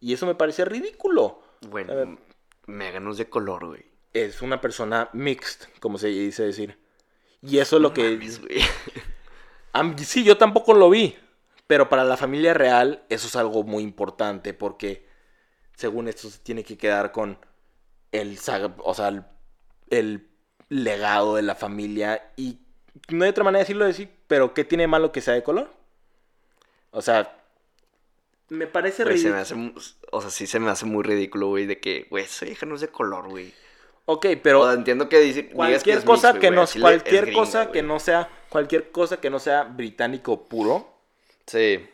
Y 0.00 0.14
eso 0.14 0.26
me 0.26 0.34
parece 0.34 0.64
ridículo. 0.64 1.42
Ver. 1.60 1.86
Bueno, 1.86 2.18
Megan 2.66 3.06
es 3.08 3.18
de 3.18 3.28
color, 3.28 3.66
güey. 3.66 3.84
Es 4.14 4.40
una 4.40 4.60
persona 4.60 5.10
mixed, 5.12 5.68
como 5.78 5.98
se 5.98 6.08
dice 6.08 6.42
decir. 6.42 6.78
Y 7.42 7.58
eso 7.58 7.76
es 7.76 7.82
lo 7.82 7.92
que... 7.92 8.18
Mames, 9.74 10.00
sí, 10.06 10.24
yo 10.24 10.38
tampoco 10.38 10.72
lo 10.72 10.88
vi. 10.88 11.16
Pero 11.66 11.90
para 11.90 12.04
la 12.04 12.16
familia 12.16 12.54
real, 12.54 13.04
eso 13.10 13.28
es 13.28 13.36
algo 13.36 13.62
muy 13.62 13.82
importante. 13.82 14.54
Porque 14.54 15.06
según 15.76 16.08
esto 16.08 16.30
se 16.30 16.38
tiene 16.38 16.64
que 16.64 16.78
quedar 16.78 17.12
con 17.12 17.38
el, 18.10 18.38
o 18.78 18.94
sea, 18.94 19.08
el, 19.08 19.24
el 19.90 20.30
legado 20.70 21.36
de 21.36 21.42
la 21.42 21.54
familia. 21.54 22.32
Y 22.36 22.58
no 23.10 23.24
hay 23.24 23.30
otra 23.30 23.44
manera 23.44 23.58
de 23.58 23.64
decirlo 23.64 23.84
decir, 23.84 24.10
pero 24.26 24.54
¿qué 24.54 24.64
tiene 24.64 24.86
malo 24.86 25.12
que 25.12 25.20
sea 25.20 25.34
de 25.34 25.42
color? 25.42 25.79
O 26.92 27.02
sea, 27.02 27.36
me 28.48 28.66
parece 28.66 29.04
Güey, 29.04 29.16
se 29.18 29.28
ridículo. 29.30 29.34
me 29.36 29.40
hace, 29.40 29.54
mu- 29.54 29.72
o 30.12 30.20
sea, 30.20 30.30
sí 30.30 30.46
se 30.46 30.58
me 30.58 30.70
hace 30.70 30.86
muy 30.86 31.02
ridículo, 31.04 31.48
güey, 31.48 31.66
de 31.66 31.78
que, 31.80 32.06
güey, 32.10 32.26
su 32.26 32.44
hija 32.46 32.66
no 32.66 32.74
es 32.74 32.80
de 32.80 32.88
color, 32.88 33.28
güey. 33.28 33.54
Ok, 34.06 34.26
pero... 34.42 34.62
O 34.62 34.64
sea, 34.64 34.74
entiendo 34.74 35.08
que 35.08 35.20
dice, 35.20 35.48
que 35.48 35.54
Cualquier 35.54 36.04
cosa 36.04 36.32
mixto, 36.32 36.40
que 36.40 36.50
no, 36.50 36.66
chile 36.66 36.82
cualquier 36.82 37.32
cosa 37.32 37.70
que 37.70 37.82
no 37.82 38.00
sea, 38.00 38.28
cualquier 38.48 38.90
cosa 38.90 39.20
que 39.20 39.30
no 39.30 39.38
sea 39.38 39.62
británico 39.64 40.44
puro, 40.48 40.92
Sí, 41.46 41.86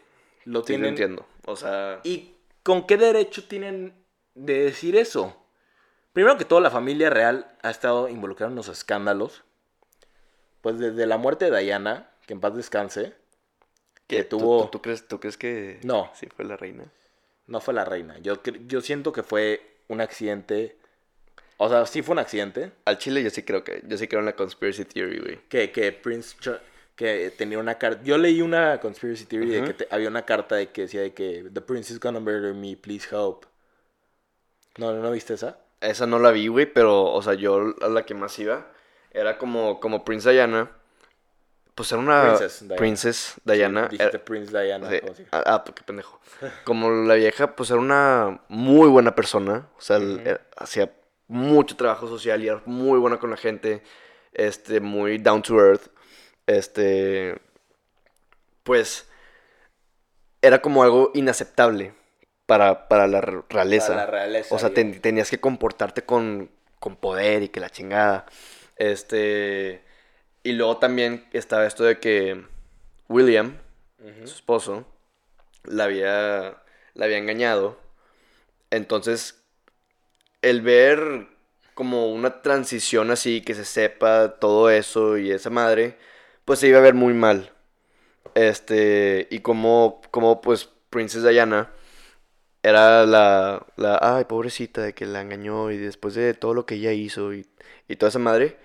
lo 0.44 0.64
sí, 0.64 0.76
lo 0.76 0.86
entiendo. 0.88 1.26
O 1.46 1.56
sea, 1.56 2.00
¿Y 2.04 2.34
con 2.62 2.86
qué 2.86 2.96
derecho 2.96 3.46
tienen 3.48 3.94
de 4.34 4.64
decir 4.64 4.96
eso? 4.96 5.36
Primero 6.12 6.36
que 6.38 6.44
todo, 6.46 6.60
la 6.60 6.70
familia 6.70 7.10
real 7.10 7.56
ha 7.62 7.70
estado 7.70 8.08
involucrada 8.08 8.48
en 8.48 8.54
unos 8.54 8.68
escándalos. 8.68 9.44
Pues 10.62 10.78
desde 10.78 11.06
la 11.06 11.18
muerte 11.18 11.50
de 11.50 11.60
Diana, 11.62 12.10
que 12.26 12.32
en 12.34 12.40
paz 12.40 12.54
descanse, 12.54 13.14
que 14.06 14.24
¿tú- 14.24 14.38
tuvo- 14.38 14.62
¿tú, 14.64 14.70
tú 14.72 14.82
crees, 14.82 15.06
¿tú 15.08 15.18
crees 15.20 15.36
que 15.36 15.80
No. 15.82 16.10
sí 16.14 16.26
fue 16.34 16.44
la 16.44 16.56
reina? 16.56 16.84
no 17.48 17.60
fue 17.60 17.74
la 17.74 17.84
reina. 17.84 18.18
Yo, 18.18 18.42
yo 18.66 18.80
siento 18.80 19.12
que 19.12 19.22
fue 19.22 19.60
un 19.88 20.00
accidente. 20.00 20.76
O 21.58 21.68
sea, 21.68 21.86
sí 21.86 22.02
fue 22.02 22.14
un 22.14 22.18
accidente. 22.18 22.72
Al 22.84 22.98
chile 22.98 23.22
yo 23.22 23.30
sí 23.30 23.44
creo 23.44 23.62
que, 23.62 23.82
yo 23.86 23.96
sí 23.96 24.08
creo 24.08 24.18
en 24.20 24.26
la 24.26 24.34
conspiracy 24.34 24.84
theory, 24.84 25.20
güey. 25.20 25.38
que, 25.48 25.70
que 25.70 25.92
Prince 25.92 26.36
Cha- 26.40 26.60
que 26.96 27.30
tenía 27.36 27.58
una 27.60 27.76
carta. 27.78 28.02
Yo 28.02 28.18
leí 28.18 28.42
una 28.42 28.80
conspiracy 28.80 29.26
theory 29.26 29.50
de 29.50 29.64
que 29.64 29.74
te- 29.74 29.88
había 29.92 30.08
una 30.08 30.24
carta 30.24 30.56
de 30.56 30.70
que 30.70 30.82
decía 30.82 31.02
de 31.02 31.14
que 31.14 31.44
The 31.52 31.60
Prince 31.60 31.92
is 31.92 32.00
gonna 32.00 32.18
murder 32.18 32.52
me, 32.52 32.76
please 32.76 33.06
help. 33.14 33.44
No, 34.78 34.92
no, 34.92 35.00
¿no 35.02 35.10
viste 35.12 35.34
esa? 35.34 35.58
Esa 35.80 36.06
no 36.06 36.18
la 36.18 36.30
vi, 36.32 36.48
güey, 36.48 36.66
pero, 36.66 37.04
o 37.04 37.22
sea, 37.22 37.34
yo 37.34 37.74
a 37.80 37.88
la 37.88 38.04
que 38.04 38.14
más 38.14 38.36
iba 38.38 38.72
era 39.12 39.38
como, 39.38 39.78
como 39.78 40.04
Prince 40.04 40.30
Diana. 40.32 40.70
Pues 41.76 41.92
era 41.92 42.00
una 42.00 42.22
Princess 42.22 42.60
Diana. 42.62 42.76
Princess 42.76 43.34
Diana. 43.44 43.82
Sí, 43.84 43.96
dijiste 43.98 44.16
era- 44.16 44.24
Prince 44.24 44.50
Diana. 44.64 44.88
ah, 45.30 45.62
pues, 45.62 45.74
qué 45.76 45.82
pendejo. 45.84 46.18
Como 46.64 46.90
la 46.90 47.14
vieja, 47.14 47.54
pues 47.54 47.70
era 47.70 47.78
una 47.78 48.40
muy 48.48 48.88
buena 48.88 49.14
persona. 49.14 49.68
O 49.76 49.80
sea, 49.80 49.98
era- 49.98 50.40
hacía 50.56 50.90
mucho 51.28 51.76
trabajo 51.76 52.08
social 52.08 52.42
y 52.42 52.48
era 52.48 52.62
muy 52.64 52.98
buena 52.98 53.18
con 53.18 53.30
la 53.30 53.36
gente. 53.36 53.82
Este, 54.32 54.80
muy 54.80 55.18
down 55.18 55.42
to 55.42 55.60
earth. 55.60 55.88
Este. 56.46 57.38
Pues. 58.62 59.06
Era 60.42 60.60
como 60.62 60.82
algo 60.82 61.10
inaceptable 61.14 61.92
para, 62.46 62.88
para 62.88 63.06
la 63.06 63.20
re- 63.20 63.42
realeza. 63.50 63.88
Para 63.88 64.04
la 64.06 64.10
realeza, 64.10 64.54
O 64.54 64.58
sea, 64.58 64.70
ten- 64.70 65.00
tenías 65.02 65.28
que 65.28 65.40
comportarte 65.40 66.02
con, 66.04 66.50
con 66.78 66.96
poder 66.96 67.42
y 67.42 67.48
que 67.50 67.60
la 67.60 67.68
chingada. 67.70 68.24
Este. 68.76 69.84
Y 70.46 70.52
luego 70.52 70.76
también 70.76 71.24
estaba 71.32 71.66
esto 71.66 71.82
de 71.82 71.98
que 71.98 72.40
William, 73.08 73.58
su 74.24 74.32
esposo, 74.32 74.86
la 75.64 75.82
había, 75.82 76.62
la 76.94 77.04
había 77.04 77.18
engañado. 77.18 77.80
Entonces, 78.70 79.42
el 80.42 80.60
ver 80.62 81.26
como 81.74 82.12
una 82.12 82.42
transición 82.42 83.10
así, 83.10 83.40
que 83.40 83.54
se 83.54 83.64
sepa 83.64 84.38
todo 84.38 84.70
eso 84.70 85.18
y 85.18 85.32
esa 85.32 85.50
madre, 85.50 85.98
pues 86.44 86.60
se 86.60 86.68
iba 86.68 86.78
a 86.78 86.82
ver 86.82 86.94
muy 86.94 87.12
mal. 87.12 87.50
Este, 88.36 89.26
y 89.32 89.40
como, 89.40 90.00
como 90.12 90.40
pues 90.40 90.70
Princess 90.90 91.24
Diana 91.24 91.72
era 92.62 93.04
la, 93.04 93.66
la, 93.76 93.98
ay, 94.00 94.26
pobrecita 94.26 94.82
de 94.82 94.94
que 94.94 95.06
la 95.06 95.22
engañó 95.22 95.72
y 95.72 95.76
después 95.76 96.14
de 96.14 96.34
todo 96.34 96.54
lo 96.54 96.66
que 96.66 96.76
ella 96.76 96.92
hizo 96.92 97.34
y, 97.34 97.48
y 97.88 97.96
toda 97.96 98.10
esa 98.10 98.20
madre, 98.20 98.56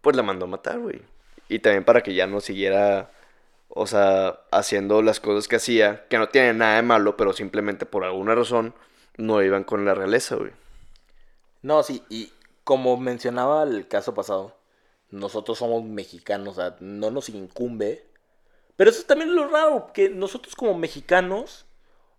pues 0.00 0.16
la 0.16 0.22
mandó 0.22 0.46
a 0.46 0.48
matar, 0.48 0.78
güey. 0.78 1.02
Y 1.48 1.58
también 1.60 1.84
para 1.84 2.02
que 2.02 2.14
ya 2.14 2.26
no 2.26 2.40
siguiera 2.40 3.10
o 3.72 3.86
sea, 3.86 4.40
haciendo 4.50 5.00
las 5.00 5.20
cosas 5.20 5.46
que 5.46 5.56
hacía, 5.56 6.06
que 6.08 6.18
no 6.18 6.28
tienen 6.28 6.58
nada 6.58 6.76
de 6.76 6.82
malo, 6.82 7.16
pero 7.16 7.32
simplemente 7.32 7.86
por 7.86 8.04
alguna 8.04 8.34
razón 8.34 8.74
no 9.16 9.42
iban 9.42 9.64
con 9.64 9.84
la 9.84 9.94
realeza, 9.94 10.34
güey. 10.34 10.50
No, 11.62 11.82
sí, 11.82 12.02
y 12.08 12.32
como 12.64 12.96
mencionaba 12.96 13.62
el 13.62 13.86
caso 13.86 14.12
pasado, 14.12 14.56
nosotros 15.10 15.58
somos 15.58 15.84
mexicanos, 15.84 16.58
o 16.58 16.60
sea, 16.60 16.76
no 16.80 17.10
nos 17.12 17.28
incumbe. 17.28 18.06
Pero 18.76 18.90
eso 18.90 19.00
es 19.00 19.06
también 19.06 19.36
lo 19.36 19.46
raro, 19.46 19.92
que 19.92 20.08
nosotros 20.08 20.56
como 20.56 20.76
mexicanos, 20.76 21.66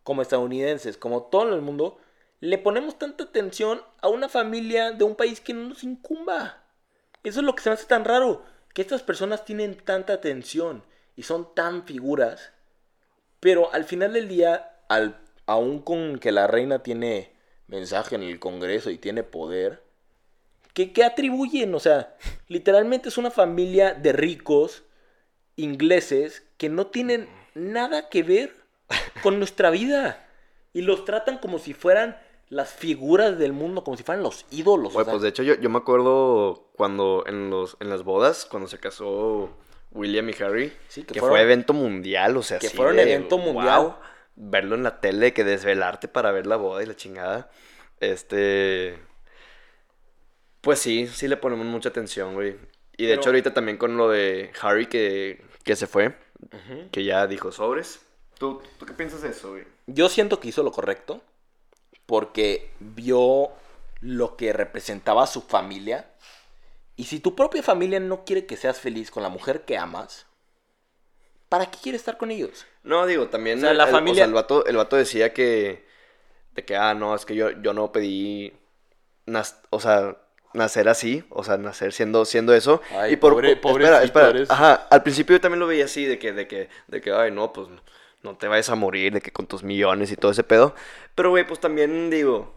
como 0.03 0.21
estadounidenses, 0.21 0.97
como 0.97 1.23
todo 1.23 1.53
el 1.53 1.61
mundo, 1.61 1.97
le 2.39 2.59
ponemos 2.59 2.97
tanta 2.97 3.25
atención 3.25 3.81
a 4.01 4.07
una 4.07 4.29
familia 4.29 4.91
de 4.91 5.03
un 5.03 5.15
país 5.15 5.41
que 5.41 5.53
no 5.53 5.67
nos 5.67 5.83
incumba. 5.83 6.63
Eso 7.23 7.39
es 7.39 7.45
lo 7.45 7.55
que 7.55 7.63
se 7.63 7.69
me 7.69 7.75
hace 7.75 7.85
tan 7.85 8.05
raro, 8.05 8.43
que 8.73 8.81
estas 8.81 9.03
personas 9.03 9.45
tienen 9.45 9.75
tanta 9.75 10.13
atención 10.13 10.83
y 11.15 11.23
son 11.23 11.53
tan 11.53 11.85
figuras, 11.85 12.51
pero 13.39 13.73
al 13.73 13.85
final 13.85 14.13
del 14.13 14.27
día, 14.27 14.77
al, 14.89 15.19
aún 15.45 15.81
con 15.81 16.19
que 16.19 16.31
la 16.31 16.47
reina 16.47 16.83
tiene 16.83 17.33
mensaje 17.67 18.15
en 18.15 18.23
el 18.23 18.39
Congreso 18.39 18.89
y 18.89 18.97
tiene 18.97 19.23
poder, 19.23 19.83
¿qué, 20.73 20.93
qué 20.93 21.03
atribuyen? 21.03 21.73
O 21.75 21.79
sea, 21.79 22.15
literalmente 22.47 23.09
es 23.09 23.17
una 23.17 23.31
familia 23.31 23.93
de 23.93 24.13
ricos 24.13 24.83
ingleses 25.55 26.45
que 26.57 26.69
no 26.69 26.87
tienen 26.87 27.29
nada 27.53 28.09
que 28.09 28.23
ver 28.23 28.55
con 29.21 29.37
nuestra 29.37 29.69
vida 29.69 30.25
y 30.73 30.81
los 30.81 31.05
tratan 31.05 31.37
como 31.37 31.59
si 31.59 31.73
fueran 31.73 32.17
las 32.51 32.71
figuras 32.73 33.39
del 33.39 33.53
mundo, 33.53 33.83
como 33.83 33.95
si 33.97 34.03
fueran 34.03 34.23
los 34.23 34.45
ídolos. 34.51 34.91
Güey, 34.93 35.05
pues 35.05 35.21
de 35.21 35.29
hecho 35.29 35.41
yo, 35.41 35.55
yo 35.55 35.69
me 35.69 35.77
acuerdo 35.77 36.69
cuando 36.75 37.23
en, 37.25 37.49
los, 37.49 37.77
en 37.79 37.89
las 37.89 38.03
bodas, 38.03 38.45
cuando 38.45 38.67
se 38.67 38.77
casó 38.77 39.49
William 39.91 40.29
y 40.29 40.33
Harry, 40.43 40.73
Sí, 40.89 41.03
que 41.03 41.13
que, 41.13 41.19
fueron- 41.21 41.37
fue 41.37 41.41
evento 41.43 41.73
mundial, 41.73 42.35
o 42.35 42.43
sea, 42.43 42.59
que 42.59 42.69
fueron 42.69 42.97
de, 42.97 43.03
evento 43.03 43.37
mundial. 43.37 43.79
wow, 43.81 43.95
verlo 44.35 44.75
en 44.75 44.83
la 44.83 44.99
tele, 44.99 45.33
que 45.33 45.45
desvelarte 45.45 46.09
para 46.09 46.31
ver 46.33 46.45
la 46.45 46.57
boda 46.57 46.83
y 46.83 46.85
la 46.87 46.95
chingada. 46.95 47.49
Este. 48.01 48.99
Pues 50.61 50.79
sí, 50.79 51.07
sí 51.07 51.27
le 51.27 51.37
ponemos 51.37 51.65
mucha 51.65 51.89
atención, 51.89 52.33
güey. 52.33 52.49
Y 52.97 53.05
de 53.05 53.11
Pero- 53.11 53.21
hecho, 53.21 53.29
ahorita 53.29 53.53
también 53.53 53.77
con 53.77 53.95
lo 53.97 54.09
de 54.09 54.51
Harry 54.61 54.87
que, 54.87 55.41
que 55.63 55.75
se 55.75 55.87
fue, 55.87 56.15
que 56.91 57.03
ya 57.03 57.25
dijo 57.27 57.51
sobres. 57.51 58.01
¿Tú, 58.37 58.61
¿Tú 58.77 58.85
qué 58.85 58.93
piensas 58.93 59.21
de 59.21 59.29
eso, 59.29 59.51
güey? 59.51 59.63
Yo 59.87 60.09
siento 60.09 60.39
que 60.39 60.49
hizo 60.49 60.63
lo 60.63 60.71
correcto 60.71 61.21
porque 62.05 62.71
vio 62.79 63.51
lo 64.01 64.35
que 64.37 64.53
representaba 64.53 65.27
su 65.27 65.41
familia. 65.41 66.09
Y 66.95 67.05
si 67.05 67.19
tu 67.19 67.35
propia 67.35 67.63
familia 67.63 67.99
no 67.99 68.25
quiere 68.25 68.45
que 68.45 68.57
seas 68.57 68.79
feliz 68.79 69.11
con 69.11 69.23
la 69.23 69.29
mujer 69.29 69.63
que 69.65 69.77
amas, 69.77 70.27
¿para 71.49 71.65
qué 71.69 71.77
quieres 71.81 72.01
estar 72.01 72.17
con 72.17 72.31
ellos? 72.31 72.65
No, 72.83 73.05
digo, 73.05 73.27
también 73.27 73.57
O 73.59 73.61
sea, 73.61 73.73
la 73.73 73.85
el, 73.85 73.91
familia- 73.91 74.25
el, 74.25 74.33
vato, 74.33 74.65
el 74.65 74.77
vato 74.77 74.95
decía 74.95 75.33
que, 75.33 75.85
de 76.53 76.65
que, 76.65 76.75
ah, 76.75 76.93
no, 76.93 77.15
es 77.15 77.25
que 77.25 77.35
yo, 77.35 77.51
yo 77.51 77.73
no 77.73 77.91
pedí, 77.91 78.53
nas- 79.27 79.57
o 79.69 79.79
sea, 79.79 80.17
nacer 80.53 80.89
así, 80.89 81.23
o 81.29 81.43
sea, 81.43 81.57
nacer 81.57 81.93
siendo, 81.93 82.25
siendo 82.25 82.53
eso. 82.53 82.81
Ay, 82.91 83.13
y 83.13 83.17
por, 83.17 83.35
pobre- 83.35 83.53
espera, 83.53 84.03
espera, 84.03 84.33
ajá, 84.49 84.73
al 84.89 85.03
principio 85.03 85.35
yo 85.37 85.41
también 85.41 85.59
lo 85.59 85.67
veía 85.67 85.85
así, 85.85 86.05
de 86.05 86.19
que, 86.19 86.33
de 86.33 86.47
que, 86.47 86.69
de 86.87 87.01
que, 87.01 87.11
ay, 87.13 87.31
no, 87.31 87.53
pues, 87.53 87.69
no 88.23 88.35
te 88.37 88.47
vayas 88.47 88.69
a 88.69 88.75
morir, 88.75 89.13
de 89.13 89.21
que 89.21 89.31
con 89.31 89.47
tus 89.47 89.63
millones 89.63 90.11
y 90.11 90.15
todo 90.15 90.31
ese 90.31 90.43
pedo. 90.43 90.75
Pero, 91.15 91.29
güey, 91.31 91.45
pues 91.47 91.59
también 91.59 92.09
digo, 92.09 92.53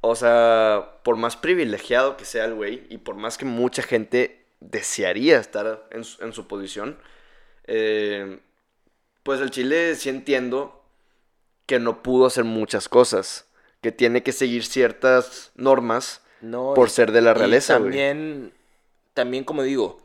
o 0.00 0.14
sea, 0.14 0.98
por 1.02 1.16
más 1.16 1.36
privilegiado 1.36 2.16
que 2.16 2.24
sea 2.24 2.44
el 2.44 2.54
güey, 2.54 2.86
y 2.88 2.98
por 2.98 3.16
más 3.16 3.36
que 3.38 3.44
mucha 3.44 3.82
gente 3.82 4.44
desearía 4.60 5.38
estar 5.38 5.86
en 5.90 6.04
su, 6.04 6.22
en 6.24 6.32
su 6.32 6.46
posición, 6.46 6.98
eh, 7.66 8.38
pues 9.22 9.40
el 9.40 9.50
Chile 9.50 9.94
sí 9.96 10.08
entiendo 10.08 10.82
que 11.66 11.78
no 11.78 12.02
pudo 12.02 12.26
hacer 12.26 12.44
muchas 12.44 12.88
cosas, 12.88 13.46
que 13.82 13.92
tiene 13.92 14.22
que 14.22 14.32
seguir 14.32 14.64
ciertas 14.64 15.52
normas 15.54 16.22
No, 16.40 16.72
por 16.74 16.88
y- 16.88 16.90
ser 16.90 17.12
de 17.12 17.20
la 17.20 17.32
y 17.32 17.34
realeza, 17.34 17.74
güey. 17.78 17.90
también, 17.90 18.52
también, 19.14 19.44
como 19.44 19.62
digo, 19.62 19.98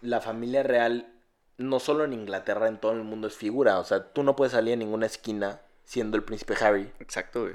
la 0.00 0.20
familia 0.20 0.62
real, 0.62 1.11
no 1.58 1.80
solo 1.80 2.04
en 2.04 2.12
Inglaterra, 2.12 2.68
en 2.68 2.78
todo 2.80 2.92
el 2.92 3.02
mundo 3.04 3.28
es 3.28 3.34
figura. 3.36 3.78
O 3.78 3.84
sea, 3.84 4.12
tú 4.12 4.22
no 4.22 4.34
puedes 4.36 4.52
salir 4.52 4.72
en 4.74 4.80
ninguna 4.80 5.06
esquina 5.06 5.60
siendo 5.84 6.16
el 6.16 6.22
príncipe 6.24 6.54
Harry 6.60 6.90
Exacto, 7.00 7.42
güey. 7.42 7.54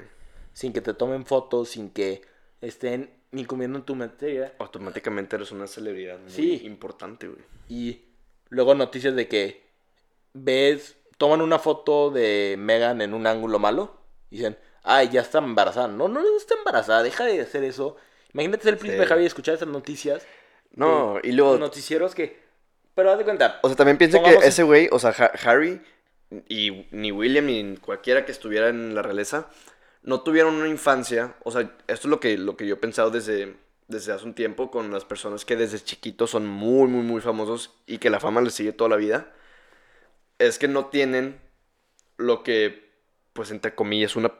sin 0.52 0.72
que 0.72 0.80
te 0.80 0.94
tomen 0.94 1.26
fotos, 1.26 1.70
sin 1.70 1.90
que 1.90 2.22
estén 2.60 3.10
ni 3.30 3.44
comiendo 3.44 3.78
en 3.78 3.84
tu 3.84 3.94
materia. 3.94 4.54
Automáticamente 4.58 5.36
eres 5.36 5.50
una 5.52 5.66
celebridad 5.66 6.18
muy 6.18 6.30
Sí. 6.30 6.60
importante, 6.64 7.28
güey. 7.28 7.40
Y 7.68 8.04
luego 8.48 8.74
noticias 8.74 9.14
de 9.14 9.28
que 9.28 9.62
ves, 10.32 10.96
toman 11.18 11.40
una 11.40 11.58
foto 11.58 12.10
de 12.10 12.56
Megan 12.58 13.00
en 13.02 13.12
un 13.14 13.26
ángulo 13.26 13.58
malo 13.58 14.00
y 14.30 14.36
dicen, 14.36 14.58
ay, 14.82 15.08
ya 15.10 15.20
está 15.22 15.38
embarazada. 15.38 15.88
No, 15.88 16.08
no, 16.08 16.20
no 16.20 16.36
está 16.36 16.54
embarazada, 16.54 17.02
deja 17.02 17.24
de 17.24 17.40
hacer 17.40 17.64
eso. 17.64 17.96
Imagínate 18.32 18.62
ser 18.64 18.74
el 18.74 18.78
príncipe 18.78 19.04
Sí. 19.06 19.12
Harry 19.12 19.22
y 19.24 19.26
escuchar 19.26 19.54
esas 19.54 19.68
noticias. 19.68 20.26
No, 20.72 21.14
de 21.22 21.28
y 21.28 21.32
luego, 21.32 21.56
Noticieros 21.58 22.14
que... 22.14 22.46
Pero 22.98 23.12
haz 23.12 23.18
de 23.18 23.22
cuenta. 23.24 23.60
o 23.62 23.68
sea, 23.68 23.76
también 23.76 23.96
piensa 23.96 24.20
que 24.20 24.34
ese 24.44 24.64
güey, 24.64 24.88
o 24.90 24.98
sea, 24.98 25.14
Ha- 25.16 25.30
Harry 25.48 25.80
y 26.48 26.88
ni 26.90 27.12
William 27.12 27.46
ni 27.46 27.76
cualquiera 27.76 28.24
que 28.24 28.32
estuviera 28.32 28.70
en 28.70 28.92
la 28.96 29.02
realeza 29.02 29.46
no 30.02 30.22
tuvieron 30.22 30.54
una 30.56 30.66
infancia, 30.68 31.34
o 31.44 31.52
sea, 31.52 31.60
esto 31.62 31.76
es 31.86 32.04
lo 32.06 32.18
que, 32.18 32.36
lo 32.36 32.56
que 32.56 32.66
yo 32.66 32.74
he 32.74 32.78
pensado 32.78 33.10
desde, 33.12 33.54
desde 33.86 34.12
hace 34.12 34.24
un 34.24 34.34
tiempo 34.34 34.72
con 34.72 34.90
las 34.90 35.04
personas 35.04 35.44
que 35.44 35.54
desde 35.54 35.78
chiquitos 35.78 36.30
son 36.30 36.44
muy, 36.48 36.88
muy, 36.88 37.02
muy 37.04 37.20
famosos 37.20 37.72
y 37.86 37.98
que 37.98 38.10
la 38.10 38.18
fama 38.18 38.40
les 38.40 38.54
sigue 38.54 38.72
toda 38.72 38.90
la 38.90 38.96
vida, 38.96 39.28
es 40.40 40.58
que 40.58 40.66
no 40.66 40.86
tienen 40.86 41.40
lo 42.16 42.42
que, 42.42 42.90
pues, 43.32 43.52
entre 43.52 43.76
comillas, 43.76 44.16
una 44.16 44.32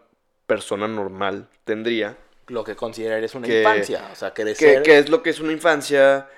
persona 0.49 0.89
normal 0.89 1.49
tendría. 1.65 2.17
Lo 2.49 2.65
que 2.65 2.75
considerar 2.75 3.23
es 3.23 3.37
una 3.37 3.47
Que- 3.47 3.59
infancia. 3.61 4.09
O 4.13 4.17
sea, 4.17 4.33
que, 4.35 4.43
crecer. 4.43 4.83
que 4.83 4.99
es 4.99 5.09
lo 5.11 5.23
que 5.23 5.31
es 5.31 5.39
una 5.39 5.53
infancia 5.53 6.29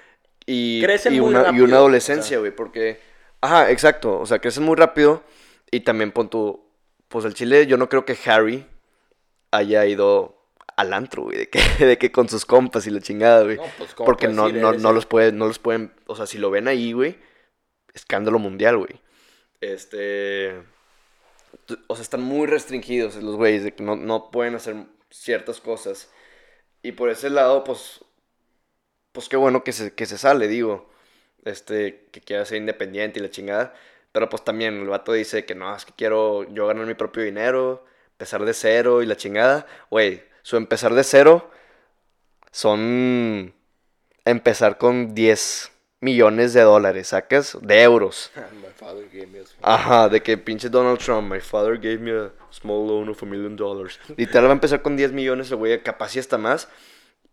y, 0.52 0.82
Crecen 0.82 1.14
y 1.14 1.20
muy 1.20 1.30
una, 1.30 1.40
y 1.40 1.44
rápido, 1.44 1.64
una 1.64 1.76
o 1.76 1.78
adolescencia, 1.78 2.28
sea. 2.28 2.38
güey, 2.40 2.50
porque, 2.50 2.98
ajá, 3.40 3.70
exacto, 3.70 4.18
o 4.18 4.26
sea, 4.26 4.40
crecen 4.40 4.64
muy 4.64 4.74
rápido 4.74 5.22
y 5.70 5.80
también 5.80 6.10
pon 6.10 6.28
tu, 6.28 6.66
pues 7.06 7.24
el 7.24 7.34
Chile, 7.34 7.66
yo 7.68 7.76
no 7.76 7.88
creo 7.88 8.04
que 8.04 8.18
Harry 8.26 8.66
haya 9.52 9.86
ido 9.86 10.42
al 10.76 10.92
antro, 10.92 11.22
güey, 11.22 11.38
de 11.38 11.48
que, 11.48 11.60
de 11.84 11.98
que 11.98 12.10
con 12.10 12.28
sus 12.28 12.44
compas 12.44 12.84
y 12.86 12.90
la 12.90 13.00
chingada, 13.00 13.44
güey, 13.44 13.58
No, 13.58 13.64
pues, 13.78 13.94
¿cómo 13.94 14.06
porque 14.06 14.26
no, 14.26 14.48
no, 14.48 14.72
no 14.72 14.92
los 14.92 15.06
puede, 15.06 15.30
no 15.30 15.46
los 15.46 15.60
pueden, 15.60 15.92
o 16.06 16.16
sea, 16.16 16.26
si 16.26 16.38
lo 16.38 16.50
ven 16.50 16.66
ahí, 16.66 16.92
güey, 16.92 17.16
escándalo 17.94 18.40
mundial, 18.40 18.76
güey, 18.76 19.00
este, 19.60 20.56
o 21.86 21.94
sea, 21.94 22.02
están 22.02 22.22
muy 22.22 22.48
restringidos 22.48 23.14
los 23.16 23.36
güeyes, 23.36 23.62
de 23.62 23.72
que 23.72 23.84
no, 23.84 23.94
no 23.94 24.32
pueden 24.32 24.56
hacer 24.56 24.74
ciertas 25.10 25.60
cosas. 25.60 26.10
Y 26.82 26.92
por 26.92 27.10
ese 27.10 27.28
lado, 27.28 27.62
pues, 27.62 28.00
pues 29.12 29.28
qué 29.28 29.36
bueno 29.36 29.64
que 29.64 29.72
se, 29.72 29.94
que 29.94 30.06
se 30.06 30.18
sale, 30.18 30.48
digo. 30.48 30.88
Este, 31.44 32.06
que 32.12 32.20
quiera 32.20 32.44
ser 32.44 32.58
independiente 32.58 33.18
y 33.18 33.22
la 33.22 33.30
chingada. 33.30 33.74
Pero 34.12 34.28
pues 34.28 34.44
también 34.44 34.80
el 34.80 34.88
vato 34.88 35.12
dice 35.12 35.44
que 35.44 35.54
no, 35.54 35.74
es 35.74 35.84
que 35.84 35.92
quiero 35.96 36.42
yo 36.52 36.66
ganar 36.66 36.84
mi 36.86 36.94
propio 36.94 37.22
dinero, 37.22 37.84
empezar 38.12 38.44
de 38.44 38.52
cero 38.54 39.02
y 39.02 39.06
la 39.06 39.16
chingada. 39.16 39.66
Güey, 39.90 40.22
su 40.42 40.56
empezar 40.56 40.94
de 40.94 41.04
cero 41.04 41.50
son 42.50 43.54
empezar 44.24 44.78
con 44.78 45.14
10 45.14 45.70
millones 46.00 46.52
de 46.52 46.62
dólares, 46.62 47.08
¿sacas? 47.08 47.56
De 47.60 47.82
euros. 47.82 48.30
My 48.62 48.68
father 48.74 49.08
gave 49.12 49.26
me 49.26 49.40
a 49.40 49.42
small- 49.46 49.58
Ajá, 49.62 50.08
de 50.08 50.22
que 50.22 50.36
pinche 50.38 50.68
Donald 50.68 50.98
Trump, 50.98 51.30
my 51.30 51.40
father 51.40 51.76
gave 51.78 51.98
me 51.98 52.10
a 52.12 52.30
small 52.50 52.86
loan 52.86 53.08
of 53.10 53.22
a 53.22 53.26
million 53.26 53.54
dollars. 53.56 54.00
Literal 54.16 54.46
va 54.46 54.50
a 54.50 54.52
empezar 54.54 54.82
con 54.82 54.96
10 54.96 55.12
millones, 55.12 55.50
el 55.50 55.56
güey, 55.58 55.82
capaz 55.82 56.16
y 56.16 56.18
hasta 56.18 56.38
más. 56.38 56.68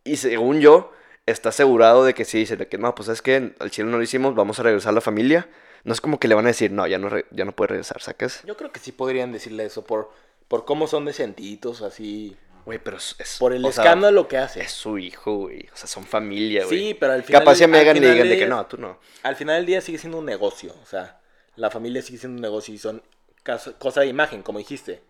Y 0.03 0.17
según 0.17 0.59
yo, 0.59 0.91
está 1.27 1.49
asegurado 1.49 2.03
de 2.03 2.15
que 2.15 2.25
sí, 2.25 2.39
dice 2.39 2.57
de 2.57 2.67
que 2.67 2.79
no, 2.79 2.95
pues 2.95 3.09
es 3.09 3.21
que 3.21 3.53
al 3.59 3.69
chile 3.69 3.87
no 3.89 3.97
lo 3.97 4.03
hicimos, 4.03 4.33
vamos 4.33 4.59
a 4.59 4.63
regresar 4.63 4.89
a 4.89 4.93
la 4.93 5.01
familia. 5.01 5.47
No 5.83 5.93
es 5.93 6.01
como 6.01 6.19
que 6.19 6.27
le 6.27 6.33
van 6.35 6.45
a 6.45 6.49
decir, 6.49 6.71
no, 6.71 6.87
ya 6.87 6.97
no, 6.97 7.07
re- 7.09 7.25
ya 7.31 7.45
no 7.45 7.51
puede 7.55 7.69
regresar, 7.69 8.01
¿sacas? 8.01 8.41
Yo 8.45 8.57
creo 8.57 8.71
que 8.71 8.79
sí 8.79 8.91
podrían 8.91 9.31
decirle 9.31 9.65
eso 9.65 9.83
por, 9.83 10.11
por 10.47 10.65
cómo 10.65 10.87
son 10.87 11.05
de 11.05 11.13
sentiditos, 11.13 11.81
así. 11.83 12.35
Güey, 12.65 12.79
pero 12.79 12.97
es, 12.97 13.37
Por 13.39 13.53
el 13.53 13.61
sea, 13.61 13.69
escándalo 13.69 14.27
que 14.27 14.37
hace. 14.37 14.59
es 14.61 14.71
su 14.71 14.97
hijo, 14.97 15.35
güey. 15.37 15.69
O 15.73 15.77
sea, 15.77 15.87
son 15.87 16.03
familia, 16.03 16.65
güey. 16.65 16.77
Sí, 16.79 16.93
pero 16.99 17.13
al 17.13 17.23
final. 17.23 17.41
Capaz 17.41 17.55
si 17.55 17.63
a 17.63 17.65
al 17.65 17.71
Megan 17.71 17.93
le 17.95 18.01
final 18.01 18.13
digan 18.15 18.29
de 18.29 18.37
que 18.37 18.45
no, 18.47 18.65
tú 18.65 18.77
no. 18.77 18.99
Al 19.23 19.35
final 19.37 19.57
del 19.57 19.65
día 19.65 19.79
sigue 19.79 19.97
siendo 19.97 20.17
un 20.17 20.25
negocio. 20.25 20.75
O 20.83 20.85
sea, 20.85 21.21
la 21.55 21.69
familia 21.71 22.01
sigue 22.01 22.17
siendo 22.17 22.35
un 22.35 22.41
negocio 22.41 22.73
y 22.73 22.77
son 22.77 23.01
cas- 23.43 23.71
cosa 23.79 24.01
de 24.01 24.07
imagen, 24.07 24.43
como 24.43 24.59
dijiste. 24.59 25.01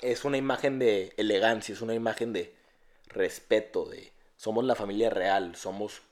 Es 0.00 0.24
una 0.24 0.36
imagen 0.36 0.78
de 0.80 1.12
elegancia, 1.16 1.72
es 1.72 1.80
una 1.80 1.94
imagen 1.94 2.32
de 2.32 2.52
respeto, 3.08 3.84
de 3.84 4.11
somos 4.42 4.64
la 4.64 4.74
familia 4.74 5.08
real, 5.08 5.54
somos 5.54 6.02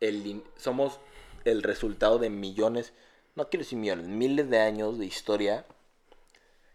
el, 0.00 0.42
somos 0.58 1.00
el 1.46 1.62
resultado 1.62 2.18
de 2.18 2.28
millones, 2.28 2.92
no 3.36 3.48
quiero 3.48 3.64
decir 3.64 3.78
millones, 3.78 4.06
miles 4.06 4.50
de 4.50 4.60
años 4.60 4.98
de 4.98 5.06
historia 5.06 5.64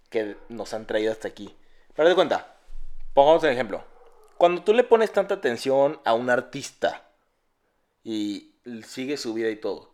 que 0.09 0.36
nos 0.49 0.74
han 0.74 0.88
traído 0.88 1.11
hasta 1.11 1.28
aquí. 1.28 1.55
Pero 1.95 2.09
de 2.09 2.15
cuenta, 2.15 2.55
pongamos 3.13 3.43
un 3.43 3.49
ejemplo. 3.49 3.84
Cuando 4.39 4.63
tú 4.63 4.74
le 4.74 4.84
pones 4.84 5.13
tanta 5.13 5.36
atención 5.36 6.01
a 6.05 6.15
un 6.15 6.32
artista 6.32 7.07
y 8.03 8.55
sigue 8.84 9.17
su 9.17 9.36
vida 9.36 9.51
y 9.51 9.57
todo, 9.57 9.91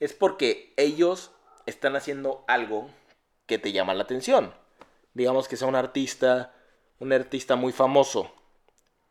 es 0.00 0.14
porque 0.14 0.72
ellos 0.78 1.30
están 1.66 1.94
haciendo 1.94 2.42
algo 2.48 2.88
que 3.44 3.58
te 3.58 3.72
llama 3.72 3.92
la 3.92 4.04
atención. 4.04 4.54
Digamos 5.12 5.46
que 5.46 5.58
sea 5.58 5.68
un 5.68 5.76
artista, 5.76 6.54
un 7.00 7.12
artista 7.12 7.54
muy 7.54 7.74
famoso. 7.74 8.32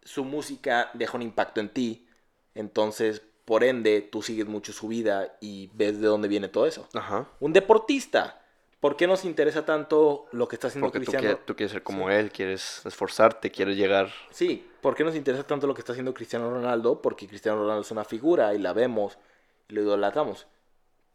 Su 0.05 0.23
música 0.23 0.89
deja 0.93 1.17
un 1.17 1.23
impacto 1.23 1.59
en 1.59 1.67
ti. 1.67 2.07
Entonces, 2.53 3.21
por 3.43 3.65
ende, 3.65 4.01
tú 4.01 4.21
sigues 4.21 4.47
mucho 4.47 4.71
su 4.71 4.87
vida 4.87 5.35
y 5.41 5.69
ves 5.73 5.99
de 5.99 6.07
dónde 6.07 6.29
viene 6.29 6.47
todo 6.47 6.65
eso. 6.65 6.87
Ajá. 6.93 7.27
Un 7.41 7.51
deportista. 7.51 8.41
¿Por 8.79 8.97
qué 8.97 9.07
nos 9.07 9.25
interesa 9.25 9.65
tanto 9.65 10.27
lo 10.31 10.47
que 10.47 10.55
está 10.55 10.67
haciendo 10.67 10.87
Porque 10.87 10.99
Cristiano? 10.99 11.23
quieres, 11.23 11.45
tú 11.45 11.55
quieres 11.55 11.71
ser 11.71 11.83
como 11.83 12.09
él, 12.11 12.31
quieres 12.31 12.85
esforzarte, 12.85 13.49
quieres 13.49 13.77
llegar. 13.77 14.11
Sí, 14.29 14.69
¿por 14.79 14.95
qué 14.95 15.03
nos 15.03 15.15
interesa 15.15 15.43
tanto 15.43 15.65
lo 15.65 15.73
que 15.73 15.81
está 15.81 15.93
haciendo 15.93 16.13
Cristiano 16.13 16.51
Ronaldo? 16.51 17.01
Porque 17.01 17.27
Cristiano 17.27 17.57
Ronaldo 17.59 17.81
es 17.81 17.91
una 17.91 18.03
figura 18.03 18.53
y 18.53 18.59
la 18.59 18.73
vemos 18.73 19.17
y 19.67 19.73
lo 19.73 19.81
idolatramos. 19.81 20.45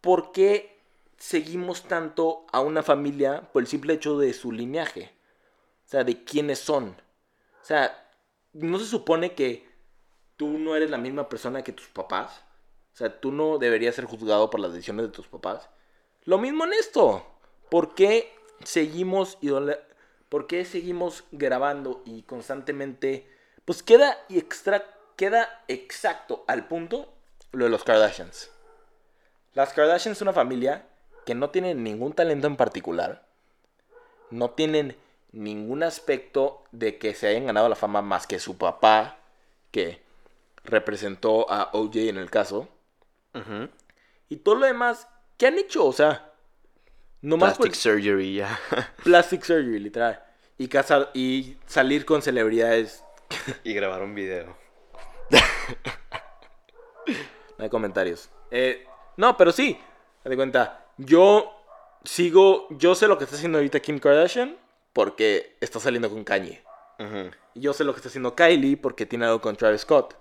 ¿Por 0.01 0.32
qué 0.32 0.80
seguimos 1.16 1.84
tanto 1.84 2.45
a 2.51 2.61
una 2.61 2.82
familia 2.82 3.43
por 3.53 3.62
el 3.62 3.68
simple 3.68 3.95
hecho 3.95 4.18
de 4.18 4.32
su 4.32 4.51
lineaje? 4.51 5.12
O 5.86 5.88
sea, 5.91 6.03
de 6.03 6.24
quiénes 6.24 6.59
son. 6.59 6.88
O 6.88 7.64
sea, 7.64 8.09
¿no 8.53 8.78
se 8.78 8.86
supone 8.86 9.34
que 9.34 9.68
tú 10.36 10.59
no 10.59 10.76
eres 10.76 10.90
la 10.90 10.98
misma 10.98 11.28
persona 11.28 11.62
que 11.62 11.72
tus 11.72 11.88
papás? 11.88 12.42
O 12.92 12.96
sea, 12.96 13.20
tú 13.20 13.32
no 13.32 13.59
deberías 13.59 13.94
ser 13.94 14.05
juzgado 14.05 14.51
por 14.51 14.61
las 14.61 14.72
decisiones 14.72 15.07
de 15.07 15.12
tus 15.12 15.28
papás. 15.28 15.68
Lo 16.24 16.38
mismo 16.38 16.64
en 16.64 16.72
esto. 16.72 17.24
¿Por 17.70 17.94
qué 17.94 18.34
seguimos 18.64 19.38
¿Por 20.28 20.46
qué 20.46 20.64
seguimos 20.64 21.24
grabando 21.32 22.03
y 22.05 22.22
constantemente 22.22 23.28
pues 23.64 23.82
queda 23.82 24.16
extra 24.28 24.84
queda 25.16 25.64
exacto 25.68 26.44
al 26.46 26.66
punto 26.66 27.12
lo 27.53 27.64
de 27.64 27.70
los 27.70 27.84
Kardashians. 27.84 28.51
Las 29.55 29.72
Kardashians 29.72 30.18
es 30.18 30.22
una 30.22 30.32
familia 30.32 30.86
que 31.26 31.34
no 31.34 31.51
tienen 31.51 31.82
ningún 31.82 32.12
talento 32.12 32.46
en 32.46 32.57
particular. 32.57 33.26
No 34.30 34.51
tienen 34.51 34.96
ningún 35.33 35.83
aspecto 35.83 36.64
de 36.72 36.99
que 36.99 37.14
se 37.14 37.28
hayan 37.28 37.47
ganado 37.47 37.68
la 37.68 37.76
fama 37.76 38.03
más 38.03 38.26
que 38.26 38.39
su 38.39 38.57
papá, 38.59 39.18
que 39.70 40.03
representó 40.64 41.51
a 41.51 41.70
OJ 41.72 41.97
en 42.09 42.16
el 42.16 42.31
caso. 42.31 42.68
Y 44.28 44.37
todo 44.37 44.57
lo 44.57 44.66
demás, 44.66 45.09
¿qué 45.39 45.47
han 45.47 45.59
hecho? 45.59 45.87
O 45.87 45.93
sea, 45.93 46.33
nomás 47.20 47.57
por- 47.57 47.66
Plastic 47.68 47.81
surgery, 47.81 48.35
ya. 48.37 48.59
plastic 49.05 49.43
surgery, 49.43 49.78
literal. 49.78 50.22
Y, 50.59 50.68
casar, 50.68 51.11
y 51.14 51.57
salir 51.66 52.05
con 52.05 52.22
celebridades. 52.22 53.05
y 53.64 53.72
grabar 53.72 54.03
un 54.03 54.14
video. 54.14 54.57
No 57.59 57.64
hay 57.64 57.70
comentarios. 57.70 58.31
Eh, 58.51 58.87
no, 59.18 59.37
pero 59.37 59.53
sí. 59.53 59.78
De 60.24 60.35
cuenta. 60.37 60.87
Yo 60.97 61.53
sigo. 62.05 62.66
Yo 62.70 62.95
sé 62.95 63.07
lo 63.07 63.18
que 63.18 63.24
está 63.24 63.37
haciendo 63.37 63.59
ahorita 63.59 63.81
Kim 63.81 63.99
Kardashian. 63.99 64.57
Porque 64.93 65.57
está 65.61 65.80
saliendo 65.80 66.11
con 66.11 66.24
Kanye. 66.24 66.62
Y 67.55 67.61
yo 67.61 67.72
sé 67.72 67.84
lo 67.84 67.93
que 67.93 67.99
está 67.99 68.09
haciendo 68.09 68.34
Kylie. 68.34 68.76
Porque 68.76 69.07
tiene 69.07 69.26
algo 69.26 69.41
con 69.41 69.57
Travis 69.57 69.82
Scott. 69.82 70.16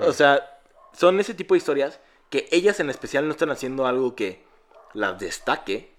O 0.00 0.12
sea, 0.12 0.58
son 0.92 1.20
ese 1.20 1.34
tipo 1.34 1.54
de 1.54 1.58
historias. 1.58 2.00
Que 2.30 2.48
ellas 2.50 2.80
en 2.80 2.90
especial 2.90 3.26
no 3.26 3.30
están 3.32 3.50
haciendo 3.50 3.86
algo 3.86 4.14
que 4.14 4.44
las 4.92 5.18
destaque. 5.18 5.94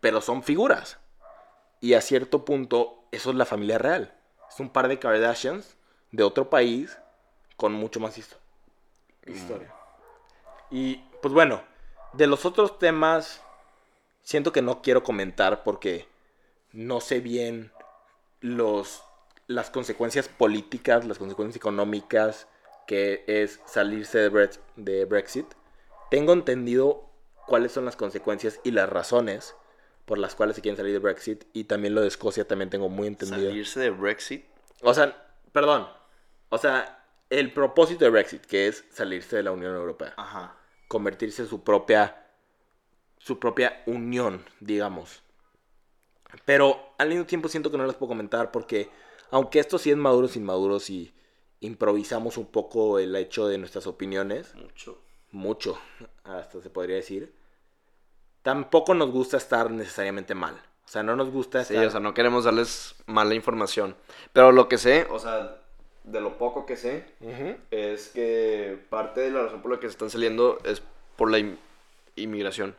Pero 0.00 0.20
son 0.20 0.42
figuras. 0.42 0.98
Y 1.80 1.94
a 1.94 2.00
cierto 2.00 2.44
punto, 2.44 3.04
eso 3.10 3.30
es 3.30 3.36
la 3.36 3.46
familia 3.46 3.78
real. 3.78 4.14
Es 4.48 4.60
un 4.60 4.70
par 4.70 4.88
de 4.88 4.98
Kardashians 4.98 5.76
de 6.12 6.22
otro 6.22 6.50
país 6.50 6.98
con 7.56 7.72
mucho 7.72 8.00
más 8.00 8.18
histo- 8.18 8.36
historia. 9.26 9.72
Y 10.70 10.96
pues 11.22 11.32
bueno, 11.32 11.62
de 12.12 12.26
los 12.26 12.44
otros 12.44 12.78
temas, 12.78 13.42
siento 14.22 14.52
que 14.52 14.62
no 14.62 14.82
quiero 14.82 15.02
comentar 15.02 15.62
porque 15.62 16.08
no 16.72 17.00
sé 17.00 17.20
bien 17.20 17.72
los, 18.40 19.02
las 19.46 19.70
consecuencias 19.70 20.28
políticas, 20.28 21.04
las 21.04 21.18
consecuencias 21.18 21.56
económicas 21.56 22.46
que 22.86 23.24
es 23.26 23.60
salirse 23.66 24.18
de, 24.18 24.30
Brex- 24.32 24.60
de 24.76 25.04
Brexit. 25.04 25.46
Tengo 26.10 26.32
entendido 26.32 27.08
cuáles 27.46 27.72
son 27.72 27.84
las 27.84 27.96
consecuencias 27.96 28.60
y 28.64 28.72
las 28.72 28.88
razones 28.88 29.54
por 30.06 30.18
las 30.18 30.34
cuales 30.34 30.56
se 30.56 30.62
quieren 30.62 30.76
salir 30.76 30.92
de 30.92 30.98
Brexit 30.98 31.44
y 31.52 31.64
también 31.64 31.94
lo 31.94 32.00
de 32.00 32.08
Escocia 32.08 32.46
también 32.46 32.68
tengo 32.70 32.88
muy 32.88 33.06
entendido. 33.06 33.48
Salirse 33.48 33.78
de 33.78 33.90
Brexit. 33.90 34.44
O 34.82 34.92
sea, 34.92 35.16
perdón. 35.52 35.86
O 36.48 36.58
sea, 36.58 37.04
el 37.28 37.52
propósito 37.52 38.04
de 38.04 38.10
Brexit, 38.10 38.44
que 38.44 38.66
es 38.66 38.84
salirse 38.90 39.36
de 39.36 39.44
la 39.44 39.52
Unión 39.52 39.74
Europea. 39.74 40.14
Ajá. 40.16 40.56
Convertirse 40.88 41.42
en 41.42 41.48
su 41.48 41.62
propia. 41.62 42.26
su 43.18 43.38
propia 43.38 43.84
unión, 43.86 44.44
digamos. 44.58 45.22
Pero 46.44 46.92
al 46.98 47.08
mismo 47.08 47.24
tiempo 47.26 47.48
siento 47.48 47.70
que 47.70 47.78
no 47.78 47.86
les 47.86 47.94
puedo 47.96 48.08
comentar 48.08 48.50
porque, 48.50 48.88
aunque 49.30 49.58
esto 49.58 49.78
sí 49.78 49.90
es 49.90 49.96
maduros 49.96 50.36
inmaduros 50.36 50.90
y 50.90 51.12
improvisamos 51.60 52.36
un 52.38 52.46
poco 52.46 52.98
el 52.98 53.14
hecho 53.16 53.46
de 53.46 53.58
nuestras 53.58 53.86
opiniones, 53.86 54.54
Mucho. 54.54 54.98
mucho, 55.32 55.78
hasta 56.24 56.60
se 56.60 56.70
podría 56.70 56.96
decir, 56.96 57.32
tampoco 58.42 58.94
nos 58.94 59.10
gusta 59.10 59.36
estar 59.36 59.70
necesariamente 59.70 60.34
mal. 60.34 60.54
O 60.84 60.88
sea, 60.92 61.02
no 61.02 61.14
nos 61.14 61.30
gusta 61.30 61.64
Sí, 61.64 61.74
estar... 61.74 61.86
o 61.86 61.90
sea, 61.90 62.00
no 62.00 62.14
queremos 62.14 62.44
darles 62.44 62.96
mala 63.06 63.34
información. 63.34 63.94
Pero 64.32 64.50
lo 64.52 64.68
que 64.68 64.78
sé, 64.78 65.06
o 65.10 65.18
sea, 65.18 65.56
de 66.04 66.20
lo 66.20 66.36
poco 66.38 66.66
que 66.66 66.76
sé, 66.76 67.04
es 67.70 68.08
que 68.08 68.78
parte 68.88 69.20
de 69.20 69.30
la 69.30 69.42
razón 69.42 69.62
por 69.62 69.70
la 69.70 69.78
que 69.78 69.86
se 69.86 69.92
están 69.92 70.10
saliendo 70.10 70.58
es 70.64 70.82
por 71.16 71.30
la 71.30 71.38
in- 71.38 71.58
inmigración. 72.16 72.74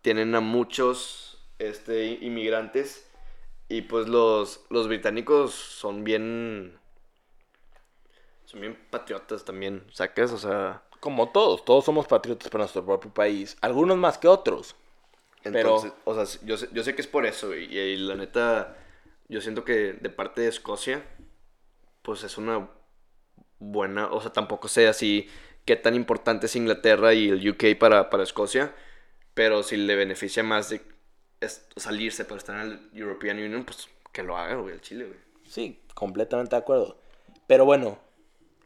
Tienen 0.00 0.34
a 0.34 0.40
muchos 0.40 1.31
este, 1.68 2.18
inmigrantes 2.20 3.08
y 3.68 3.82
pues 3.82 4.08
los, 4.08 4.64
los 4.70 4.88
británicos 4.88 5.54
son 5.54 6.04
bien... 6.04 6.78
Son 8.44 8.60
bien 8.60 8.78
patriotas 8.90 9.44
también, 9.44 9.84
¿sacas? 9.92 10.32
O 10.32 10.38
sea... 10.38 10.82
Como 11.00 11.30
todos, 11.30 11.64
todos 11.64 11.84
somos 11.84 12.06
patriotas 12.06 12.48
para 12.48 12.62
nuestro 12.62 12.84
propio 12.84 13.12
país, 13.12 13.56
algunos 13.60 13.96
más 13.96 14.18
que 14.18 14.28
otros. 14.28 14.76
Pero- 15.42 15.82
o 16.04 16.14
sea, 16.14 16.40
yo 16.46 16.56
sé, 16.56 16.68
yo 16.72 16.84
sé 16.84 16.94
que 16.94 17.02
es 17.02 17.08
por 17.08 17.26
eso, 17.26 17.56
y, 17.56 17.64
y 17.76 17.96
la 17.96 18.14
neta, 18.14 18.76
yo 19.28 19.40
siento 19.40 19.64
que 19.64 19.94
de 19.94 20.10
parte 20.10 20.42
de 20.42 20.48
Escocia, 20.48 21.02
pues 22.02 22.22
es 22.22 22.38
una 22.38 22.68
buena, 23.58 24.12
o 24.12 24.20
sea, 24.20 24.32
tampoco 24.32 24.68
sé 24.68 24.86
así 24.86 25.28
qué 25.64 25.74
tan 25.74 25.96
importante 25.96 26.46
es 26.46 26.54
Inglaterra 26.54 27.14
y 27.14 27.30
el 27.30 27.48
UK 27.50 27.76
para, 27.80 28.08
para 28.08 28.22
Escocia, 28.22 28.72
pero 29.34 29.64
si 29.64 29.76
le 29.76 29.96
beneficia 29.96 30.44
más 30.44 30.68
de 30.70 30.82
es- 31.44 31.66
salirse 31.76 32.24
para 32.24 32.38
estar 32.38 32.56
en 32.64 32.72
el 32.72 32.90
European 32.94 33.38
Union, 33.38 33.64
pues 33.64 33.88
que 34.12 34.22
lo 34.22 34.36
haga, 34.36 34.56
güey, 34.56 34.74
el 34.74 34.80
Chile, 34.80 35.04
güey. 35.06 35.18
Sí, 35.46 35.80
completamente 35.94 36.54
de 36.56 36.60
acuerdo. 36.62 36.98
Pero 37.46 37.64
bueno, 37.64 37.98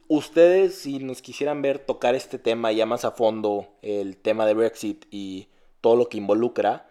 ustedes 0.09 0.77
si 0.77 0.99
nos 0.99 1.23
quisieran 1.23 1.63
ver 1.63 1.79
tocar 1.79 2.15
este 2.15 2.39
tema 2.39 2.73
ya 2.73 2.87
más 2.87 3.05
a 3.05 3.11
fondo, 3.13 3.69
el 3.83 4.17
tema 4.17 4.47
de 4.47 4.55
Brexit 4.55 5.05
y 5.11 5.49
todo 5.81 5.97
lo 5.97 6.09
que 6.09 6.19
involucra, 6.19 6.89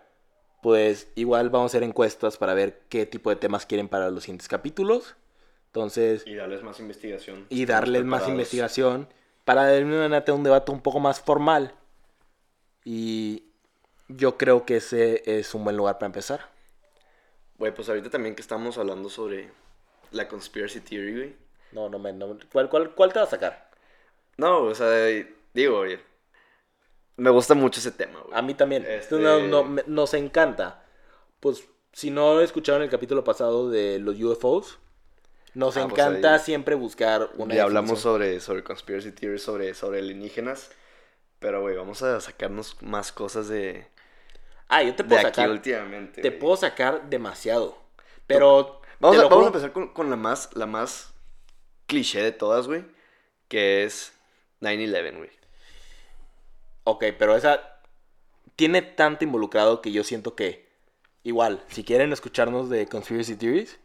pues 0.62 1.08
igual 1.16 1.50
vamos 1.50 1.70
a 1.70 1.78
hacer 1.78 1.84
encuestas 1.84 2.38
para 2.38 2.54
ver 2.54 2.82
qué 2.90 3.06
tipo 3.06 3.30
de 3.30 3.36
temas 3.36 3.66
quieren 3.66 3.88
para 3.88 4.10
los 4.10 4.24
siguientes 4.24 4.48
capítulos. 4.48 5.16
Entonces, 5.68 6.24
Y 6.26 6.36
darles 6.36 6.64
más 6.64 6.80
investigación. 6.80 7.46
y 7.50 7.66
darles 7.66 8.04
más 8.06 8.28
investigación 8.28 9.08
para 9.44 9.66
de 9.68 9.84
una 9.84 9.98
manera 10.00 10.26
tener 10.26 10.38
un 10.38 10.44
debate 10.44 10.72
un 10.72 10.82
poco 10.82 11.00
más 11.00 11.20
formal. 11.20 11.76
Y 12.84 13.44
yo 14.08 14.38
creo 14.38 14.66
que 14.66 14.78
ese 14.78 15.24
es 15.26 15.54
un 15.54 15.64
buen 15.64 15.78
lugar 15.78 15.96
para 15.96 16.08
empezar. 16.08 16.50
Güey, 17.58 17.74
pues 17.74 17.88
ahorita 17.90 18.10
también 18.10 18.36
que 18.36 18.42
estamos 18.42 18.78
hablando 18.78 19.10
sobre 19.10 19.50
la 20.12 20.28
conspiracy 20.28 20.82
theory, 20.82 21.16
güey. 21.16 21.36
No, 21.72 21.90
no 21.90 22.00
me. 22.00 22.14
No, 22.14 22.38
¿cuál, 22.52 22.70
cuál, 22.70 22.94
¿Cuál 22.94 23.14
te 23.14 23.20
va 23.20 23.26
a 23.26 23.30
sacar? 23.30 23.70
No, 24.38 24.64
o 24.64 24.76
sea, 24.76 24.90
digo, 25.54 25.80
oye, 25.80 26.00
me 27.18 27.30
gusta 27.30 27.54
mucho 27.54 27.80
ese 27.80 27.92
tema, 27.92 28.20
güey. 28.22 28.38
A 28.38 28.42
mí 28.42 28.54
también. 28.54 28.86
Este- 28.86 29.16
No, 29.18 29.40
no, 29.40 29.64
me- 29.64 29.84
nos 29.88 30.14
encanta. 30.14 30.84
Pues, 31.40 31.64
si 31.94 32.12
no 32.12 32.42
escucharon 32.42 32.82
el 32.82 32.90
capítulo 32.90 33.24
pasado 33.24 33.70
de 33.70 34.00
los 34.00 34.20
UFOs, 34.22 34.80
nos 35.54 35.78
Ah, 35.78 35.88
pues 35.88 35.94
encanta 36.02 36.34
ahí- 36.34 36.40
siempre 36.40 36.76
buscar 36.76 37.30
una. 37.38 37.56
Ya 37.56 37.64
hablamos 37.64 38.00
sobre, 38.02 38.40
sobre 38.42 38.64
conspiracy 38.64 39.12
theories, 39.14 39.42
sobre, 39.44 39.74
sobre 39.74 40.00
alienígenas. 40.00 40.72
Pero, 41.40 41.62
güey, 41.62 41.76
vamos 41.76 42.02
a 42.02 42.20
sacarnos 42.20 42.82
más 42.82 43.12
cosas 43.14 43.48
de, 43.48 43.88
Ah, 44.68 44.84
yo 44.84 44.96
te 44.96 45.04
de 45.04 45.10
puedo 45.10 45.22
aquí 45.22 45.36
sacar. 45.36 45.50
últimamente. 45.50 46.22
Te 46.22 46.30
güey. 46.30 46.40
puedo 46.40 46.58
sacar 46.58 47.10
demasiado. 47.10 47.78
Pero. 48.28 48.82
Vamos, 49.00 49.20
a, 49.20 49.24
vamos 49.28 49.44
a 49.44 49.48
empezar 49.48 49.72
con, 49.74 49.90
con 49.90 50.10
la, 50.10 50.16
más, 50.16 50.50
la 50.54 50.66
más 50.66 51.14
cliché 51.86 52.22
de 52.22 52.32
todas, 52.32 52.68
güey. 52.68 52.86
Que 53.48 53.84
es 53.84 54.14
9-11, 54.62 55.18
güey. 55.18 55.30
Ok, 56.86 57.04
pero 57.18 57.36
esa 57.36 57.80
tiene 58.56 58.82
tanto 58.82 59.24
involucrado 59.24 59.82
que 59.82 59.92
yo 59.92 60.04
siento 60.04 60.36
que 60.36 60.68
igual, 61.24 61.64
si 61.68 61.84
quieren 61.84 62.14
escucharnos 62.14 62.70
de 62.70 62.88
Conspiracy 62.88 63.36
Theories, 63.36 63.80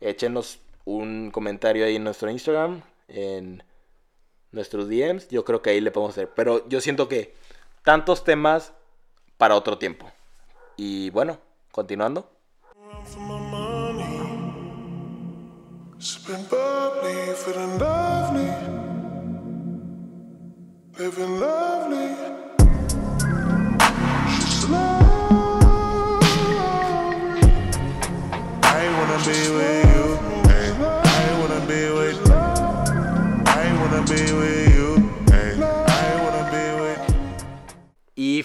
échenos 0.00 0.60
un 0.84 1.30
comentario 1.30 1.84
ahí 1.84 1.96
en 1.96 2.04
nuestro 2.04 2.30
Instagram, 2.30 2.82
en 3.08 3.62
nuestros 4.52 4.88
DMs, 4.88 5.28
yo 5.28 5.44
creo 5.44 5.60
que 5.62 5.70
ahí 5.70 5.80
le 5.80 5.90
podemos 5.90 6.14
hacer. 6.16 6.30
Pero 6.34 6.66
yo 6.68 6.80
siento 6.80 7.08
que 7.08 7.34
tantos 7.82 8.24
temas 8.24 8.72
para 9.36 9.54
otro 9.54 9.78
tiempo. 9.78 10.10
Y 10.76 11.10
bueno, 11.10 11.38
continuando. 11.70 12.30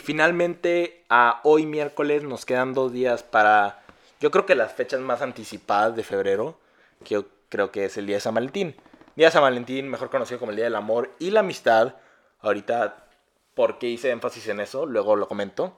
Finalmente, 0.01 1.03
a 1.09 1.39
hoy 1.43 1.65
miércoles 1.65 2.23
nos 2.23 2.45
quedan 2.45 2.73
dos 2.73 2.91
días 2.91 3.23
para, 3.23 3.83
yo 4.19 4.31
creo 4.31 4.45
que 4.45 4.55
las 4.55 4.73
fechas 4.73 4.99
más 4.99 5.21
anticipadas 5.21 5.95
de 5.95 6.03
febrero, 6.03 6.59
que 7.03 7.15
yo 7.15 7.25
creo 7.49 7.71
que 7.71 7.85
es 7.85 7.97
el 7.97 8.07
día 8.07 8.17
de 8.17 8.21
San 8.21 8.35
Valentín. 8.35 8.75
Día 9.15 9.27
de 9.27 9.31
San 9.31 9.41
Valentín, 9.41 9.89
mejor 9.89 10.09
conocido 10.09 10.39
como 10.39 10.51
el 10.51 10.57
Día 10.57 10.65
del 10.65 10.75
Amor 10.75 11.11
y 11.19 11.31
la 11.31 11.41
Amistad. 11.41 11.95
Ahorita, 12.39 13.07
¿por 13.53 13.77
qué 13.77 13.87
hice 13.87 14.09
énfasis 14.09 14.47
en 14.47 14.59
eso? 14.59 14.85
Luego 14.85 15.15
lo 15.15 15.27
comento. 15.27 15.77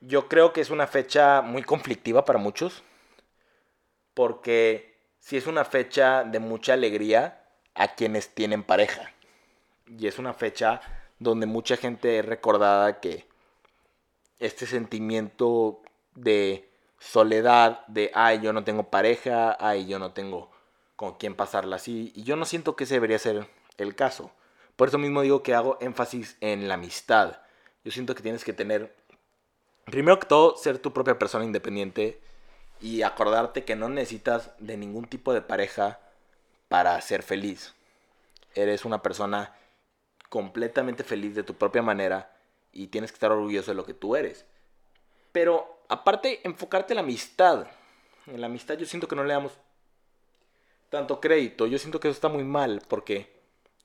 Yo 0.00 0.28
creo 0.28 0.52
que 0.52 0.60
es 0.60 0.70
una 0.70 0.86
fecha 0.86 1.42
muy 1.42 1.62
conflictiva 1.62 2.24
para 2.24 2.38
muchos, 2.38 2.82
porque 4.14 4.96
si 5.18 5.36
es 5.36 5.46
una 5.46 5.64
fecha 5.64 6.24
de 6.24 6.38
mucha 6.38 6.74
alegría 6.74 7.44
a 7.74 7.94
quienes 7.94 8.34
tienen 8.34 8.62
pareja. 8.62 9.12
Y 9.86 10.06
es 10.06 10.18
una 10.18 10.34
fecha 10.34 10.80
donde 11.18 11.46
mucha 11.46 11.76
gente 11.76 12.18
es 12.18 12.24
recordada 12.24 13.00
que 13.00 13.26
este 14.38 14.66
sentimiento 14.66 15.82
de 16.14 16.70
soledad, 16.98 17.86
de, 17.86 18.10
ay, 18.14 18.40
yo 18.40 18.52
no 18.52 18.64
tengo 18.64 18.90
pareja, 18.90 19.56
ay, 19.60 19.86
yo 19.86 19.98
no 19.98 20.12
tengo 20.12 20.50
con 20.96 21.14
quién 21.14 21.34
pasarla 21.34 21.76
así. 21.76 22.12
Y 22.14 22.24
yo 22.24 22.36
no 22.36 22.44
siento 22.44 22.76
que 22.76 22.84
ese 22.84 22.94
debería 22.94 23.18
ser 23.18 23.48
el 23.76 23.94
caso. 23.94 24.32
Por 24.76 24.88
eso 24.88 24.98
mismo 24.98 25.22
digo 25.22 25.42
que 25.42 25.54
hago 25.54 25.78
énfasis 25.80 26.36
en 26.40 26.68
la 26.68 26.74
amistad. 26.74 27.38
Yo 27.84 27.92
siento 27.92 28.14
que 28.14 28.22
tienes 28.22 28.44
que 28.44 28.52
tener, 28.52 28.94
primero 29.84 30.18
que 30.18 30.26
todo, 30.26 30.56
ser 30.56 30.78
tu 30.78 30.92
propia 30.92 31.18
persona 31.18 31.44
independiente 31.44 32.20
y 32.80 33.02
acordarte 33.02 33.64
que 33.64 33.76
no 33.76 33.88
necesitas 33.88 34.50
de 34.58 34.76
ningún 34.76 35.06
tipo 35.06 35.32
de 35.32 35.42
pareja 35.42 35.98
para 36.68 37.00
ser 37.00 37.22
feliz. 37.22 37.74
Eres 38.54 38.84
una 38.84 39.02
persona 39.02 39.54
completamente 40.28 41.04
feliz 41.04 41.34
de 41.34 41.42
tu 41.42 41.54
propia 41.54 41.82
manera 41.82 42.34
y 42.72 42.88
tienes 42.88 43.10
que 43.10 43.16
estar 43.16 43.32
orgulloso 43.32 43.70
de 43.70 43.76
lo 43.76 43.84
que 43.84 43.94
tú 43.94 44.16
eres. 44.16 44.46
Pero 45.32 45.82
aparte, 45.88 46.40
enfocarte 46.46 46.92
en 46.92 46.96
la 46.96 47.02
amistad. 47.02 47.66
En 48.26 48.40
la 48.40 48.46
amistad 48.46 48.76
yo 48.76 48.86
siento 48.86 49.08
que 49.08 49.16
no 49.16 49.24
le 49.24 49.34
damos 49.34 49.52
tanto 50.90 51.20
crédito. 51.20 51.66
Yo 51.66 51.78
siento 51.78 52.00
que 52.00 52.08
eso 52.08 52.14
está 52.14 52.28
muy 52.28 52.44
mal 52.44 52.82
porque 52.88 53.38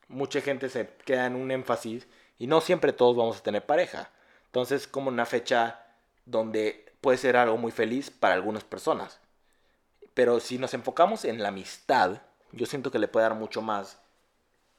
mucha 0.07 0.41
gente 0.41 0.69
se 0.69 0.89
queda 1.05 1.25
en 1.25 1.35
un 1.35 1.51
énfasis 1.51 2.07
y 2.37 2.47
no 2.47 2.61
siempre 2.61 2.93
todos 2.93 3.15
vamos 3.15 3.37
a 3.37 3.43
tener 3.43 3.65
pareja. 3.65 4.11
Entonces, 4.45 4.87
como 4.87 5.09
una 5.09 5.25
fecha 5.25 5.85
donde 6.25 6.93
puede 7.01 7.17
ser 7.17 7.37
algo 7.37 7.57
muy 7.57 7.71
feliz 7.71 8.09
para 8.11 8.33
algunas 8.33 8.63
personas. 8.63 9.19
Pero 10.13 10.39
si 10.39 10.57
nos 10.57 10.73
enfocamos 10.73 11.25
en 11.25 11.41
la 11.41 11.49
amistad, 11.49 12.21
yo 12.51 12.65
siento 12.65 12.91
que 12.91 12.99
le 12.99 13.07
puede 13.07 13.27
dar 13.27 13.35
mucho 13.35 13.61
más 13.61 13.99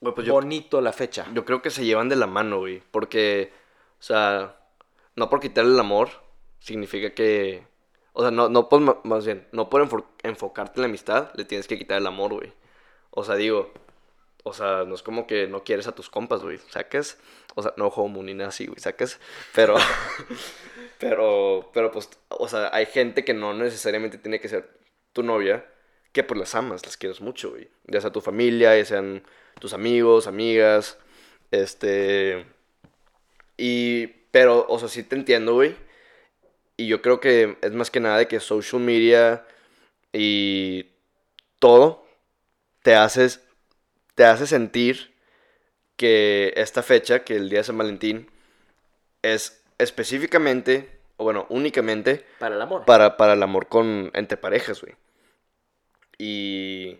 Güey, 0.05 0.15
pues 0.15 0.27
yo, 0.27 0.35
bonito 0.35 0.81
la 0.81 0.93
fecha. 0.93 1.27
yo 1.35 1.45
creo 1.45 1.63
que 1.63 1.71
se 1.71 1.85
llevan 1.85 2.09
de 2.09 2.17
la 2.17 2.27
mano, 2.27 2.59
güey. 2.59 2.83
Porque, 2.91 3.53
o 3.99 4.03
sea, 4.03 4.57
no 5.17 5.29
por 5.31 5.41
quitarle 5.41 5.73
el 5.73 5.81
amor 5.81 6.11
significa 6.61 7.15
que. 7.15 7.67
O 8.13 8.23
sea, 8.23 8.31
no, 8.31 8.49
no 8.49 8.69
por, 8.69 9.05
más 9.05 9.27
bien, 9.27 9.47
no 9.53 9.69
por 9.69 9.83
enfo- 9.83 10.05
enfocarte 10.23 10.75
en 10.79 10.83
la 10.83 10.87
amistad, 10.89 11.31
le 11.35 11.45
tienes 11.45 11.67
que 11.67 11.77
quitar 11.79 11.99
el 11.99 12.07
amor, 12.07 12.33
güey. 12.35 12.53
O 13.11 13.25
sea, 13.25 13.35
digo, 13.35 13.73
o 14.45 14.53
sea, 14.53 14.85
no 14.85 14.95
es 14.95 15.03
como 15.03 15.27
que 15.27 15.49
no 15.49 15.65
quieres 15.65 15.89
a 15.89 15.93
tus 15.95 16.11
compas, 16.11 16.43
güey. 16.43 16.59
Sacas, 16.71 17.19
o 17.57 17.63
sea, 17.63 17.73
no 17.77 17.89
homo 17.89 18.23
ni 18.23 18.35
nada 18.35 18.51
así, 18.51 18.67
güey, 18.67 18.79
sacas. 18.79 19.19
Pero, 19.55 19.75
pero, 20.99 21.71
pero 21.73 21.91
pues, 21.91 22.09
o 22.29 22.49
sea, 22.49 22.71
hay 22.73 22.87
gente 22.87 23.25
que 23.25 23.35
no 23.35 23.55
necesariamente 23.55 24.19
tiene 24.19 24.41
que 24.41 24.49
ser 24.49 24.69
tu 25.13 25.23
novia, 25.23 25.67
que 26.13 26.23
pues 26.25 26.39
las 26.39 26.55
amas, 26.55 26.85
las 26.85 26.97
quieres 26.97 27.21
mucho, 27.21 27.51
güey. 27.51 27.69
Ya 27.87 28.01
sea 28.01 28.13
tu 28.13 28.21
familia, 28.21 28.77
ya 28.77 28.85
sean 28.85 29.25
tus 29.61 29.73
amigos, 29.73 30.27
amigas, 30.27 30.99
este... 31.51 32.47
Y, 33.57 34.09
pero, 34.31 34.67
o 34.69 34.79
sea, 34.79 34.89
sí 34.89 35.03
te 35.03 35.17
entiendo, 35.17 35.55
güey. 35.55 35.77
Y 36.77 36.89
yo 36.89 37.03
creo 37.03 37.21
que 37.21 37.57
es 37.63 37.73
más 37.73 37.91
que 37.91 38.01
nada 38.01 38.19
de 38.19 38.27
que 38.27 38.41
social 38.41 38.83
media 38.83 39.47
y 40.13 40.87
todo 41.61 42.05
te 42.83 42.97
haces 42.97 43.45
te 44.15 44.25
hace 44.25 44.47
sentir 44.47 45.15
que 45.97 46.53
esta 46.57 46.83
fecha, 46.83 47.25
que 47.25 47.37
el 47.37 47.49
día 47.49 47.61
de 47.61 47.65
San 47.65 47.79
Valentín, 47.79 48.31
es 49.23 49.65
específicamente, 49.79 51.01
o 51.17 51.25
bueno, 51.25 51.47
únicamente 51.49 52.25
Para 52.39 52.57
el 52.57 52.63
amor. 52.63 52.85
para, 52.85 53.17
para 53.17 53.35
el 53.35 53.43
amor 53.43 53.69
con 53.69 54.11
entre 54.15 54.37
parejas, 54.37 54.81
güey. 54.81 54.95
Y 56.19 56.99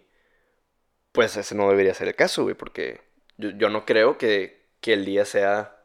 pues 1.15 1.37
ese 1.37 1.55
no 1.55 1.71
debería 1.71 1.95
ser 1.95 2.09
el 2.09 2.17
caso, 2.17 2.43
güey, 2.43 2.57
porque 2.57 3.01
yo, 3.37 3.51
yo 3.51 3.71
no 3.71 3.87
creo 3.87 4.19
que, 4.19 4.67
que 4.81 4.95
el 4.95 5.05
día 5.05 5.25
sea 5.25 5.81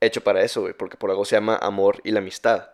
hecho 0.00 0.22
para 0.22 0.42
eso, 0.42 0.60
güey, 0.60 0.72
porque 0.72 0.96
por 0.96 1.10
algo 1.10 1.24
se 1.24 1.34
llama 1.34 1.56
amor 1.56 2.00
y 2.04 2.12
la 2.12 2.20
amistad. 2.20 2.70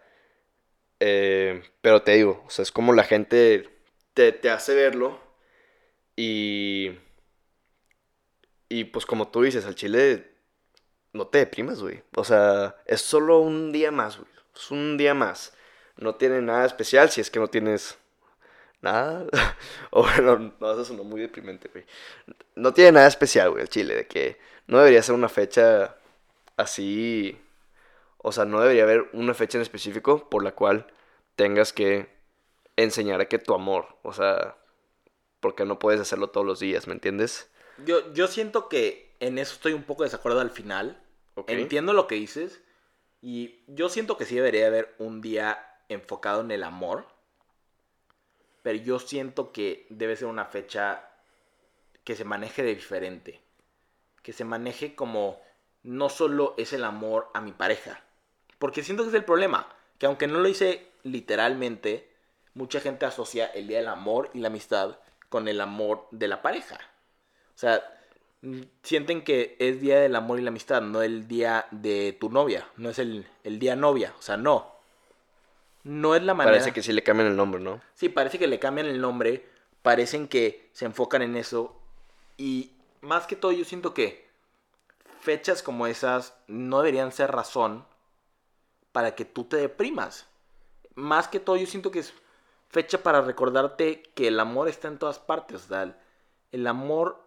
Eh, 1.01 1.62
pero 1.80 2.03
te 2.03 2.12
digo, 2.12 2.45
o 2.47 2.51
sea, 2.51 2.62
es 2.62 2.72
como 2.72 2.93
la 2.93 3.05
gente 3.05 3.70
te, 4.12 4.32
te 4.32 4.51
hace 4.51 4.74
verlo 4.74 5.18
y... 6.14 6.93
Y 8.68 8.84
pues 8.84 9.07
como 9.07 9.28
tú 9.28 9.41
dices, 9.41 9.64
al 9.64 9.74
chile 9.74 10.30
no 11.14 11.28
te 11.28 11.39
deprimas, 11.39 11.80
güey. 11.80 12.03
O 12.16 12.24
sea, 12.24 12.76
es 12.84 13.01
solo 13.01 13.39
un 13.39 13.72
día 13.72 13.91
más, 13.91 14.18
güey. 14.18 14.30
Es 14.55 14.70
un 14.70 14.99
día 14.99 15.14
más. 15.14 15.55
No 15.97 16.16
tiene 16.16 16.43
nada 16.43 16.66
especial 16.66 17.09
si 17.09 17.22
es 17.22 17.30
que 17.30 17.41
no 17.41 17.49
tienes 17.49 17.97
nada. 18.80 19.26
o 19.90 20.02
bueno, 20.02 20.52
no, 20.60 20.72
eso 20.72 20.84
sonó 20.84 21.04
muy 21.04 21.20
deprimente, 21.20 21.68
güey. 21.72 21.84
No 22.54 22.72
tiene 22.72 22.92
nada 22.92 23.06
especial, 23.06 23.50
güey, 23.50 23.62
el 23.62 23.68
chile. 23.68 23.94
De 23.94 24.06
que 24.06 24.38
no 24.66 24.78
debería 24.78 25.02
ser 25.02 25.14
una 25.14 25.28
fecha 25.28 25.96
así. 26.56 27.40
O 28.18 28.32
sea, 28.32 28.44
no 28.44 28.60
debería 28.60 28.82
haber 28.82 29.08
una 29.12 29.34
fecha 29.34 29.58
en 29.58 29.62
específico 29.62 30.28
por 30.28 30.42
la 30.42 30.52
cual 30.52 30.86
tengas 31.36 31.72
que 31.72 32.08
enseñar 32.76 33.20
a 33.20 33.26
que 33.26 33.38
tu 33.38 33.54
amor, 33.54 33.96
o 34.02 34.12
sea, 34.12 34.56
porque 35.40 35.64
no 35.64 35.78
puedes 35.78 36.00
hacerlo 36.00 36.30
todos 36.30 36.46
los 36.46 36.60
días, 36.60 36.86
¿me 36.86 36.94
entiendes? 36.94 37.48
Yo, 37.84 38.12
yo 38.12 38.26
siento 38.26 38.68
que 38.68 39.14
en 39.20 39.38
eso 39.38 39.54
estoy 39.54 39.72
un 39.72 39.82
poco 39.82 40.02
de 40.02 40.08
desacuerdo 40.08 40.40
al 40.40 40.50
final. 40.50 41.00
Ok. 41.34 41.50
Entiendo 41.50 41.92
lo 41.92 42.06
que 42.06 42.16
dices. 42.16 42.60
Y 43.20 43.60
yo 43.66 43.88
siento 43.88 44.16
que 44.16 44.24
sí 44.24 44.36
debería 44.36 44.66
haber 44.66 44.94
un 44.98 45.20
día 45.20 45.58
enfocado 45.88 46.40
en 46.40 46.50
el 46.50 46.64
amor. 46.64 47.06
Pero 48.68 48.84
yo 48.84 48.98
siento 48.98 49.50
que 49.50 49.86
debe 49.88 50.14
ser 50.14 50.28
una 50.28 50.44
fecha 50.44 51.08
que 52.04 52.14
se 52.14 52.26
maneje 52.26 52.62
de 52.62 52.74
diferente. 52.74 53.40
Que 54.22 54.34
se 54.34 54.44
maneje 54.44 54.94
como 54.94 55.40
no 55.84 56.10
solo 56.10 56.54
es 56.58 56.74
el 56.74 56.84
amor 56.84 57.30
a 57.32 57.40
mi 57.40 57.52
pareja. 57.52 58.02
Porque 58.58 58.82
siento 58.82 59.04
que 59.04 59.08
es 59.08 59.14
el 59.14 59.24
problema. 59.24 59.74
Que 59.96 60.04
aunque 60.04 60.26
no 60.26 60.40
lo 60.40 60.48
hice 60.50 60.86
literalmente, 61.02 62.12
mucha 62.52 62.78
gente 62.80 63.06
asocia 63.06 63.46
el 63.46 63.68
día 63.68 63.78
del 63.78 63.88
amor 63.88 64.28
y 64.34 64.40
la 64.40 64.48
amistad 64.48 64.98
con 65.30 65.48
el 65.48 65.62
amor 65.62 66.06
de 66.10 66.28
la 66.28 66.42
pareja. 66.42 66.78
O 67.54 67.58
sea, 67.58 67.82
sienten 68.82 69.24
que 69.24 69.56
es 69.60 69.80
día 69.80 69.98
del 69.98 70.14
amor 70.14 70.40
y 70.40 70.42
la 70.42 70.50
amistad, 70.50 70.82
no 70.82 71.00
el 71.00 71.26
día 71.26 71.68
de 71.70 72.14
tu 72.20 72.28
novia, 72.28 72.68
no 72.76 72.90
es 72.90 72.98
el, 72.98 73.26
el 73.44 73.60
día 73.60 73.76
novia, 73.76 74.12
o 74.18 74.20
sea, 74.20 74.36
no. 74.36 74.77
No 75.89 76.14
es 76.14 76.22
la 76.22 76.34
manera. 76.34 76.53
Parece 76.59 76.72
que 76.74 76.82
sí 76.82 76.93
le 76.93 77.03
cambian 77.03 77.28
el 77.28 77.36
nombre, 77.36 77.62
¿no? 77.62 77.80
Sí, 77.95 78.11
parece 78.11 78.39
que 78.39 78.47
le 78.47 78.59
cambian 78.59 78.86
el 78.86 79.01
nombre, 79.01 79.49
parecen 79.80 80.28
que 80.28 80.68
se 80.74 80.84
enfocan 80.84 81.22
en 81.22 81.34
eso 81.34 81.80
y 82.36 82.72
más 83.01 83.26
que 83.26 83.36
todo 83.36 83.53
yo 83.53 83.64
siento 83.64 83.95
que 83.95 84.28
fechas 85.22 85.62
como 85.62 85.86
esas 85.86 86.34
no 86.47 86.78
deberían 86.82 87.11
ser 87.11 87.30
razón 87.32 87.86
para 88.93 89.14
que 89.14 89.24
tú 89.24 89.45
te 89.45 89.57
deprimas. 89.57 90.26
Más 90.95 91.26
que 91.26 91.41
todo 91.41 91.57
yo 91.57 91.66
siento 91.66 91.91
que 91.91 92.01
es 92.01 92.12
fecha 92.68 93.03
para 93.03 93.22
recordarte 93.22 94.03
que 94.14 94.28
el 94.28 94.41
amor 94.41 94.68
está 94.68 94.89
en 94.89 94.99
todas 94.99 95.18
partes, 95.18 95.64
o 95.64 95.68
sea, 95.68 95.97
el- 96.53 96.66
amor 96.66 97.26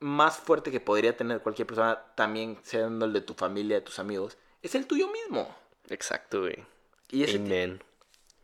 más 0.00 0.38
fuerte 0.38 0.70
que 0.70 0.80
podría 0.80 1.14
tener 1.14 1.42
cualquier 1.42 1.66
persona, 1.66 2.00
también 2.14 2.58
siendo 2.62 3.04
el 3.04 3.12
de 3.12 3.20
tu 3.20 3.34
familia, 3.34 3.76
de 3.76 3.82
tus 3.82 3.98
amigos, 3.98 4.38
es 4.62 4.74
el 4.74 4.86
tuyo 4.86 5.08
mismo. 5.08 5.54
Exacto, 5.88 6.40
güey. 6.40 6.64
Y 7.10 7.24
ese 7.24 7.36
Amen. 7.36 7.82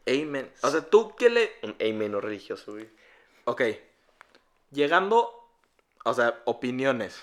Amen. 0.06 0.50
O 0.62 0.70
sea, 0.70 0.82
tú 0.82 1.14
qué 1.16 1.30
le 1.30 1.50
Un 1.62 1.76
amen 1.80 2.12
no 2.12 2.20
religioso, 2.20 2.72
güey. 2.72 2.88
Ok. 3.44 3.62
Llegando, 4.70 5.48
o 6.04 6.14
sea, 6.14 6.42
opiniones. 6.44 7.22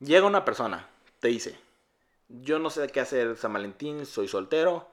Llega 0.00 0.26
una 0.26 0.44
persona, 0.44 0.88
te 1.20 1.28
dice, 1.28 1.58
yo 2.28 2.58
no 2.58 2.70
sé 2.70 2.88
qué 2.88 3.00
hacer 3.00 3.36
San 3.36 3.52
Valentín, 3.52 4.06
soy 4.06 4.28
soltero, 4.28 4.88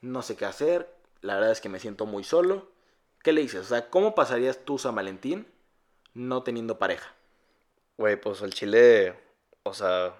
no 0.00 0.22
sé 0.22 0.36
qué 0.36 0.44
hacer, 0.44 0.94
la 1.20 1.34
verdad 1.34 1.50
es 1.50 1.60
que 1.60 1.68
me 1.68 1.80
siento 1.80 2.06
muy 2.06 2.22
solo. 2.22 2.70
¿Qué 3.22 3.32
le 3.32 3.40
dices? 3.40 3.62
O 3.62 3.64
sea, 3.64 3.90
¿cómo 3.90 4.14
pasarías 4.14 4.64
tú 4.64 4.78
San 4.78 4.94
Valentín 4.94 5.48
no 6.14 6.44
teniendo 6.44 6.78
pareja? 6.78 7.12
Güey, 7.96 8.20
pues 8.20 8.40
al 8.42 8.54
chile, 8.54 9.18
o 9.64 9.74
sea, 9.74 10.14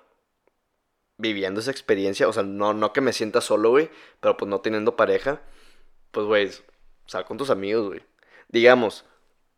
viviendo 1.18 1.61
esa 1.61 1.70
experiencia, 1.70 2.26
o 2.28 2.32
sea, 2.32 2.43
no, 2.43 2.74
no 2.74 2.93
que 2.93 3.01
me 3.01 3.12
sienta 3.12 3.41
solo, 3.41 3.70
güey, 3.70 3.91
pero 4.20 4.37
pues 4.37 4.49
no 4.49 4.61
teniendo 4.61 4.97
pareja, 4.97 5.41
pues, 6.17 6.27
güey, 6.27 6.51
sal 7.05 7.27
con 7.27 7.37
tus 7.37 7.51
amigos, 7.51 7.89
güey. 7.89 8.01
Digamos, 8.49 9.05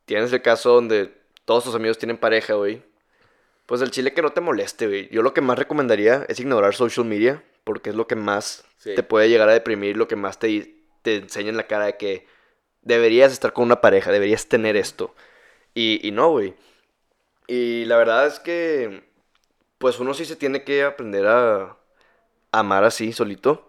tienes 0.06 0.32
el 0.32 0.42
caso 0.42 0.72
donde 0.74 1.14
todos 1.44 1.62
tus 1.62 1.74
amigos 1.76 1.98
tienen 1.98 2.16
pareja, 2.16 2.54
güey. 2.54 2.82
Pues 3.66 3.80
el 3.80 3.92
chile 3.92 4.12
que 4.12 4.22
no 4.22 4.30
te 4.30 4.40
moleste, 4.40 4.88
güey. 4.88 5.08
Yo 5.10 5.22
lo 5.22 5.32
que 5.32 5.40
más 5.40 5.56
recomendaría 5.56 6.26
es 6.28 6.40
ignorar 6.40 6.74
social 6.74 7.06
media, 7.06 7.44
porque 7.62 7.90
es 7.90 7.96
lo 7.96 8.08
que 8.08 8.16
más 8.16 8.64
Sí. 8.78 8.96
te 8.96 9.04
puede 9.04 9.28
llegar 9.28 9.48
a 9.48 9.52
deprimir, 9.52 9.96
lo 9.96 10.08
que 10.08 10.16
más 10.16 10.40
te, 10.40 10.74
te 11.02 11.14
enseña 11.18 11.50
en 11.50 11.56
la 11.56 11.68
cara 11.68 11.84
de 11.86 11.96
que 11.96 12.26
deberías 12.82 13.30
estar 13.32 13.52
con 13.52 13.62
una 13.64 13.80
pareja, 13.80 14.10
deberías 14.10 14.48
tener 14.48 14.76
esto. 14.76 15.14
Y, 15.74 16.00
y 16.02 16.10
no, 16.10 16.30
güey. 16.30 16.54
Y 17.46 17.84
la 17.84 17.98
verdad 17.98 18.26
es 18.26 18.40
que, 18.40 19.04
pues 19.78 20.00
uno 20.00 20.12
sí 20.12 20.24
se 20.24 20.34
tiene 20.34 20.64
que 20.64 20.82
aprender 20.82 21.24
a 21.28 21.76
amar 22.50 22.82
así, 22.82 23.12
solito. 23.12 23.64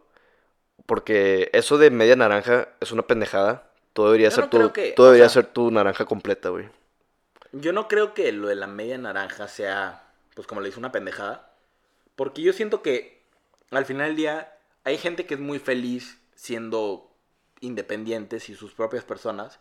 Porque 0.86 1.50
eso 1.54 1.78
de 1.78 1.92
media 1.92 2.16
naranja 2.16 2.70
es 2.80 2.92
una 2.92 3.04
pendejada. 3.04 3.70
Todo 3.94 4.08
debería 4.08 4.30
Yo 4.30 4.36
ser 4.36 4.44
no 4.46 4.50
tu, 4.50 4.74
que- 4.74 4.92
todo 4.92 5.08
o 5.08 5.10
debería 5.12 5.30
sea- 5.30 5.44
ser 5.44 5.52
tu 5.54 5.70
naranja 5.72 6.06
completa, 6.06 6.50
güey. 6.50 6.70
Yo 7.52 7.74
no 7.74 7.88
creo 7.88 8.14
que 8.14 8.32
lo 8.32 8.48
de 8.48 8.56
la 8.56 8.68
media 8.68 8.98
naranja 8.98 9.48
sea, 9.48 10.04
pues 10.36 10.48
como 10.48 10.62
le 10.62 10.70
hice 10.70 10.80
una 10.80 10.92
pendejada. 10.92 11.52
Porque 12.16 12.42
yo 12.42 12.54
siento 12.54 12.82
que 12.82 13.24
al 13.72 13.86
final 13.86 14.08
del 14.08 14.16
día 14.16 14.54
hay 14.84 14.98
gente 14.98 15.26
que 15.26 15.34
es 15.36 15.40
muy 15.40 15.60
feliz 15.60 16.20
siendo 16.36 17.12
independientes 17.62 18.50
y 18.50 18.56
sus 18.56 18.74
propias 18.74 19.04
personas. 19.04 19.60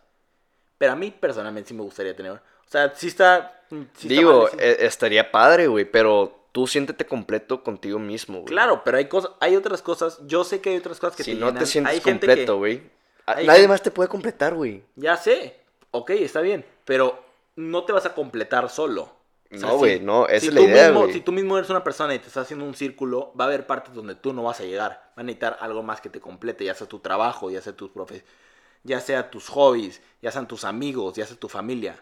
Pero 0.77 0.93
a 0.93 0.95
mí 0.95 1.11
personalmente 1.11 1.69
sí 1.69 1.73
me 1.73 1.81
gustaría 1.83 2.15
tener. 2.15 2.31
O 2.33 2.39
sea, 2.67 2.93
sí 2.95 3.07
está. 3.07 3.63
sí 3.69 3.77
está 3.81 4.07
Digo, 4.07 4.41
mal, 4.43 4.51
sí. 4.51 4.57
eh, 4.59 4.77
estaría 4.81 5.31
padre, 5.31 5.67
güey, 5.67 5.85
pero 5.85 6.38
tú 6.51 6.67
siéntete 6.67 7.05
completo 7.05 7.63
contigo 7.63 7.99
mismo, 7.99 8.39
güey. 8.39 8.45
Claro, 8.47 8.81
pero 8.83 8.97
hay 8.97 9.05
cosas, 9.07 9.31
hay 9.39 9.55
otras 9.55 9.81
cosas. 9.81 10.19
Yo 10.25 10.43
sé 10.43 10.61
que 10.61 10.69
hay 10.71 10.77
otras 10.77 10.99
cosas 10.99 11.15
que 11.15 11.23
Si 11.23 11.33
te 11.33 11.39
no 11.39 11.47
llenan. 11.47 11.59
te 11.63 11.65
sientes 11.67 11.93
hay 11.93 11.99
completo, 12.01 12.57
güey. 12.57 12.83
Nadie 13.27 13.45
gente- 13.45 13.67
más 13.67 13.81
te 13.83 13.91
puede 13.91 14.09
completar, 14.09 14.55
güey. 14.55 14.83
Ya 14.95 15.15
sé. 15.17 15.59
Ok, 15.91 16.09
está 16.11 16.41
bien. 16.41 16.65
Pero 16.85 17.23
no 17.55 17.83
te 17.83 17.93
vas 17.93 18.05
a 18.05 18.13
completar 18.15 18.69
solo. 18.69 19.17
O 19.51 19.57
sea, 19.57 19.69
No, 19.69 19.77
güey, 19.77 19.97
si- 19.99 20.03
no, 20.05 20.27
esa 20.27 20.39
si 20.41 20.47
es 20.47 20.53
la 20.53 20.61
idea, 20.61 20.91
mismo-. 20.91 21.07
Si 21.11 21.21
tú 21.21 21.31
mismo 21.31 21.57
eres 21.57 21.69
una 21.69 21.83
persona 21.83 22.13
y 22.15 22.19
te 22.19 22.27
estás 22.27 22.43
haciendo 22.45 22.65
un 22.65 22.75
círculo, 22.75 23.33
va 23.39 23.45
a 23.45 23.47
haber 23.47 23.65
partes 23.67 23.93
donde 23.93 24.15
tú 24.15 24.31
no 24.33 24.43
vas 24.43 24.59
a 24.59 24.63
llegar. 24.63 25.11
Va 25.17 25.21
a 25.21 25.23
necesitar 25.23 25.57
algo 25.61 25.81
más 25.83 26.01
que 26.01 26.09
te 26.09 26.19
complete, 26.19 26.65
ya 26.65 26.73
sea 26.75 26.87
tu 26.87 26.99
trabajo, 26.99 27.49
ya 27.49 27.59
sea 27.61 27.73
tus 27.73 27.89
profes, 27.89 28.23
ya 28.83 28.99
sea 29.01 29.29
tus 29.31 29.49
hobbies, 29.49 30.01
ya 30.21 30.31
sean 30.31 30.47
tus 30.47 30.63
amigos, 30.65 31.15
ya 31.15 31.25
sea 31.25 31.35
tu 31.35 31.49
familia. 31.49 31.99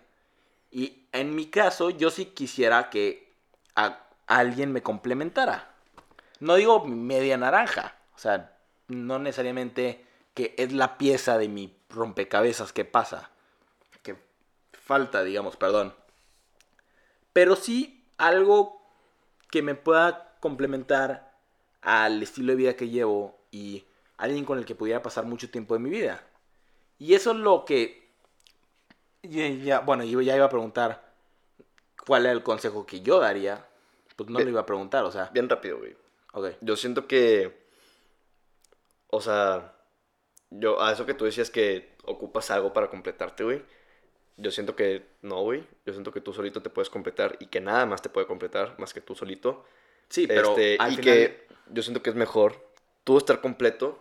Y 0.71 1.07
en 1.13 1.35
mi 1.35 1.45
caso, 1.47 1.89
yo 1.89 2.09
sí 2.09 2.25
quisiera 2.25 2.89
que 2.89 3.31
a- 3.75 4.06
alguien 4.27 4.71
me 4.71 4.83
complementara. 4.83 5.73
No 6.39 6.55
digo 6.55 6.85
media 6.85 7.37
naranja, 7.37 7.95
o 8.15 8.19
sea, 8.19 8.55
no 8.87 9.19
necesariamente 9.19 10.05
que 10.33 10.53
es 10.57 10.71
la 10.71 10.97
pieza 10.97 11.37
de 11.37 11.47
mi 11.47 11.75
rompecabezas 11.89 12.71
que 12.73 12.85
pasa, 12.85 13.31
que 14.03 14.15
falta, 14.73 15.23
digamos, 15.23 15.55
perdón. 15.55 15.95
Pero 17.33 17.55
sí 17.55 18.05
algo 18.17 18.81
que 19.49 19.61
me 19.61 19.75
pueda 19.75 20.35
complementar 20.39 21.33
al 21.81 22.21
estilo 22.21 22.51
de 22.51 22.57
vida 22.57 22.75
que 22.75 22.89
llevo 22.89 23.37
y 23.51 23.85
alguien 24.17 24.45
con 24.45 24.57
el 24.57 24.65
que 24.65 24.75
pudiera 24.75 25.01
pasar 25.01 25.25
mucho 25.25 25.49
tiempo 25.49 25.73
de 25.73 25.79
mi 25.79 25.89
vida. 25.89 26.23
Y 26.99 27.13
eso 27.13 27.31
es 27.31 27.37
lo 27.37 27.65
que... 27.65 28.09
ya- 29.23 29.79
bueno, 29.79 30.03
yo 30.03 30.21
ya 30.21 30.35
iba 30.35 30.45
a 30.45 30.49
preguntar 30.49 31.13
cuál 32.05 32.23
era 32.25 32.31
el 32.33 32.43
consejo 32.43 32.85
que 32.85 33.01
yo 33.01 33.19
daría. 33.19 33.65
Pues 34.17 34.29
no 34.29 34.37
Bien. 34.37 34.47
lo 34.47 34.51
iba 34.51 34.61
a 34.61 34.65
preguntar, 34.65 35.05
o 35.05 35.11
sea... 35.11 35.29
Bien 35.33 35.47
rápido, 35.47 35.77
güey. 35.77 35.95
Ok. 36.33 36.49
Yo 36.61 36.75
siento 36.75 37.07
que. 37.07 37.65
O 39.07 39.21
sea. 39.21 39.73
Yo, 40.49 40.81
a 40.81 40.91
eso 40.91 41.05
que 41.05 41.13
tú 41.13 41.25
decías 41.25 41.49
que 41.49 41.95
ocupas 42.05 42.51
algo 42.51 42.73
para 42.73 42.89
completarte, 42.89 43.43
güey. 43.43 43.63
Yo 44.37 44.51
siento 44.51 44.75
que 44.75 45.05
no, 45.21 45.41
güey. 45.41 45.65
Yo 45.85 45.93
siento 45.93 46.11
que 46.11 46.21
tú 46.21 46.33
solito 46.33 46.61
te 46.61 46.69
puedes 46.69 46.89
completar 46.89 47.37
y 47.39 47.47
que 47.47 47.59
nada 47.59 47.85
más 47.85 48.01
te 48.01 48.09
puede 48.09 48.27
completar 48.27 48.75
más 48.77 48.93
que 48.93 49.01
tú 49.01 49.15
solito. 49.15 49.65
Sí, 50.09 50.27
pero 50.27 50.49
Este, 50.51 50.77
al 50.79 50.93
y 50.93 50.95
final- 50.97 51.03
que 51.15 51.47
yo 51.71 51.81
siento 51.81 52.01
que 52.03 52.09
es 52.11 52.15
mejor 52.15 52.71
tú 53.03 53.17
estar 53.17 53.41
completo 53.41 53.97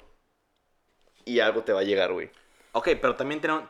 y 1.24 1.40
algo 1.40 1.62
te 1.62 1.72
va 1.72 1.80
a 1.80 1.84
llegar, 1.84 2.12
güey. 2.12 2.30
Ok, 2.72 2.88
pero 3.00 3.16
también 3.16 3.40
tenemos... 3.40 3.64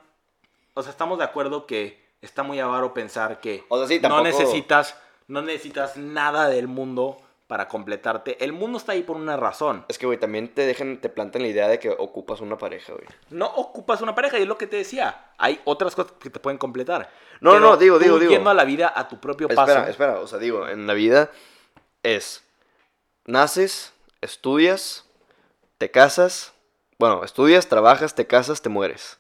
O 0.74 0.82
sea, 0.82 0.90
estamos 0.90 1.18
de 1.18 1.24
acuerdo 1.24 1.66
que 1.66 2.05
está 2.20 2.42
muy 2.42 2.59
avaro 2.61 2.92
pensar 2.92 3.40
que 3.40 3.64
O 3.68 3.78
sea, 3.78 3.86
sí, 3.86 4.01
no 4.03 4.22
necesitas 4.22 5.01
no 5.28 5.42
necesitas 5.42 5.96
nada 5.96 6.48
del 6.48 6.68
mundo 6.68 7.20
para 7.46 7.68
completarte. 7.68 8.42
El 8.44 8.52
mundo 8.52 8.78
está 8.78 8.92
ahí 8.92 9.02
por 9.02 9.16
una 9.16 9.36
razón. 9.36 9.84
Es 9.88 9.98
que, 9.98 10.06
güey, 10.06 10.18
también 10.18 10.48
te 10.48 10.66
dejan, 10.66 11.00
te 11.00 11.08
plantan 11.08 11.42
la 11.42 11.48
idea 11.48 11.68
de 11.68 11.78
que 11.78 11.90
ocupas 11.90 12.40
una 12.40 12.58
pareja, 12.58 12.92
güey. 12.92 13.06
No 13.30 13.46
ocupas 13.46 14.00
una 14.00 14.14
pareja 14.14 14.38
y 14.38 14.42
es 14.42 14.48
lo 14.48 14.58
que 14.58 14.66
te 14.66 14.76
decía. 14.76 15.30
Hay 15.38 15.60
otras 15.64 15.94
cosas 15.94 16.12
que 16.18 16.30
te 16.30 16.40
pueden 16.40 16.58
completar. 16.58 17.10
No, 17.40 17.52
Pero 17.52 17.60
no, 17.60 17.76
digo, 17.76 17.98
digo, 17.98 18.18
digo. 18.18 18.32
Yendo 18.32 18.50
a 18.50 18.54
la 18.54 18.64
vida 18.64 18.92
a 18.94 19.08
tu 19.08 19.20
propio 19.20 19.48
paso. 19.48 19.72
Espera, 19.72 19.88
espera, 19.88 20.20
o 20.20 20.26
sea, 20.26 20.38
digo, 20.38 20.66
en 20.68 20.86
la 20.86 20.94
vida 20.94 21.30
es, 22.02 22.42
naces, 23.24 23.92
estudias, 24.20 25.04
te 25.78 25.90
casas, 25.90 26.52
bueno, 26.98 27.24
estudias, 27.24 27.68
trabajas, 27.68 28.14
te 28.14 28.26
casas, 28.26 28.62
te 28.62 28.70
mueres. 28.70 29.18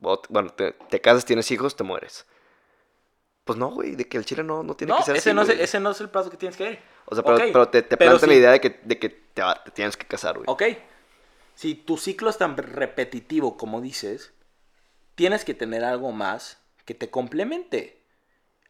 Bueno, 0.00 0.50
te, 0.50 0.72
te 0.72 1.00
casas, 1.00 1.24
tienes 1.24 1.50
hijos, 1.50 1.76
te 1.76 1.84
mueres. 1.84 2.26
Pues 3.44 3.58
no, 3.58 3.70
güey, 3.70 3.94
de 3.94 4.08
que 4.08 4.16
el 4.16 4.24
chile 4.24 4.42
no, 4.42 4.62
no 4.62 4.74
tiene 4.74 4.92
No, 4.92 4.98
que 4.98 5.04
ser 5.04 5.16
ese, 5.16 5.30
así, 5.30 5.36
no 5.36 5.42
es, 5.42 5.48
ese 5.50 5.78
no 5.78 5.90
es 5.90 6.00
el 6.00 6.08
paso 6.08 6.30
que 6.30 6.36
tienes 6.38 6.56
que 6.56 6.72
ir. 6.72 6.78
O 7.04 7.14
sea, 7.14 7.22
pero, 7.22 7.68
te, 7.68 7.82
te 7.82 7.96
pero 7.96 8.12
plantan 8.12 8.30
la 8.30 8.34
idea 8.36 8.50
de 8.52 8.60
que, 8.60 8.80
de 8.82 8.98
que 8.98 9.10
te, 9.10 9.42
tienes 9.74 9.96
que 9.98 10.06
casar, 10.06 10.36
güey. 10.36 10.46
Ok. 10.48 10.62
Si 11.54 11.74
tu 11.74 11.98
ciclo 11.98 12.30
es 12.30 12.38
tan 12.38 12.56
repetitivo 12.56 13.56
como 13.56 13.80
dices, 13.82 14.32
tienes 15.14 15.44
que 15.44 15.52
tener 15.54 15.84
algo 15.84 16.10
más 16.12 16.58
que 16.86 16.94
te 16.94 17.10
complemente. 17.10 18.00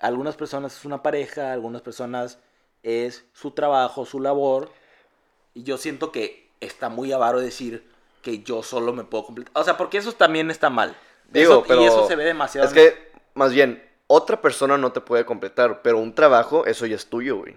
Algunas 0.00 0.36
personas 0.36 0.76
es 0.76 0.84
una 0.84 1.02
pareja, 1.02 1.52
algunas 1.52 1.80
personas 1.82 2.38
es 2.82 3.24
su 3.32 3.52
trabajo, 3.52 4.04
su 4.04 4.20
labor. 4.20 4.72
Y 5.54 5.62
yo 5.62 5.78
siento 5.78 6.10
que 6.10 6.50
está 6.60 6.88
muy 6.88 7.12
avaro 7.12 7.40
decir 7.40 7.88
que 8.22 8.42
yo 8.42 8.62
solo 8.64 8.92
me 8.92 9.04
puedo 9.04 9.24
completar. 9.26 9.52
O 9.54 9.64
sea, 9.64 9.76
porque 9.76 9.98
eso 9.98 10.12
también 10.12 10.50
está 10.50 10.68
mal. 10.68 10.96
Digo, 11.30 11.52
Eso- 11.52 11.64
pero 11.66 11.80
y 11.82 11.84
eso 11.84 12.08
se 12.08 12.16
ve 12.16 12.24
demasiado. 12.24 12.66
Es 12.66 12.74
que, 12.74 13.12
más 13.34 13.52
bien, 13.52 13.82
otra 14.14 14.40
persona 14.40 14.78
no 14.78 14.92
te 14.92 15.00
puede 15.00 15.24
completar, 15.24 15.82
pero 15.82 15.98
un 15.98 16.14
trabajo, 16.14 16.66
eso 16.66 16.86
ya 16.86 16.96
es 16.96 17.06
tuyo, 17.06 17.38
güey. 17.38 17.56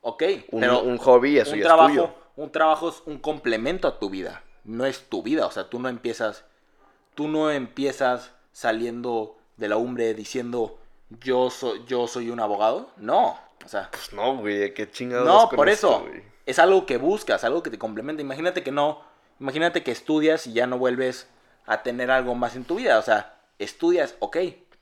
Ok, 0.00 0.22
Un, 0.50 0.60
pero 0.60 0.82
un 0.82 0.98
hobby, 0.98 1.38
eso 1.38 1.52
un 1.52 1.58
ya 1.58 1.64
trabajo, 1.64 1.88
es 1.88 1.94
tuyo. 1.94 2.14
Un 2.36 2.50
trabajo 2.52 2.88
es 2.90 3.02
un 3.06 3.18
complemento 3.18 3.88
a 3.88 3.98
tu 3.98 4.10
vida, 4.10 4.42
no 4.64 4.84
es 4.86 5.08
tu 5.08 5.22
vida. 5.22 5.46
O 5.46 5.50
sea, 5.50 5.68
tú 5.68 5.78
no 5.80 5.88
empiezas, 5.88 6.44
tú 7.14 7.28
no 7.28 7.50
empiezas 7.50 8.32
saliendo 8.52 9.36
de 9.56 9.68
la 9.68 9.76
umbre 9.76 10.14
diciendo 10.14 10.78
yo 11.20 11.50
soy, 11.50 11.84
yo 11.86 12.06
soy 12.06 12.30
un 12.30 12.40
abogado. 12.40 12.90
No, 12.96 13.38
o 13.64 13.68
sea, 13.68 13.88
Pues 13.90 14.12
no, 14.12 14.36
güey, 14.38 14.74
qué 14.74 14.90
chingados. 14.90 15.26
no, 15.26 15.48
con 15.48 15.56
por 15.56 15.68
esto, 15.68 15.88
eso 15.88 16.00
güey? 16.08 16.22
es 16.46 16.58
algo 16.58 16.86
que 16.86 16.98
buscas, 16.98 17.42
algo 17.44 17.62
que 17.62 17.70
te 17.70 17.78
complementa. 17.78 18.22
Imagínate 18.22 18.62
que 18.62 18.70
no, 18.72 19.00
imagínate 19.40 19.82
que 19.82 19.90
estudias 19.92 20.46
y 20.46 20.52
ya 20.52 20.66
no 20.66 20.78
vuelves 20.78 21.28
a 21.66 21.82
tener 21.82 22.10
algo 22.10 22.34
más 22.34 22.54
en 22.54 22.64
tu 22.64 22.76
vida. 22.76 22.98
O 22.98 23.02
sea, 23.02 23.38
estudias, 23.58 24.14
ok, 24.20 24.36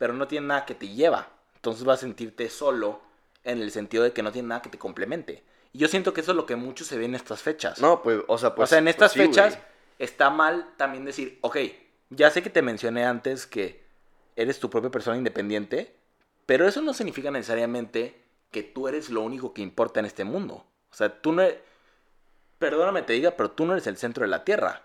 pero 0.05 0.13
no 0.13 0.29
tiene 0.29 0.49
nada 0.49 0.67
que 0.67 0.75
te 0.75 0.87
lleva. 0.87 1.31
Entonces 1.55 1.83
vas 1.83 2.01
a 2.01 2.03
sentirte 2.03 2.51
solo 2.51 3.01
en 3.43 3.63
el 3.63 3.71
sentido 3.71 4.05
de 4.05 4.13
que 4.13 4.23
no 4.23 4.33
tiene 4.33 4.49
nada 4.49 4.61
que 4.61 4.69
te 4.69 4.77
complemente. 4.77 5.43
Y 5.73 5.79
yo 5.79 5.89
siento 5.89 6.13
que 6.13 6.21
eso 6.21 6.33
es 6.33 6.37
lo 6.37 6.45
que 6.45 6.57
mucho 6.57 6.85
se 6.85 6.99
ve 6.99 7.07
en 7.07 7.15
estas 7.15 7.41
fechas. 7.41 7.81
No, 7.81 8.03
pues, 8.03 8.21
o 8.29 8.37
sea, 8.37 8.55
pues. 8.55 8.69
o 8.69 8.69
sea, 8.69 8.81
en 8.81 8.85
pues 8.85 8.97
estas 8.97 9.13
sí, 9.13 9.21
fechas 9.21 9.55
güey. 9.55 9.67
está 9.99 10.29
mal 10.29 10.75
también 10.77 11.07
decir, 11.07 11.39
ok, 11.41 11.57
ya 12.11 12.29
sé 12.29 12.43
que 12.43 12.51
te 12.51 12.61
mencioné 12.61 13.07
antes 13.07 13.47
que 13.47 13.83
eres 14.37 14.61
tu 14.61 14.69
propia 14.69 14.91
persona 14.91 15.17
independiente, 15.17 15.97
pero 16.45 16.69
eso 16.69 16.83
no 16.83 16.93
significa 16.93 17.31
necesariamente 17.31 18.27
que 18.51 18.63
tú 18.63 18.89
eres 18.89 19.09
lo 19.09 19.23
único 19.23 19.55
que 19.55 19.63
importa 19.63 20.01
en 20.01 20.05
este 20.05 20.25
mundo. 20.25 20.67
O 20.91 20.95
sea, 20.95 21.19
tú 21.23 21.33
no 21.33 21.41
eres, 21.41 21.61
perdóname 22.59 23.01
te 23.01 23.15
diga, 23.15 23.31
pero 23.31 23.53
tú 23.53 23.65
no 23.65 23.73
eres 23.73 23.87
el 23.87 23.97
centro 23.97 24.21
de 24.21 24.29
la 24.29 24.45
tierra. 24.45 24.83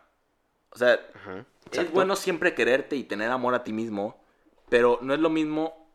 O 0.70 0.78
sea, 0.78 0.98
Ajá, 1.14 1.46
es 1.74 1.92
bueno 1.92 2.16
siempre 2.16 2.56
quererte 2.56 2.96
y 2.96 3.04
tener 3.04 3.32
amor 3.32 3.54
a 3.54 3.66
ti 3.66 3.74
mismo, 3.74 4.19
pero 4.70 5.00
no 5.02 5.14
es 5.14 5.20
lo 5.20 5.30
mismo 5.30 5.90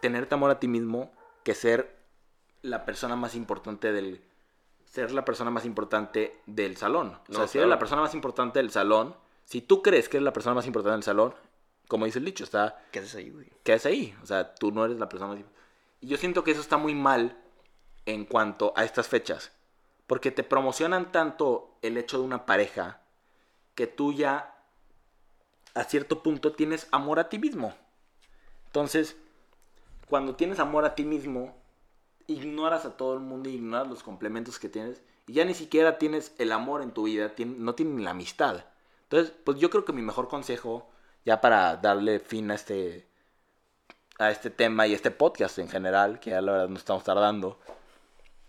tenerte 0.00 0.34
amor 0.34 0.50
a 0.50 0.60
ti 0.60 0.68
mismo 0.68 1.12
que 1.42 1.54
ser 1.54 1.96
la 2.62 2.84
persona 2.84 3.16
más 3.16 3.34
importante 3.34 3.92
del 3.92 4.22
ser 4.84 5.12
la 5.12 5.24
persona 5.24 5.50
más 5.50 5.64
importante 5.64 6.40
del 6.46 6.76
salón. 6.76 7.18
O 7.28 7.34
sea, 7.34 7.46
si 7.48 7.58
eres 7.58 7.68
la 7.68 7.78
persona 7.78 8.02
más 8.02 8.14
importante 8.14 8.58
del 8.58 8.70
salón, 8.70 9.14
si 9.44 9.60
tú 9.60 9.82
crees 9.82 10.08
que 10.08 10.16
eres 10.16 10.24
la 10.24 10.32
persona 10.32 10.54
más 10.54 10.66
importante 10.66 10.94
del 10.94 11.02
salón, 11.02 11.34
como 11.86 12.06
dice 12.06 12.18
el 12.18 12.24
dicho, 12.24 12.44
está 12.44 12.82
¿Qué 12.90 13.00
haces 13.00 13.14
ahí, 13.14 13.30
güey? 13.30 13.46
quedas 13.62 13.86
ahí. 13.86 14.16
O 14.22 14.26
sea, 14.26 14.54
tú 14.54 14.72
no 14.72 14.84
eres 14.84 14.98
la 14.98 15.08
persona 15.08 15.34
más... 15.34 15.44
Y 16.00 16.08
yo 16.08 16.16
siento 16.16 16.44
que 16.44 16.50
eso 16.50 16.60
está 16.60 16.78
muy 16.78 16.94
mal 16.94 17.36
en 18.06 18.24
cuanto 18.24 18.72
a 18.76 18.84
estas 18.84 19.08
fechas. 19.08 19.52
Porque 20.06 20.30
te 20.30 20.42
promocionan 20.42 21.12
tanto 21.12 21.76
el 21.82 21.96
hecho 21.96 22.18
de 22.18 22.24
una 22.24 22.46
pareja 22.46 23.00
que 23.74 23.86
tú 23.86 24.12
ya 24.12 24.56
a 25.74 25.84
cierto 25.84 26.22
punto 26.22 26.52
tienes 26.52 26.88
amor 26.90 27.18
a 27.18 27.28
ti 27.28 27.38
mismo. 27.38 27.74
Entonces, 28.76 29.16
cuando 30.06 30.36
tienes 30.36 30.58
amor 30.58 30.84
a 30.84 30.94
ti 30.94 31.04
mismo, 31.04 31.56
ignoras 32.26 32.84
a 32.84 32.98
todo 32.98 33.14
el 33.14 33.20
mundo, 33.20 33.48
ignoras 33.48 33.88
los 33.88 34.02
complementos 34.02 34.58
que 34.58 34.68
tienes 34.68 35.00
y 35.26 35.32
ya 35.32 35.46
ni 35.46 35.54
siquiera 35.54 35.96
tienes 35.96 36.34
el 36.36 36.52
amor 36.52 36.82
en 36.82 36.90
tu 36.90 37.04
vida, 37.04 37.32
no 37.38 37.74
tienes 37.74 38.04
la 38.04 38.10
amistad. 38.10 38.66
Entonces, 39.04 39.32
pues 39.44 39.58
yo 39.58 39.70
creo 39.70 39.86
que 39.86 39.94
mi 39.94 40.02
mejor 40.02 40.28
consejo, 40.28 40.90
ya 41.24 41.40
para 41.40 41.78
darle 41.78 42.20
fin 42.20 42.50
a 42.50 42.54
este, 42.54 43.08
a 44.18 44.30
este 44.30 44.50
tema 44.50 44.86
y 44.86 44.92
este 44.92 45.10
podcast 45.10 45.58
en 45.58 45.70
general, 45.70 46.20
que 46.20 46.32
ya 46.32 46.42
la 46.42 46.52
verdad 46.52 46.68
no 46.68 46.76
estamos 46.76 47.02
tardando, 47.02 47.58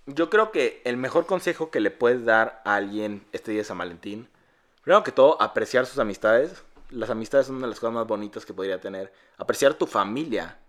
yo 0.07 0.29
creo 0.29 0.51
que 0.51 0.81
el 0.83 0.97
mejor 0.97 1.25
consejo 1.25 1.71
que 1.71 1.79
le 1.79 1.89
puedes 1.89 2.25
dar 2.25 2.61
a 2.65 2.75
alguien 2.75 3.25
este 3.31 3.51
día 3.51 3.61
de 3.61 3.65
San 3.65 3.77
Valentín, 3.77 4.27
primero 4.81 5.05
que 5.05 5.13
todo, 5.13 5.41
apreciar 5.41 5.85
sus 5.85 5.99
amistades. 5.99 6.65
Las 6.89 7.09
amistades 7.09 7.47
son 7.47 7.57
una 7.57 7.67
de 7.67 7.71
las 7.71 7.79
cosas 7.79 7.95
más 7.95 8.07
bonitas 8.07 8.45
que 8.45 8.53
podría 8.53 8.79
tener. 8.79 9.11
Apreciar 9.37 9.73
tu 9.73 9.87
familia, 9.87 10.59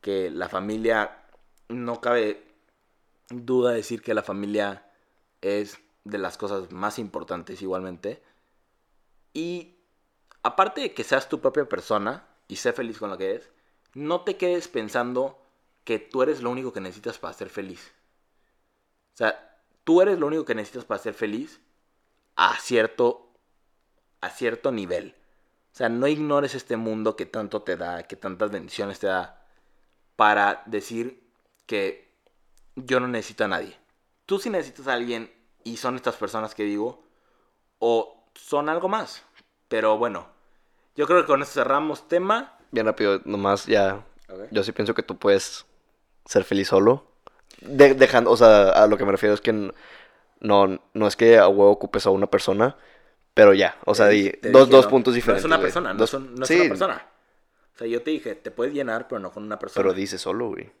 que 0.00 0.30
la 0.30 0.48
familia, 0.48 1.24
no 1.68 2.00
cabe 2.00 2.42
duda 3.30 3.72
decir 3.72 4.02
que 4.02 4.14
la 4.14 4.22
familia 4.22 4.90
es 5.40 5.78
de 6.04 6.18
las 6.18 6.38
cosas 6.38 6.72
más 6.72 6.98
importantes 6.98 7.60
igualmente. 7.62 8.22
Y 9.34 9.76
aparte 10.42 10.80
de 10.80 10.94
que 10.94 11.04
seas 11.04 11.28
tu 11.28 11.40
propia 11.40 11.68
persona 11.68 12.26
y 12.48 12.56
sé 12.56 12.72
feliz 12.72 12.98
con 12.98 13.10
lo 13.10 13.18
que 13.18 13.30
eres, 13.30 13.50
no 13.94 14.22
te 14.22 14.36
quedes 14.36 14.68
pensando 14.68 15.38
que 15.84 15.98
tú 15.98 16.22
eres 16.22 16.42
lo 16.42 16.50
único 16.50 16.72
que 16.72 16.80
necesitas 16.80 17.18
para 17.18 17.34
ser 17.34 17.48
feliz. 17.50 17.92
O 19.14 19.16
sea, 19.18 19.60
tú 19.84 20.00
eres 20.00 20.18
lo 20.18 20.26
único 20.26 20.44
que 20.44 20.54
necesitas 20.54 20.84
para 20.84 21.00
ser 21.02 21.14
feliz 21.14 21.60
a 22.36 22.58
cierto, 22.60 23.30
a 24.20 24.30
cierto 24.30 24.70
nivel. 24.70 25.14
O 25.78 25.80
sea, 25.80 25.88
no 25.88 26.08
ignores 26.08 26.56
este 26.56 26.76
mundo 26.76 27.14
que 27.14 27.24
tanto 27.24 27.62
te 27.62 27.76
da, 27.76 28.02
que 28.02 28.16
tantas 28.16 28.50
bendiciones 28.50 28.98
te 28.98 29.06
da, 29.06 29.46
para 30.16 30.64
decir 30.66 31.22
que 31.66 32.16
yo 32.74 32.98
no 32.98 33.06
necesito 33.06 33.44
a 33.44 33.48
nadie. 33.48 33.76
Tú 34.26 34.40
sí 34.40 34.50
necesitas 34.50 34.88
a 34.88 34.94
alguien 34.94 35.32
y 35.62 35.76
son 35.76 35.94
estas 35.94 36.16
personas 36.16 36.56
que 36.56 36.64
digo, 36.64 37.04
o 37.78 38.24
son 38.34 38.68
algo 38.68 38.88
más. 38.88 39.22
Pero 39.68 39.96
bueno, 39.98 40.26
yo 40.96 41.06
creo 41.06 41.20
que 41.20 41.28
con 41.28 41.42
esto 41.42 41.54
cerramos 41.60 42.08
tema. 42.08 42.58
Bien 42.72 42.86
rápido, 42.86 43.20
nomás 43.24 43.66
ya. 43.66 44.04
Yo 44.50 44.64
sí 44.64 44.72
pienso 44.72 44.94
que 44.94 45.04
tú 45.04 45.16
puedes 45.16 45.64
ser 46.24 46.42
feliz 46.42 46.66
solo. 46.66 47.06
De- 47.60 47.94
dejando, 47.94 48.32
o 48.32 48.36
sea, 48.36 48.70
a 48.70 48.88
lo 48.88 48.98
que 48.98 49.04
me 49.04 49.12
refiero 49.12 49.32
es 49.32 49.40
que 49.40 49.52
no, 49.52 50.80
no 50.92 51.06
es 51.06 51.14
que 51.14 51.38
a 51.38 51.46
huevo 51.46 51.70
ocupes 51.70 52.04
a 52.04 52.10
una 52.10 52.26
persona, 52.26 52.76
pero 53.38 53.54
ya, 53.54 53.78
o 53.84 53.94
sea, 53.94 54.08
di- 54.08 54.24
dos, 54.24 54.32
dije, 54.42 54.50
dos 54.50 54.84
no, 54.86 54.90
puntos 54.90 55.12
No 55.12 55.14
diferentes. 55.14 55.42
es 55.42 55.46
una 55.46 55.60
persona, 55.60 55.92
no, 55.92 55.98
Dos- 56.00 56.10
es, 56.10 56.14
un- 56.14 56.34
no 56.34 56.42
es 56.42 56.48
sí, 56.48 56.58
una 56.58 56.68
persona. 56.70 57.06
O 57.72 57.78
sea, 57.78 57.86
yo 57.86 58.02
te 58.02 58.10
dije, 58.10 58.34
te 58.34 58.50
puedes 58.50 58.74
llenar, 58.74 59.06
pero 59.06 59.20
no 59.20 59.30
con 59.30 59.44
una 59.44 59.60
persona. 59.60 59.80
Pero 59.84 59.94
dice 59.94 60.18
solo, 60.18 60.48
güey. 60.48 60.72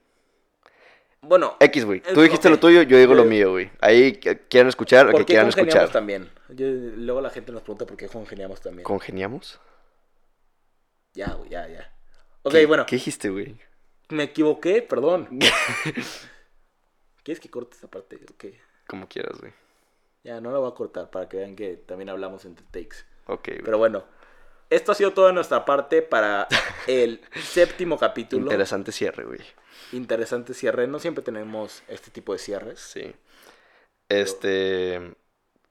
bueno, 1.20 1.56
X, 1.60 1.84
güey. 1.84 2.00
Tú 2.00 2.20
dijiste 2.22 2.50
lo 2.50 2.58
tuyo, 2.58 2.82
yo 2.82 2.98
digo 2.98 3.14
lo 3.14 3.24
mío, 3.24 3.52
güey. 3.52 3.70
Ahí 3.80 4.14
que- 4.14 4.40
quieren 4.48 4.68
escuchar, 4.68 5.06
lo 5.06 5.12
¿por 5.12 5.20
que 5.20 5.26
qué 5.26 5.32
quieran 5.34 5.46
congeniamos 5.46 5.74
escuchar. 5.76 5.92
también? 5.92 6.30
Yo- 6.48 6.66
luego 6.96 7.20
la 7.20 7.30
gente 7.30 7.52
nos 7.52 7.62
pregunta 7.62 7.86
por 7.86 7.96
qué 7.96 8.08
congeniamos 8.08 8.60
también. 8.60 8.82
¿Congeniamos? 8.82 9.60
Ya, 11.14 11.32
güey, 11.34 11.50
ya, 11.50 11.68
ya. 11.68 11.92
Ok, 12.42 12.52
¿Qué- 12.54 12.66
bueno, 12.66 12.86
¿Qué 12.86 12.96
dijiste, 12.96 13.28
güey? 13.30 13.56
me 14.08 14.24
equivoqué, 14.24 14.82
perdón. 14.82 15.28
¿Quieres 17.22 17.40
que 17.40 17.50
corte 17.50 17.74
esta 17.74 17.88
parte? 17.88 18.16
Ok. 18.32 18.44
Como 18.88 19.06
quieras, 19.08 19.38
güey. 19.38 19.52
Ya, 20.28 20.42
no 20.42 20.52
la 20.52 20.58
voy 20.58 20.70
a 20.70 20.74
cortar 20.74 21.08
para 21.08 21.26
que 21.26 21.38
vean 21.38 21.56
que 21.56 21.78
también 21.78 22.10
hablamos 22.10 22.44
entre 22.44 22.62
takes. 22.66 22.98
Ok, 23.28 23.46
güey. 23.48 23.62
Pero 23.64 23.78
bueno, 23.78 24.04
esto 24.68 24.92
ha 24.92 24.94
sido 24.94 25.14
todo 25.14 25.28
de 25.28 25.32
nuestra 25.32 25.64
parte 25.64 26.02
para 26.02 26.46
el 26.86 27.22
séptimo 27.40 27.98
capítulo. 27.98 28.42
Interesante 28.42 28.92
cierre, 28.92 29.24
güey. 29.24 29.40
Interesante 29.92 30.52
cierre. 30.52 30.86
No 30.86 30.98
siempre 30.98 31.24
tenemos 31.24 31.82
este 31.88 32.10
tipo 32.10 32.34
de 32.34 32.40
cierres. 32.40 32.78
Sí. 32.78 33.10
Este. 34.10 35.14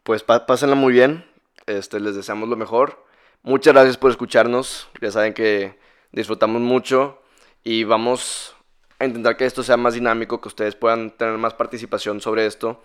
Pues 0.02 0.24
pásenla 0.24 0.74
muy 0.74 0.92
bien. 0.92 1.24
Este, 1.68 2.00
les 2.00 2.16
deseamos 2.16 2.50
lo 2.50 2.56
mejor. 2.56 3.06
Muchas 3.44 3.76
gracias 3.76 3.98
por 3.98 4.10
escucharnos. 4.10 4.90
Ya 5.02 5.12
saben 5.12 5.36
que 5.36 5.78
disfrutamos 6.12 6.64
mucho. 6.64 7.22
Y 7.64 7.84
vamos 7.84 8.56
a 8.98 9.06
intentar 9.06 9.38
que 9.38 9.46
esto 9.46 9.62
sea 9.62 9.78
más 9.78 9.94
dinámico, 9.94 10.42
que 10.42 10.48
ustedes 10.48 10.76
puedan 10.76 11.16
tener 11.16 11.38
más 11.38 11.54
participación 11.54 12.22
sobre 12.22 12.48
esto. 12.48 12.84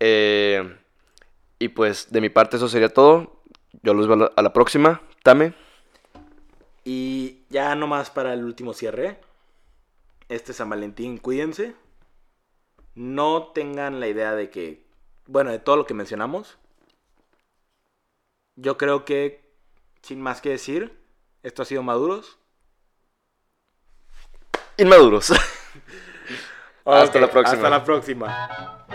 Eh, 0.00 0.76
y 1.58 1.68
pues 1.68 2.10
de 2.10 2.20
mi 2.20 2.28
parte 2.28 2.56
eso 2.56 2.68
sería 2.68 2.88
todo. 2.92 3.42
Yo 3.82 3.94
los 3.94 4.06
veo 4.08 4.32
a 4.34 4.42
la- 4.42 4.52
próxima. 4.52 5.02
Tame. 5.22 5.54
Y 6.84 7.42
ya 7.50 7.74
nomás 7.74 8.10
para 8.10 8.32
el 8.32 8.44
último 8.44 8.72
cierre. 8.72 9.20
Este 10.28 10.52
San 10.52 10.70
Valentín, 10.70 11.18
cuídense. 11.18 11.74
No 12.94 13.48
tengan 13.54 14.00
la 14.00 14.08
idea 14.08 14.34
de 14.34 14.50
que, 14.50 14.84
bueno, 15.26 15.50
de 15.50 15.58
todo 15.58 15.76
lo 15.76 15.86
que 15.86 15.94
mencionamos. 15.94 16.58
Yo 18.56 18.76
creo 18.76 19.04
que, 19.04 19.48
sin 20.02 20.20
más 20.20 20.40
que 20.40 20.50
decir, 20.50 20.98
esto 21.42 21.62
ha 21.62 21.66
sido 21.66 21.82
Maduros. 21.82 22.38
Inmaduros. 24.76 25.32
Ok, 26.90 27.14
la 27.16 27.30
próxima. 27.30 27.56
Hasta 27.58 27.68
la 27.68 27.84
próxima. 27.84 28.86